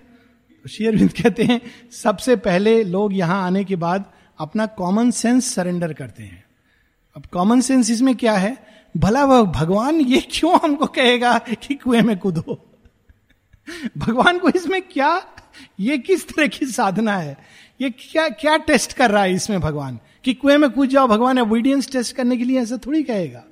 शेयरविंद 0.69 1.11
कहते 1.11 1.43
हैं, 1.43 1.61
सबसे 1.91 2.35
पहले 2.35 2.83
लोग 2.83 3.13
यहाँ 3.13 3.43
आने 3.43 3.63
के 3.63 3.75
बाद 3.75 4.05
अपना 4.39 4.65
कॉमन 4.65 5.11
सेंस 5.11 5.53
सरेंडर 5.55 5.93
करते 5.93 6.23
हैं। 6.23 6.45
अब 7.15 7.25
कॉमन 7.25 7.61
सेंस 7.61 7.91
इसमें 7.91 8.15
क्या 8.15 8.33
है? 8.33 8.57
भला 8.97 9.25
वह 9.25 9.43
भगवान 9.43 10.01
ये 10.01 10.23
क्यों 10.31 10.59
हमको 10.63 10.85
कहेगा 10.85 11.37
कि 11.37 11.75
कुएँ 11.75 12.01
में 12.01 12.17
कूदो? 12.19 12.63
भगवान 13.97 14.39
को 14.39 14.49
इसमें 14.49 14.81
क्या, 14.81 15.21
ये 15.79 15.97
किस 15.97 16.27
तरह 16.27 16.47
की 16.47 16.65
साधना 16.65 17.17
है? 17.17 17.37
ये 17.81 17.89
क्या 17.89 18.29
क्या 18.29 18.57
टेस्ट 18.57 18.93
कर 18.93 19.11
रहा 19.11 19.23
है 19.23 19.33
इसमें 19.33 19.59
भगवान? 19.61 19.99
कि 20.23 20.33
कुएँ 20.33 20.57
में 20.57 20.69
कूद 20.69 20.89
जाओ, 20.89 21.07
भगवान 21.07 21.39
ओबीडियंस 21.39 21.91
टेस्ट 21.91 22.15
करने 22.15 22.37
के 22.37 22.43
लिए 22.43 22.61
ऐसा 22.61 22.77
थोड़ी 22.77 23.03
कहेगा। 23.03 23.43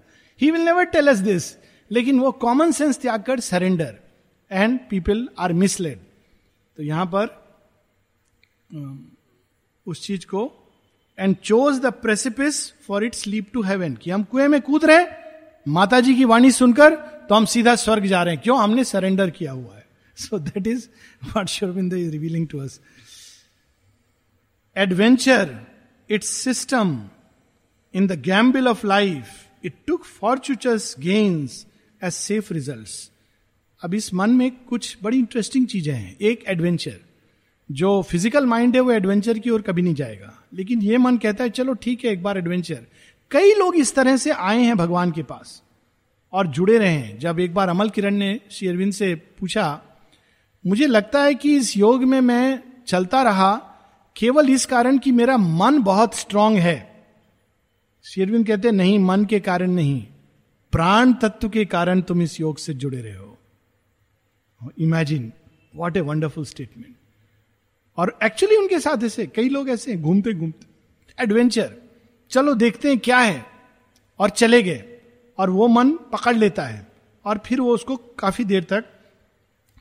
He 0.41 0.51
will 0.51 0.61
never 0.61 0.83
tell 0.83 1.07
us 1.07 1.17
this 1.17 1.55
लेकिन 1.91 2.19
वो 2.19 2.31
कॉमन 2.31 2.71
सेंस 2.71 2.97
त्याग 2.97 3.23
कर 3.23 3.39
surrender 3.39 3.95
and 4.51 4.79
people 4.89 5.27
are 5.39 5.53
misled 5.53 5.99
तो 6.77 6.83
यहाँ 6.83 7.05
पर 7.05 7.43
उस 9.87 10.01
चीज़ 10.07 10.25
को 10.25 10.71
and 11.19 11.35
chose 11.35 11.79
the 11.79 11.85
precipice 11.85 12.71
for 12.87 13.03
its 13.03 13.27
leap 13.27 13.49
to 13.53 13.61
heaven 13.61 13.95
कि 13.95 14.11
हम 14.11 14.23
कुएँ 14.23 14.47
में 14.47 14.61
कूद 14.61 14.85
रहे 14.85 15.05
माता 15.67 15.99
जी 15.99 16.15
की 16.15 16.25
वाणी 16.25 16.51
सुनकर 16.51 16.95
तो 17.29 17.35
हम 17.35 17.45
सीधा 17.45 17.75
स्वर्ग 17.75 18.05
जा 18.05 18.23
रहे 18.23 18.33
हैं। 18.33 18.43
क्यों? 18.43 18.59
हमने 18.59 18.83
सरेंडर 18.83 19.29
किया 19.29 19.51
हुआ 19.51 19.75
है। 19.75 19.85
So 20.17 20.39
that 20.39 20.67
is 20.67 20.87
what 21.23 21.47
Shri Aurobindo 21.47 21.93
is 21.93 22.11
revealing 22.11 22.47
to 22.47 22.59
us 22.59 22.79
adventure 24.77 25.59
its 26.09 26.27
system 26.27 27.09
in 27.93 28.07
the 28.07 28.21
gamble 28.21 28.67
of 28.67 28.87
life 28.87 29.44
it 29.63 29.73
took 29.87 30.03
fortuitous 30.03 30.95
gains 30.99 31.65
as 32.01 32.13
safe 32.13 32.53
result 32.53 33.11
अब 33.81 33.93
इस 33.93 34.13
मन 34.13 34.29
में 34.29 34.51
कुछ 34.51 34.97
बड़ी 35.03 35.17
इंटरेस्टिंग 35.19 35.67
चीज़ें 35.67 35.93
हैं। 35.93 36.15
एक 36.21 36.43
एडवेंचर 36.47 36.99
जो 37.69 38.01
फ़िज़िकल 38.01 38.45
माइंड 38.45 38.75
है, 38.75 38.81
वो 38.81 38.91
एडवेंचर 38.91 39.39
की 39.39 39.49
ओर 39.49 39.61
कभी 39.61 39.81
नहीं 39.81 39.95
जाएगा। 39.95 40.33
लेकिन 40.53 40.81
ये 40.81 40.97
मन 40.97 41.17
कहता 41.17 41.43
है, 41.43 41.49
चलो 41.49 41.73
ठीक 41.73 42.05
है, 42.05 42.11
एक 42.11 42.23
बार 42.23 42.37
एडवेंचर 42.37 42.85
कई 43.31 43.53
लोग 43.53 43.75
इस 43.75 43.93
तरह 43.95 44.17
से 44.17 44.31
आए 44.31 44.61
हैं 44.61 44.77
भगवान 44.77 45.11
के 45.11 45.23
पास 45.23 45.61
और 46.33 46.47
जुड़े 46.47 46.77
रहे 46.77 46.89
हैं। 46.89 47.19
जब 47.19 47.39
एक 47.39 47.53
बार 47.53 47.69
अमल 47.69 47.89
किरण 47.89 48.15
ने 48.15 48.39
श्री 48.51 48.67
अरविंद 48.67 48.93
से 48.93 49.13
पूछा, 49.15 49.81
मुझे 50.65 50.87
लगता 50.87 51.23
है 51.23 51.35
कि 51.35 51.55
इस 51.57 51.77
योग 51.77 52.03
में 52.03 52.21
मैं 52.21 52.63
चलता 52.87 53.21
रहा, 53.23 53.55
केवल 54.15 54.49
इस 54.49 54.65
कारण 54.65 54.97
कि 54.97 55.11
मेरा 55.11 55.37
मन 55.37 55.81
बहुत 55.81 56.15
स्ट्रांग 56.15 56.57
है। 56.57 56.94
शेरविंद 58.05 58.45
कहते 58.47 58.71
नहीं, 58.71 58.97
मन 58.99 59.23
के 59.25 59.39
कारण 59.39 59.71
नहीं, 59.71 60.01
प्राण 60.73 61.13
तत्व 61.13 61.49
के 61.49 61.63
कारण 61.65 62.01
तुम 62.01 62.21
इस 62.21 62.39
योग 62.39 62.57
से 62.57 62.73
जुड़े 62.73 63.01
रहे 63.01 63.13
हो। 63.13 63.37
Imagine 64.79 65.31
what 65.73 65.97
a 65.97 66.01
wonderful 66.01 66.45
statement 66.45 66.95
और 67.97 68.17
एक्चुअली 68.23 68.55
उनके 68.55 68.79
साथ 68.79 69.03
ऐसे, 69.03 69.25
कई 69.25 69.49
लोग 69.49 69.69
ऐसे 69.69 69.95
घूमते 69.97 70.33
घूमते। 70.33 71.23
एडवेंचर 71.23 71.75
चलो 72.31 72.53
देखते 72.53 72.89
हैं 72.89 72.99
क्या 72.99 73.19
है, 73.19 73.45
और 74.19 74.29
चले 74.29 74.61
गए, 74.63 74.83
और 75.37 75.49
वो 75.49 75.67
मन 75.67 75.91
पकड़ 76.13 76.35
लेता 76.35 76.63
है, 76.63 76.87
और 77.25 77.41
फिर 77.45 77.61
वो 77.61 77.73
उसको 77.73 77.95
काफ़ी 78.19 78.45
देर 78.45 78.63
तक 78.63 78.85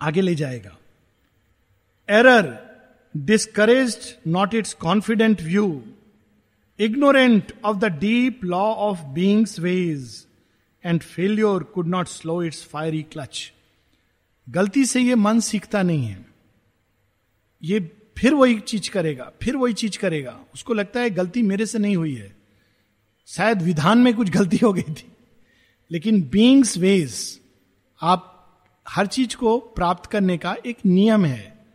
आगे 0.03 0.21
ले 0.21 0.35
जाएगा। 0.35 0.77
Error 2.09 2.57
discourage 3.15 4.17
not 4.29 4.55
its 4.55 4.75
confident 4.75 5.43
view 5.43 5.83
ignorant 6.79 7.53
of 7.65 7.77
the 7.77 7.85
deep 7.85 8.45
law 8.45 8.75
of 8.75 9.03
beings 9.03 9.61
ways 9.61 10.27
and 10.85 11.03
failure 11.03 11.63
could 11.63 11.87
not 11.87 12.07
slow 12.07 12.43
its 12.43 12.65
fiery 12.65 13.03
clutch 13.03 13.53
गलती 14.49 14.85
से 14.85 15.01
ये 15.01 15.15
मन 15.15 15.41
सीखता 15.41 15.83
नहीं 15.83 16.07
है। 16.07 16.27
ये 17.63 17.97
फिर 18.19 18.35
वही 18.35 18.61
चीज़ 18.61 18.91
करेगा, 18.91 19.33
फिर 19.43 19.57
वही 19.57 19.73
चीज़ 19.73 19.99
करेगा। 19.99 20.41
उसको 20.55 20.75
लगता 20.75 21.01
है 21.01 21.11
गलती 21.11 21.43
मेरे 21.43 21.67
से 21.67 21.79
नहीं 21.79 21.97
हुई 21.97 22.15
है। 22.15 22.37
शायद 23.27 23.63
विधान 23.63 23.99
में 23.99 24.15
कुछ 24.15 24.31
गलती 24.31 24.57
हो 24.57 24.73
गई 24.73 24.83
थी। 24.83 25.13
लेकिन 25.91 26.23
बींग्स 26.23 26.79
वेज 26.79 27.41
आप 28.03 28.31
हर 28.89 29.07
चीज़ 29.07 29.37
को 29.37 29.59
प्राप्त 29.59 30.11
करने 30.11 30.39
का 30.39 30.57
एक 30.67 30.79
नियम 30.87 31.25
है। 31.25 31.67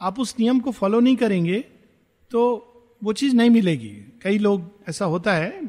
आप 0.00 0.20
उस 0.20 0.34
नियम 0.40 0.60
को 0.60 0.70
फॉलो 0.70 1.00
नहीं 1.00 1.16
करेंगे 1.16 1.64
तो 2.30 2.72
वो 3.06 3.12
चीज़ 3.12 3.34
नहीं 3.36 3.50
मिलेगी। 3.50 4.18
कई 4.22 4.38
लोग, 4.38 4.70
ऐसा 4.88 5.04
होता 5.04 5.34
है, 5.34 5.62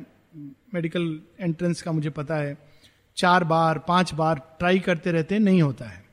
मेडिकल 0.73 1.21
एंट्रेंस 1.39 1.81
का 1.81 1.91
मुझे 1.91 2.09
पता 2.09 2.35
है, 2.35 2.57
चार 3.17 3.43
बार, 3.43 3.79
पाँच 3.79 4.13
बार 4.13 4.55
ट्राई 4.59 4.79
करते 4.79 5.11
रहते 5.11 5.39
नहीं 5.39 5.61
होता 5.61 5.85
है। 5.85 6.05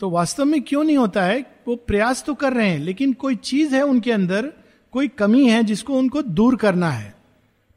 तो 0.00 0.10
वास्तव 0.10 0.44
में 0.44 0.62
क्यों 0.62 0.84
नहीं 0.84 0.96
होता 0.96 1.24
है? 1.24 1.46
वो 1.68 1.76
प्रयास 1.76 2.24
तो 2.24 2.34
कर 2.34 2.52
रहे 2.52 2.68
हैं, 2.68 2.78
लेकिन 2.78 3.12
कोई 3.12 3.36
चीज़ 3.36 3.74
है 3.74 3.82
उनके 3.82 4.12
अंदर, 4.12 4.52
कोई 4.92 5.08
कमी 5.08 5.48
है 5.48 5.62
जिसको 5.62 5.98
उनको 5.98 6.22
दूर 6.22 6.56
करना 6.56 6.90
है। 6.90 7.14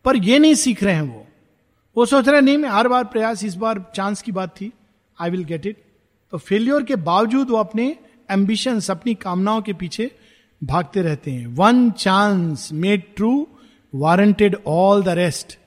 पर 0.06 0.16
ये 0.16 0.40
नहीं 0.40 0.56
सीख 0.56 0.84
रहे 0.84 0.94
हैं 0.94 1.02
वो। 1.02 1.28
वो 1.98 2.06
सोच 2.06 2.30
रहे 2.30 2.42
नहीं, 2.42 2.58
मैं 2.58 2.70
हर 2.70 2.88
बार 2.88 3.04
प्रयास, 3.04 3.44
इस 3.44 3.56
बार 3.56 3.92
चांस 3.96 4.22
की 4.22 4.32
बात 4.32 4.50
थी 4.50 4.72
आई 5.22 5.30
विल 5.30 5.44
गेट 5.44 5.66
इट 5.66 5.78
तो 6.32 6.38
फेल्योर 6.38 6.84
के 6.84 6.96
बावजूद 6.96 7.50
वो 7.50 7.58
अपने 7.58 7.98
एम्बिशन 8.32 8.80
अपनी 8.80 9.16
कामनाओं 9.16 9.62
के 9.62 9.74
पीछे 9.74 10.12
भागते 10.64 11.02
रहते 11.02 11.32
हैं। 11.32 11.48
One 11.48 11.92
chance 11.92 12.70
made 12.74 13.04
true 13.16 13.48
warranted 13.96 14.58
all 14.68 15.04
the 15.04 15.10
rest 15.10 15.58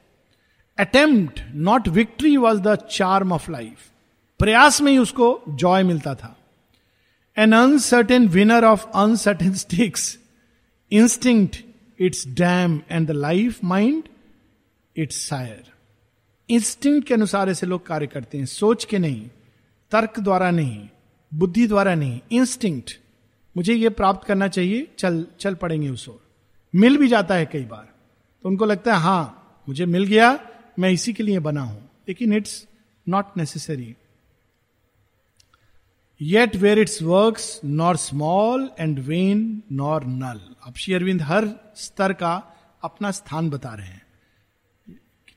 attempt 0.78 1.42
not 1.54 1.88
victory 1.88 2.36
was 2.36 2.60
the 2.60 2.74
charm 2.74 3.32
of 3.32 3.50
life 3.50 3.90
प्रयास 4.38 4.80
में 4.80 4.92
ही 4.92 4.98
उसको 4.98 5.42
जॉय 5.48 5.82
मिलता 5.82 6.14
था। 6.14 6.36
An 7.38 7.52
uncertain 7.52 8.28
winner 8.28 8.64
of 8.64 8.86
uncertain 8.94 9.54
stakes 9.54 10.18
instinct 10.92 11.64
its 11.98 12.26
dam 12.28 12.80
and 12.90 13.08
the 13.08 13.10
life 13.10 13.64
mind 13.64 14.02
its 14.96 15.16
sire 15.16 15.64
instinct 16.48 17.02
के 17.02 17.14
अनुसार 17.14 17.50
ऐसे 17.50 17.66
लोग 17.66 17.86
कार्य 17.86 18.06
करते 18.06 18.38
हैं। 18.38 18.46
सोच 18.46 18.84
के 18.84 18.98
नहीं, 18.98 19.28
तर्क 19.90 20.20
द्वारा 20.20 20.50
नहीं, 20.50 20.88
बुद्धि 21.34 21.66
द्वारा 21.66 21.94
नहीं। 21.94 22.20
इंस्टिंक्ट 22.32 22.98
मुझे 23.56 23.74
ये 23.74 23.88
प्राप्त 23.88 24.26
करना 24.26 24.48
चाहिए, 24.48 24.94
चल 24.98 25.26
चल 25.40 25.54
पड़ेंगे 25.54 25.88
उस 25.88 26.08
ओर। 26.08 26.26
मिल 26.74 26.96
भी 26.96 27.08
जाता 27.08 27.34
है 27.34 27.46
कई 27.46 27.64
बार। 27.64 27.88
तो 28.42 28.48
उनको 28.48 28.64
लगता 28.64 28.94
है 28.94 29.00
हाँ 29.00 29.54
मुझे 29.68 29.86
मिल 29.86 30.04
गया, 30.04 30.40
मैं 30.78 30.90
इसी 30.90 31.12
के 31.12 31.22
लिए 31.22 31.38
बना 31.38 31.62
हूँ। 31.62 31.90
लेकिन 32.08 32.32
it's 32.32 32.66
not 33.08 33.24
necessary 33.36 33.96
yet 36.22 36.56
where 36.56 36.78
its 36.78 37.02
work 37.02 37.38
nor 37.64 37.96
small 37.96 38.70
and 38.78 38.98
when 38.98 39.62
nor 39.72 40.04
null 40.04 40.40
अब 40.66 40.74
श्री 40.74 40.94
अरविंद 40.94 41.22
हर 41.22 41.48
स्तर 41.76 42.12
का 42.12 42.52
अपना 42.82 43.10
स्थान 43.10 43.50
बता 43.50 43.74
रहे 43.74 43.86
हैं। 43.86 44.02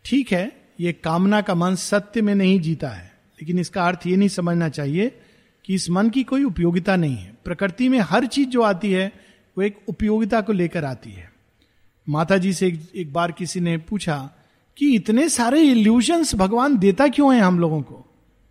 ठीक 0.06 0.32
है, 0.32 0.70
ये 0.80 0.94
कामना 0.94 1.42
का 1.42 1.56
मन 1.56 1.76
सत्य 1.76 2.22
में 2.22 2.36
नहीं 2.36 2.60
जीता 2.60 2.90
है। 2.90 3.16
लेकिन 3.42 3.60
इसका 3.60 3.88
अर्थ 3.88 4.00
ये 4.08 4.16
नहीं 4.16 4.30
समझना 4.30 4.70
चाहिए 4.70 5.22
कि 5.66 5.74
इस 5.74 5.90
मन 5.90 6.10
की 6.10 6.24
कोई 6.24 6.44
उपयोगिता 6.44 6.96
नहीं 6.96 7.16
है। 7.16 7.35
प्रकृति 7.46 7.90
में 7.90 8.00
हर 8.00 8.26
चीज़ 8.26 8.50
जो 8.50 8.62
आती 8.62 8.92
है 8.92 9.12
वो 9.58 9.64
एक 9.64 9.78
उपयोगिता 9.88 10.42
को 10.42 10.54
लेकर 10.54 10.86
आती 10.86 11.12
है। 11.12 11.32
माता 12.10 12.38
जी 12.38 12.54
से 12.54 12.68
एक, 12.68 12.82
एक 12.96 13.14
बार 13.14 13.32
किसी 13.32 13.60
ने 13.60 13.78
पूछा 13.78 14.32
कि 14.78 14.96
इतने 14.96 15.30
सारे 15.30 15.62
इल्यूजन्स 15.62 16.36
भगवान 16.36 16.78
देता 16.78 17.08
क्यों 17.08 17.36
है 17.36 17.42
हम 17.42 17.60
लोगों 17.60 17.82
को? 17.82 18.06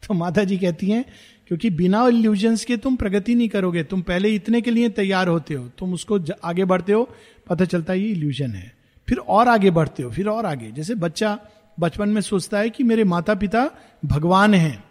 तो 0.09 0.15
माता 0.15 0.45
जी 0.45 0.59
कहती 0.59 0.91
हैं 0.91 1.05
क्योंकि 1.49 1.71
बिना 1.71 2.09
इल्यूजन्स 2.09 2.65
के 2.65 2.77
तुम 2.77 2.97
प्रगति 2.97 3.35
नहीं 3.35 3.49
करोगे। 3.49 3.83
तुम 3.83 4.03
पहले 4.03 4.29
इतने 4.29 4.61
के 4.61 4.71
लिए 4.71 4.89
तैयार 4.89 5.29
होते 5.29 5.55
हो। 5.55 5.69
तुम 5.69 5.93
उसको 5.95 6.19
आगे 6.45 6.65
बढ़ते 6.65 6.92
हो 6.92 7.09
पता 7.49 7.65
चलता 7.65 7.92
है 7.92 8.01
ये 8.01 8.09
इल्यूजन 8.09 8.51
है। 8.51 8.77
फिर 9.09 9.19
और 9.19 9.49
आगे 9.49 9.71
बढ़ते 9.71 10.03
हो 10.03 10.11
फिर 10.11 10.29
और 10.29 10.47
आगे। 10.47 10.71
जैसे 10.73 10.95
बच्चा 10.95 11.38
बचपन 11.81 12.09
में 12.09 12.21
सोचता 12.21 12.59
है 12.59 12.71
कि 12.71 12.85
मेरे 12.85 13.05
माता 13.05 13.35
पिता 13.35 13.71
भगवान 14.05 14.55
हैं। 14.55 14.84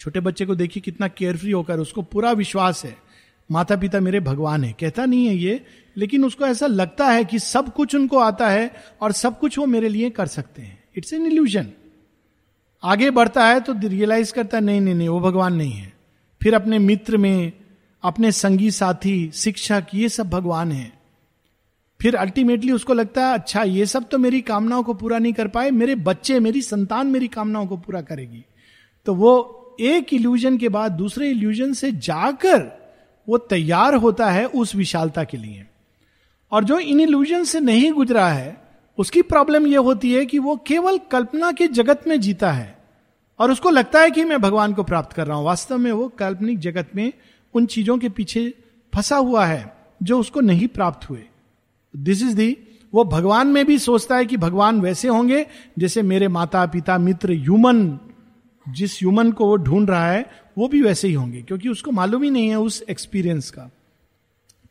छोटे 0.00 0.20
बच्चे 0.20 0.46
को 0.46 0.54
देखिए 0.54 0.80
कितना 0.80 1.08
केयरफ्री 1.08 1.50
होकर, 1.50 1.78
उसको 1.78 2.02
पूरा 2.02 2.32
विश्वास 2.32 2.84
है। 2.84 2.96
माता 3.50 3.76
पिता 3.76 4.00
मेरे 4.00 4.20
भगवान 4.20 4.64
है। 4.64 4.72
कहता 4.72 5.04
नहीं 5.04 5.26
है 5.26 5.36
ये, 5.36 5.64
लेकिन 5.96 6.24
उसको 6.24 6.46
ऐसा 6.46 6.66
लगता 6.66 7.06
है 7.06 7.24
कि 7.24 7.38
सब 7.38 7.72
कुछ 7.74 7.94
उनको 7.94 8.18
आता 8.18 8.48
है 8.50 8.70
और 9.00 9.12
सब 9.12 9.38
कुछ 9.38 9.58
वो 9.58 9.66
मेरे 9.66 9.88
लिए 9.88 10.10
कर 10.10 10.26
सकते 10.26 10.62
हैं। 10.62 10.84
इट्स 10.96 11.12
एन 11.12 11.26
इल्यूजन 11.26 11.70
आगे 12.82 13.10
बढ़ता 13.10 13.46
है 13.46 13.60
तो 13.60 13.74
रियलाइज़ 13.78 14.32
करता 14.32 14.56
है, 14.56 14.64
नहीं 14.64 14.80
नहीं 14.80 14.94
नहीं, 14.94 15.08
वो 15.08 15.20
भगवान 15.20 15.54
नहीं 15.54 15.72
है। 15.72 15.92
फिर 16.42 16.54
अपने 16.54 16.78
मित्र 16.78 17.16
में, 17.16 17.52
अपने 18.02 18.32
संगी 18.32 18.70
साथी, 18.70 19.30
शिक्षक, 19.34 19.86
ये 19.94 20.08
सब 20.08 20.30
भगवान 20.30 20.72
है। 20.72 20.92
फिर 22.00 22.16
अल्टीमेटली 22.16 22.72
उसको 22.72 22.94
लगता 22.94 23.26
है 23.26 23.34
अच्छा 23.34 23.62
ये 23.62 23.86
सब 23.86 24.08
तो 24.08 24.18
मेरी 24.18 24.40
कामनाओं 24.40 24.82
को 24.82 24.94
पूरा 24.94 25.18
नहीं 25.18 25.32
कर 25.32 25.48
पाए, 25.48 25.70
मेरे 25.70 25.94
बच्चे, 25.94 26.40
मेरी 26.40 26.62
संतान 26.62 27.06
मेरी 27.06 27.28
कामनाओं 27.28 27.66
को 27.66 27.76
पूरा 27.76 28.00
करेगी। 28.00 28.44
तो 29.06 29.14
वो 29.14 29.60
एक 29.80 30.14
इल्यूजन 30.14 30.58
के 30.58 30.68
बाद 30.68 30.92
दूसरे 30.92 31.30
इल्यूजन 31.30 31.72
से 31.72 31.92
जाकर 31.92 32.84
वो 33.28 33.38
तैयार 33.38 33.94
होता 33.94 34.30
है 34.30 34.46
उस 34.46 34.74
विशालता 34.74 35.24
के 35.24 35.36
लिए। 35.36 35.66
और 36.52 36.64
जो 36.64 36.78
इन 36.78 37.00
इल्यूजन 37.00 37.44
से 37.44 37.60
नहीं 37.60 37.92
गुजरा 37.92 38.28
है, 38.28 38.62
उसकी 38.98 39.22
प्रॉब्लम 39.22 39.66
यह 39.66 39.78
होती 39.78 40.12
है 40.12 40.26
कि 40.26 40.38
वो 40.38 40.56
केवल 40.56 40.98
कल्पना 40.98 41.52
के 41.52 41.66
जगत 41.66 42.04
में 42.08 42.20
जीता 42.20 42.52
है। 42.52 42.78
और 43.38 43.50
उसको 43.50 43.70
लगता 43.70 44.00
है 44.00 44.10
कि 44.10 44.24
मैं 44.24 44.40
भगवान 44.40 44.72
को 44.72 44.82
प्राप्त 44.82 45.12
कर 45.12 45.26
रहा 45.26 45.36
हूँ। 45.36 45.44
वास्तव 45.44 45.78
में 45.78 45.92
वो 45.92 46.08
काल्पनिक 46.08 46.58
जगत 46.58 46.90
में 46.96 47.12
उन 47.54 47.66
चीज़ों 47.66 47.98
के 47.98 48.08
पीछे 48.08 48.54
फंसा 48.94 49.16
हुआ 49.16 49.46
है, 49.46 49.76
जो 50.02 50.20
उसको 50.20 50.40
नहीं 50.40 50.68
प्राप्त 50.68 51.10
हुए। 51.10 51.24
दिस 51.96 52.22
इज़ 52.22 52.36
दी 52.36 52.56
वो 52.92 53.04
भगवान 53.04 53.46
में 53.46 53.66
भी 53.66 53.78
सोचता 53.78 54.16
है 54.16 54.26
कि 54.26 54.36
भगवान 54.36 54.80
वैसे 54.80 55.08
होंगे, 55.08 55.46
जैसे 55.78 56.02
मेरे 56.02 56.28
माता 56.28 56.66
पिता 56.66 56.98
मित्र 56.98 57.32
ह्यूमन 57.32 57.98
जिस 58.68 58.98
ह्यूमन 58.98 59.32
को 59.32 59.46
वो 59.46 59.56
ढूंढ 59.56 59.90
रहा 59.90 60.10
है, 60.12 60.30
वो 60.58 60.68
भी 60.68 60.82
वैसे 60.82 61.08
ही 61.08 61.14
होंगे, 61.14 61.42
क्योंकि 61.42 61.68
उसको 61.68 61.90
मालूम 61.90 62.22
ही 62.22 62.30
नहीं 62.30 62.48
है 62.48 62.58
उस 62.58 62.82
एक्सपीरियंस 62.90 63.50
का। 63.50 63.70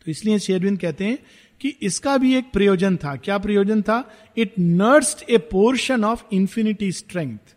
तो 0.06 0.12
इसलिए 0.12 0.40
शेरविंद 0.40 0.80
कहते 0.80 1.06
हैं 1.06 1.18
कि 1.62 1.70
इसका 1.70 2.18
भी 2.18 2.36
एक 2.36 2.52
प्रयोजन 2.52 2.98
था। 2.98 3.16
क्या 3.16 3.38
प्रयोजन 3.38 3.82
था? 3.82 4.12
It 4.38 4.54
nursed 4.60 5.30
a 5.30 5.38
portion 5.38 6.04
of 6.04 6.24
infinity 6.34 6.92
strength 6.92 7.56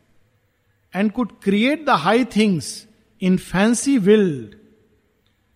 and 0.96 1.12
could 1.12 1.28
create 1.42 1.86
the 1.86 1.90
high 1.90 2.24
things 2.24 2.86
in 3.22 3.36
fancy 3.36 3.98
willed 3.98 4.54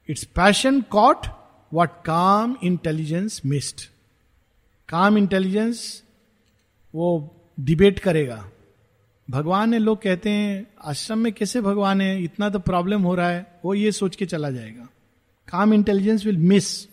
its 0.08 0.24
passion 0.24 0.80
caught 0.80 1.26
what 1.74 1.90
calm 2.04 2.56
intelligence 2.64 3.42
missed 3.46 3.80
calm 4.88 5.18
intelligence 5.18 6.02
वो 6.94 7.36
डिबेट 7.60 7.98
करेगा। 7.98 8.49
भगवान 9.30 9.72
है 9.74 9.78
लोग 9.78 10.02
कहते 10.02 10.30
हैं, 10.30 10.66
आश्रम 10.84 11.18
में 11.18 11.32
कैसे 11.32 11.60
भगवान 11.60 12.00
है? 12.00 12.22
इतना 12.22 12.48
तो 12.50 12.58
प्रॉब्लम 12.58 13.02
हो 13.02 13.14
रहा 13.14 13.28
है। 13.30 13.60
वो 13.64 13.74
ये 13.74 13.92
सोच 13.92 14.16
के 14.16 14.26
चला 14.26 14.50
जाएगा। 14.50 14.88
काम 15.48 15.74
इंटेलिजेंस 15.74 16.24
विल 16.26 16.36
मिस 16.36 16.88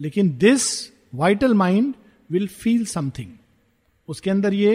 लेकिन 0.00 0.28
this 0.38 0.92
vital 1.14 1.54
mind 1.54 1.94
will 2.30 2.46
feel 2.48 2.84
something 2.86 3.30
उसके 4.08 4.30
अंदर 4.30 4.54
ये 4.54 4.74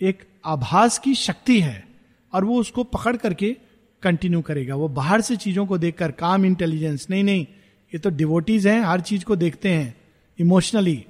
एक 0.00 0.22
आभास 0.44 0.98
की 0.98 1.14
शक्ति 1.14 1.60
है 1.60 1.84
और 2.32 2.44
वो 2.44 2.58
उसको 2.60 2.84
पकड़ 2.84 3.16
करके 3.16 3.56
कंटिन्यू 4.02 4.40
करेगा। 4.40 4.74
वो 4.74 4.88
बाहर 4.88 5.20
से 5.20 5.36
चीज़ों 5.36 5.66
को 5.66 5.78
देखकर 5.78 6.10
काम 6.10 6.44
इंटेलिजेंस 6.44 7.06
नहीं 7.10 7.24
नहीं, 7.24 7.42
ये 7.92 7.98
तो 7.98 8.10
डिवोटीज 8.10 8.66
हैं, 8.66 8.80
हर 8.80 9.00
चीज़ 9.00 9.24
को 9.24 9.36
देखते 9.36 9.68
हैं 9.68 9.94
इमोशनली 10.38 11.04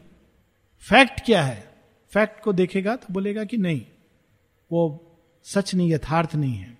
फैक्ट 0.82 1.24
क्या 1.24 1.42
है? 1.42 1.64
फैक्ट 2.12 2.42
को 2.44 2.52
देखेगा 2.52 2.96
तो 2.96 3.12
बोलेगा 3.12 3.44
कि 3.44 3.56
नहीं। 3.56 3.82
वो 4.72 5.06
सच 5.44 5.74
नहीं, 5.74 5.92
यथार्थ 5.92 6.34
नहीं 6.34 6.54
है। 6.54 6.78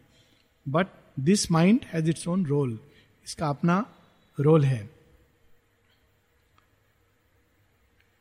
But 0.68 0.86
this 1.20 1.51
mind 1.51 1.80
has 1.84 2.11
its 2.11 2.28
own 2.28 2.47
role 2.47 2.80
इसका 3.26 3.49
अपना 3.49 3.95
रोल 4.41 4.64
है। 4.64 4.91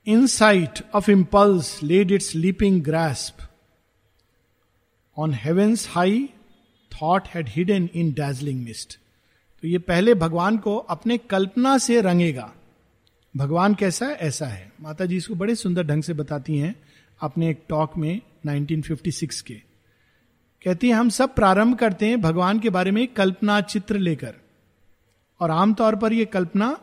Insight 0.08 0.92
of 0.96 1.12
impulse 1.12 1.84
led 1.84 2.12
its 2.12 2.36
leaping 2.36 2.82
grasp 2.82 3.38
on 5.18 5.34
heaven's 5.34 5.88
high 5.90 6.30
thought 6.92 7.28
had 7.28 7.50
hidden 7.50 7.90
in 7.94 8.12
dazzling 8.12 8.64
mist 8.64 9.00
तो 9.62 9.68
ये 9.68 9.78
पहले 9.78 10.14
भगवान 10.14 10.58
को 10.58 10.78
अपने 10.78 11.18
कल्पना 11.18 11.78
से 11.78 12.02
रंगेगा। 12.02 12.54
भगवान 13.38 13.76
कैसा 13.76 14.06
है? 14.06 14.16
ऐसा 14.16 14.46
है। 14.46 14.72
माता 14.82 15.06
जी 15.06 15.18
इसको 15.18 15.36
बड़े 15.36 15.56
सुंदर 15.56 15.84
ढंग 15.84 16.04
से 16.04 16.14
बताती 16.14 16.58
हैं। 16.58 16.76
अपने 17.22 17.50
एक 17.50 17.64
टॉक 17.70 17.98
में 17.98 18.22
1956 18.48 19.42
के। 19.42 19.54
कहती 20.64 20.88
है, 20.88 20.94
हम 20.94 21.10
सब 21.10 21.36
प्रारंभ 21.36 21.78
करते 21.78 22.06
हैं 22.06 22.22
भगवान 22.22 22.60
के 22.60 22.70
बारे 22.70 22.92
में 22.92 23.08
कल्पना 23.08 23.62
चित्र 23.62 23.98
लेकर। 23.98 24.36
और 25.40 25.52
आमतौर 25.52 25.96
पर 25.96 26.14
यह 26.14 26.26
कल्पना 26.26 26.82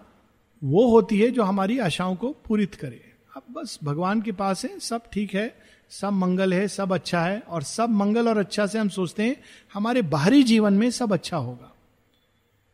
वो 0.64 0.90
होती 0.90 1.20
है 1.20 1.30
जो 1.30 1.42
हमारी 1.42 1.78
आशाओं 1.78 2.16
को 2.16 2.36
पूरित 2.48 2.74
करे। 2.74 3.12
अब 3.36 3.42
बस 3.50 3.78
भगवान 3.84 4.22
के 4.22 4.32
पास 4.32 4.64
है, 4.64 4.78
सब 4.78 5.02
ठीक 5.12 5.34
है, 5.34 5.56
सब 5.90 6.12
मंगल 6.12 6.54
है, 6.54 6.68
सब 6.68 6.92
अच्छा 6.92 7.20
है, 7.20 7.40
और 7.40 7.62
सब 7.62 7.90
मंगल 7.90 8.28
और 8.28 8.38
अच्छा 8.38 8.66
से 8.66 8.78
हम 8.78 8.88
सोचते 8.88 9.22
हैं, 9.22 9.36
हमारे 9.74 10.02
बाहरी 10.02 10.42
जीवन 10.42 10.72
में 10.72 10.90
सब 10.90 11.12
अच्छा 11.12 11.36
होगा। 11.36 11.72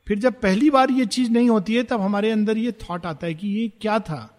फिर 0.08 0.18
जब 0.18 0.40
पहली 0.40 0.70
बार 0.70 0.90
ये 0.90 1.06
चीज़ 1.06 1.30
नहीं 1.30 1.50
होती 1.50 1.74
है, 1.74 1.82
तब 1.82 2.00
हमारे 2.00 2.30
अंदर 2.30 2.58
ये 2.58 2.72
थॉट 2.72 3.06
आता 3.06 3.26
है 3.26 3.34
कि 3.34 3.48
ये 3.48 3.68
क्या 3.68 3.98
था? 3.98 4.31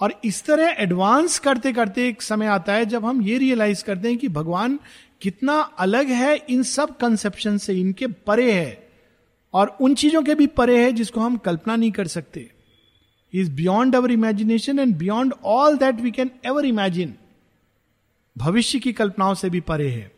और 0.00 0.20
इस 0.24 0.44
तरह 0.44 0.76
एडवांस 0.78 1.38
करते 1.38 1.72
करते 1.72 2.08
एक 2.08 2.22
समय 2.22 2.46
आता 2.46 2.72
है 2.72 2.84
जब 2.86 3.04
हम 3.04 3.22
ये 3.22 3.38
रियलाइज़ 3.38 3.84
करते 3.84 4.08
हैं 4.08 4.18
कि 4.18 4.28
भगवान 4.28 4.80
कितना 5.20 5.60
अलग 5.60 6.06
है 6.06 6.36
इन 6.36 6.62
सब 6.62 6.96
कंसेप्शन 6.96 7.58
से, 7.58 7.74
इनके 7.74 8.06
परे 8.06 8.52
है। 8.52 8.90
और 9.54 9.76
उन 9.80 9.94
चीज़ों 9.94 10.22
के 10.22 10.34
भी 10.34 10.46
परे 10.46 10.84
है 10.84 10.92
जिसको 10.92 11.20
हम 11.20 11.36
कल्पना 11.36 11.76
नहीं 11.76 11.90
कर 11.90 12.06
सकते। 12.06 12.50
Is 13.34 13.50
beyond 13.50 13.96
our 13.96 14.10
imagination 14.10 14.78
and 14.78 14.96
beyond 14.96 15.34
all 15.44 15.76
that 15.76 15.94
we 15.94 16.10
can 16.10 16.30
ever 16.46 16.64
imagine 16.64 17.14
भविष्य 18.38 18.78
की 18.78 18.92
कल्पनाओं 18.92 19.34
से 19.34 19.50
भी 19.50 19.60
परे 19.60 19.88
है। 19.88 20.12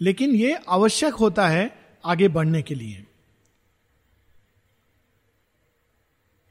लेकिन 0.00 0.30
यह 0.30 0.60
आवश्यक 0.68 1.14
होता 1.14 1.48
है 1.48 1.78
आगे 2.04 2.28
बढ़ने 2.28 2.62
के 2.62 2.74
लिए। 2.74 3.04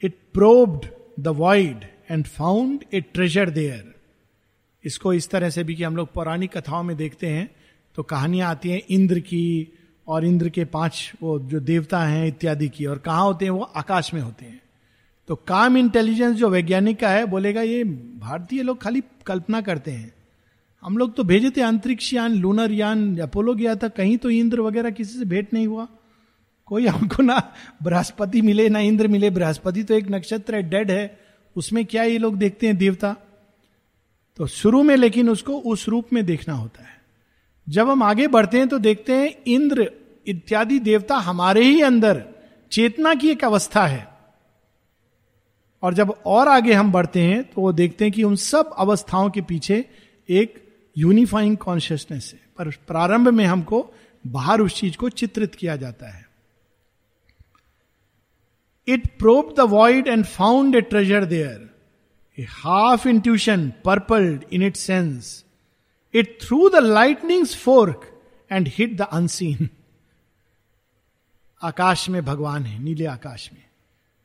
It 0.01 0.17
probed 0.33 0.96
the 1.17 1.27
wide 1.27 1.85
and 2.11 2.25
found 2.25 2.83
a 2.93 3.01
treasure 3.13 3.49
there 3.49 3.93
इसको 4.83 5.13
इस 5.13 5.29
तरह 5.29 5.49
से 5.49 5.63
भी 5.63 5.75
कि 5.75 5.83
हम 5.83 5.95
लोग 5.95 6.11
पौराणिक 6.13 6.57
कथाओं 6.57 6.83
में 6.83 6.95
देखते 6.97 7.27
हैं 7.27 7.49
तो 7.95 8.03
कहानियाँ 8.03 8.49
आती 8.49 8.69
हैं 8.69 8.81
इंद्र 8.89 9.19
की 9.19 9.67
और 10.07 10.25
इंद्र 10.25 10.49
के 10.49 10.65
पाँच 10.65 11.11
वो 11.21 11.37
जो 11.39 11.59
देवता 11.59 11.99
हैं 11.99 12.27
इत्यादि 12.27 12.67
की, 12.69 12.85
और 12.85 12.97
कहा 12.97 13.19
होते 13.19 13.45
हैं 13.45 13.51
वो 13.51 13.61
आकाश 13.61 14.13
में 14.13 14.21
होते 14.21 14.45
हैं। 14.45 14.61
तो 15.29 15.35
काम 15.35 15.77
इंटेलिजेंस 15.77 16.35
जो 16.35 16.49
वैज्ञानिक 16.49 16.99
का 16.99 17.09
है, 17.09 17.25
बोलेगा 17.25 17.61
ये 17.61 17.83
भारतीय 17.83 18.63
लोग 18.63 18.81
खाली 18.81 19.03
कल्पना 19.25 19.61
करते 19.61 19.91
हैं। 19.91 20.13
हम 20.83 20.97
लोग 20.97 21.15
तो 21.15 21.23
भेजे 21.23 21.49
थे 21.49 21.61
अंतरिक्ष 21.61 22.13
यान 22.13 22.33
लूनर 22.33 22.71
यान, 22.71 23.17
अपोलो 23.17 23.53
गया 23.55 23.75
था, 23.75 23.87
कहीं 23.87 24.17
तो 24.17 24.29
इंद्र 24.29 24.61
वगैरह 24.61 24.89
किसी 24.91 25.19
से 25.19 25.25
भेंट 25.25 25.53
नहीं 25.53 25.67
हुआ। 25.67 25.87
कोई 26.67 26.87
हमको 26.87 27.23
ना 27.23 27.53
बृहस्पति 27.83 28.41
मिले, 28.41 28.69
ना 28.69 28.79
इंद्र 28.79 29.07
मिले। 29.07 29.29
बृहस्पति 29.29 29.83
तो 29.83 29.93
एक 29.93 30.07
नक्षत्र 30.11 30.55
है, 30.55 30.63
डेड 30.63 30.91
है। 30.91 31.19
उसमें 31.55 31.85
क्या 31.85 32.03
ये 32.03 32.17
लोग 32.17 32.37
देखते 32.37 32.67
हैं, 32.67 32.77
देवता? 32.77 33.15
तो 34.37 34.47
शुरू 34.47 34.83
में 34.83 34.95
लेकिन 34.95 35.29
उसको 35.29 35.59
उस 35.59 35.87
रूप 35.87 36.13
में 36.13 36.25
देखना 36.25 36.53
होता 36.53 36.83
है। 36.83 37.01
जब 37.69 37.89
हम 37.89 38.03
आगे 38.03 38.27
बढ़ते 38.27 38.57
हैं 38.57 38.67
तो 38.67 38.79
देखते 38.79 39.13
हैं, 39.13 39.33
इंद्र 39.47 39.91
इत्यादि 40.27 40.79
देवता 40.79 41.15
हमारे 41.15 41.63
ही 41.63 41.81
अंदर 41.81 42.25
चेतना 42.71 43.13
की 43.13 43.29
एक 43.29 43.43
अवस्था 43.43 43.85
है। 43.87 44.07
और 45.83 45.93
जब 45.93 46.13
और 46.25 46.47
आगे 46.47 46.73
हम 46.73 46.91
बढ़ते 46.91 47.21
हैं 47.21 47.43
तो 47.43 47.61
वो 47.61 47.73
देखते 47.73 48.05
हैं 48.05 48.11
कि 48.11 48.23
उन 48.23 48.35
सब 48.35 48.73
अवस्थाओं 48.77 49.29
के 49.29 49.41
पीछे 49.41 49.85
एक 50.29 50.63
यूनिफाइंग 50.97 51.57
कॉन्शियसनेस 51.57 52.31
है। 52.33 52.39
पर 52.57 52.69
प्रारंभ 52.69 53.27
में 53.27 53.45
हमको 53.45 53.93
बाहर 54.27 54.61
उस 54.61 54.75
चीज़ 54.75 54.97
को 54.97 55.09
चित्रित 55.09 55.55
किया 55.55 55.75
जाता 55.75 56.09
है। 56.09 56.26
It 58.87 59.07
probe 59.17 59.53
the 59.57 59.59
void 59.59 60.07
and 60.07 60.25
found 60.25 60.75
a 60.75 60.81
treasure 60.81 61.25
there 61.25 61.69
a 62.37 62.45
half 62.49 63.07
intuition 63.07 63.71
purpled 63.85 64.45
in 64.53 64.63
it 64.63 64.75
sense 64.75 65.45
it 66.13 66.37
through 66.41 66.69
the 66.69 66.75
lightning 66.75 67.45
fork 67.45 68.21
and 68.51 68.67
hit 68.67 68.97
the 68.97 69.01
unseen 69.01 69.69
आकाश 71.61 72.09
में 72.09 72.25
भगवान 72.25 72.63
है, 72.63 72.83
नीले 72.83 73.05
आकाश 73.05 73.49
में। 73.53 73.63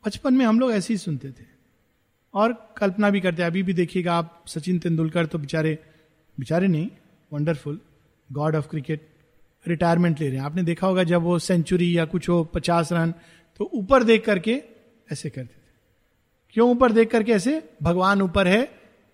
बचपन 0.06 0.34
में 0.34 0.44
हम 0.46 0.60
लोग 0.60 0.72
ऐसे 0.72 0.92
ही 0.92 0.98
सुनते 0.98 1.30
थे। 1.30 1.44
और 2.34 2.74
कल्पना 2.76 3.10
भी 3.10 3.20
करते 3.20 3.42
अभी 3.42 3.62
भी 3.62 3.72
देखिएगा 3.72 4.14
आप 4.14 4.44
सचिन 4.46 4.78
तेंदुलकर 4.78 5.26
तो 5.26 5.38
बेचारे 5.38 5.78
बेचारे 6.38 6.68
नहीं 6.68 6.88
wonderful 7.32 7.80
god 8.32 8.56
of 8.56 8.68
cricket 8.68 9.08
retirement 9.66 10.20
ले 10.20 10.28
रहे 10.28 10.38
हैं। 10.38 10.44
आपने 10.44 10.62
देखा 10.62 10.86
होगा 10.86 11.04
जब 11.04 11.22
वो 11.22 11.38
सेंचुरी 11.38 11.98
या 11.98 12.04
कुछ 12.04 12.28
हो, 12.28 12.44
पचास 12.44 12.92
रन 12.92 13.14
तो 13.60 13.70
ऊपर 13.74 14.02
देख 14.02 14.24
करके 14.24 14.62
ऐसे 15.08 15.30
करते 15.30 15.46
थे। 15.46 15.70
क्यों 16.54 16.70
ऊपर 16.70 16.92
देख 16.92 17.10
करके 17.10 17.32
ऐसे? 17.32 17.62
भगवान 17.82 18.22
ऊपर 18.22 18.48
है, 18.48 18.62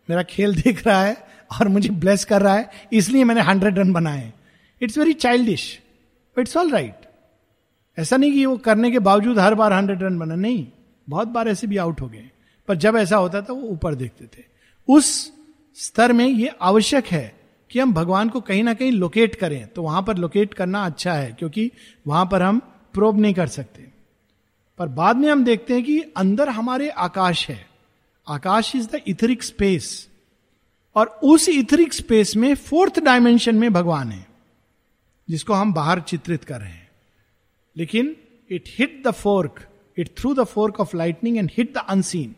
मेरा 0.08 0.22
खेल 0.22 0.54
देख 0.54 0.86
रहा 0.86 1.02
है 1.02 1.16
और 1.50 1.68
मुझे 1.68 1.88
ब्लेस 1.90 2.24
कर 2.24 2.42
रहा 2.42 2.54
है, 2.54 2.70
इसलिए 2.92 3.24
मैंने 3.24 3.40
हंड्रेड 3.40 3.78
रन 3.78 3.92
बनाए 3.92 4.32
it's 4.80 4.98
very 4.98 5.12
childish 5.14 5.78
it's 6.36 6.56
all 6.56 6.70
right 6.70 7.06
ऐसा 7.98 8.16
नहीं 8.16 8.32
कि 8.32 8.44
वो 8.46 8.56
करने 8.56 8.90
के 8.90 8.98
बावजूद 9.00 9.38
हर 9.38 9.54
बार 9.54 9.72
हंड्रेड 9.72 10.02
रन 10.02 10.18
बना, 10.18 10.34
नहीं। 10.34 10.66
बहुत 11.08 11.28
बार 11.28 11.48
ऐसे 11.48 11.66
भी 11.66 11.76
आउट 11.76 12.00
हो 12.00 12.08
गए 12.08 12.30
पर 12.68 12.74
जब 12.76 12.96
ऐसा 12.96 13.16
होता 13.16 13.40
था, 13.42 13.52
वो 13.52 13.62
ऊपर 13.62 13.94
देखते 13.94 14.24
थे। 14.26 14.44
उस 14.88 15.32
स्तर 15.76 16.12
में 16.12 16.26
ये 16.26 16.50
आवश्यक 16.62 17.06
है 17.06 17.34
कि 17.70 17.78
हम 17.78 17.92
भगवान 17.94 18.28
को 18.28 18.40
कहीं 18.40 18.62
ना 18.64 18.74
कहीं 18.74 18.92
लोकेट 18.92 19.34
करें। 19.34 19.66
तो 19.66 19.82
वहाँ 19.82 20.02
पर 20.02 20.16
लोकेट 20.16 20.54
करना 20.54 20.84
अच्छा 20.86 21.12
है, 21.12 21.32
क्योंकि 21.32 21.70
वहाँ 22.06 22.24
पर 22.26 22.42
हम 22.42 22.58
प्रोब 22.94 23.18
नहीं 23.20 23.34
कर 23.34 23.46
सकते। 23.48 23.86
पर 24.78 24.88
बाद 24.88 25.16
में 25.16 25.28
हम 25.30 25.44
देखते 25.44 25.74
हैं 25.74 25.82
कि 25.84 26.00
अंदर 26.16 26.48
हमारे 26.48 26.88
आकाश 26.88 27.48
है। 27.48 27.66
आकाश 28.26 28.74
इज़ 28.76 28.88
द 28.88 29.00
इथरिक 29.08 29.42
स्पेस 29.42 30.08
और 30.96 31.06
उस 31.24 31.48
इथरिक 31.48 31.94
स्पेस 31.94 32.36
में 32.36 32.54
फोर्थ 32.54 32.98
डायमेंशन 33.00 33.56
में 33.56 33.72
भगवान 33.72 34.10
है, 34.12 34.26
जिसको 35.28 35.52
हम 35.52 35.72
बाहर 35.74 36.00
चित्रित 36.00 36.44
कर 36.44 36.60
रहे 36.60 36.70
हैं। 36.70 36.88
लेकिन 37.76 38.16
it 38.50 38.68
hit 38.68 39.02
the 39.06 39.10
fork 39.10 39.66
it 39.98 40.08
through 40.18 40.34
the 40.34 40.44
fork 40.44 40.80
of 40.80 40.96
lightning 40.96 41.36
and 41.38 41.50
hit 41.56 41.74
the 41.74 41.84
unseen 41.88 42.34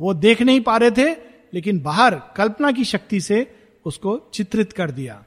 वो 0.00 0.14
देख 0.14 0.42
नहीं 0.42 0.60
पा 0.60 0.76
रहे 0.76 0.90
थे, 0.90 1.10
लेकिन 1.54 1.80
बाहर 1.80 2.14
कल्पना 2.36 2.70
की 2.72 2.84
शक्ति 2.84 3.20
से 3.20 3.38
उसको 3.86 4.18
चित्रित 4.34 4.72
कर 4.72 4.90
दिया। 4.90 5.24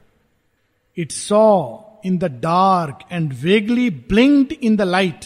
It 0.97 1.11
saw 1.11 1.77
in 2.05 2.17
the 2.17 2.25
dark 2.41 2.99
and 3.11 3.33
vaguely 3.33 3.89
blinked 3.89 4.53
in 4.53 4.75
the 4.75 4.81
light 4.81 5.25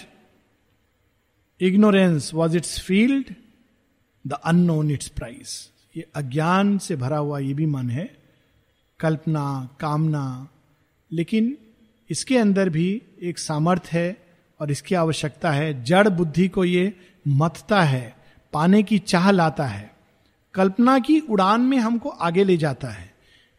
ignorance 1.64 2.32
was 2.34 2.58
its 2.58 2.80
field 2.80 3.36
the 4.28 4.34
unknown 4.34 4.92
its 4.92 5.08
prize 5.08 5.70
ये 5.98 6.08
अज्ञान 6.16 6.78
से 6.78 6.96
भरा 6.96 7.18
हुआ 7.18 7.40
ये 7.40 7.54
भी 7.54 7.66
मन 7.66 7.90
है, 7.90 8.18
कल्पना, 9.00 9.70
कामना, 9.80 10.48
लेकिन 11.12 11.58
इसके 12.10 12.38
अंदर 12.38 12.70
भी 12.70 13.02
एक 13.22 13.40
सामर्थ्य 13.40 13.98
है 14.00 14.18
और 14.60 14.72
इसकी 14.72 14.96
आवश्यकता 14.96 15.52
है। 15.52 15.84
जड़ 15.84 16.10
बुद्धि 16.10 16.48
को 16.48 16.66
ये 16.66 16.94
मतता 17.28 17.82
है, 17.84 18.16
पाने 18.54 18.84
की 18.84 19.00
चाह 19.00 19.32
लाता 19.32 19.66
है। 19.66 19.94
कल्पना 20.54 21.00
की 21.00 21.20
उड़ान 21.20 21.62
में 21.62 21.78
हमको 21.78 22.10
आगे 22.10 22.44
ले 22.44 22.58
जाता 22.58 22.88
है। 22.88 23.14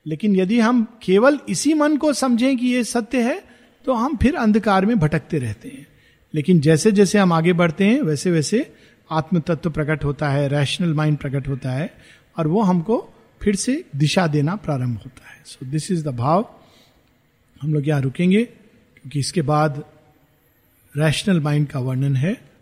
लेकिन 0.07 0.37
यदि 0.37 0.61
हम 0.61 0.99
केवल 1.03 1.39
इसी 1.49 1.75
मन 1.75 1.97
को 1.97 2.13
समझें 2.13 2.57
कि 2.57 2.67
ये 2.67 2.85
सत्य 2.85 3.23
है 3.23 3.45
तो 3.85 3.93
हम 3.93 4.17
फिर 4.17 4.37
अंधकार 4.37 4.87
में 4.87 4.99
भटकते 4.99 5.39
रहते 5.39 5.69
हैं। 5.69 5.87
लेकिन 6.35 6.61
जैसे 6.61 6.93
जैसे 6.93 7.19
हम 7.19 7.33
आगे 7.33 7.53
बढ़ते 7.53 7.85
हैं, 7.85 8.03
वैसे 8.03 8.31
वैसे 8.31 8.75
आत्म 9.13 9.41
तत्व 9.41 9.71
प्रकट 9.71 10.05
होता 10.05 10.29
है 10.29 10.49
रैशनल 10.49 10.95
माइंड 10.95 11.19
प्रकट 11.19 11.49
होता 11.49 11.71
है, 11.71 11.95
और 12.39 12.47
वो 12.47 12.63
हमको 12.63 13.13
फिर 13.43 13.57
से 13.57 13.85
दिशा 13.97 14.27
देना 14.27 14.57
प्रारंभ 14.57 14.97
होता 14.97 15.29
है। 15.29 15.43
सो 15.47 15.67
दिस 15.67 15.91
इज़ 15.91 16.05
द 16.05 16.09
भाव। 16.09 16.55
हम 17.63 17.75
लोग 17.75 17.89
यहाँ 17.89 18.01
रुकेंगे, 18.01 18.45
क्योंकि 18.45 19.19
इसके 19.19 19.43
बाद 19.43 19.85
रैशनल 20.97 21.41
माइंड 21.41 21.69
का 21.69 21.81
वर्णन 21.81 22.17
है। 22.17 22.54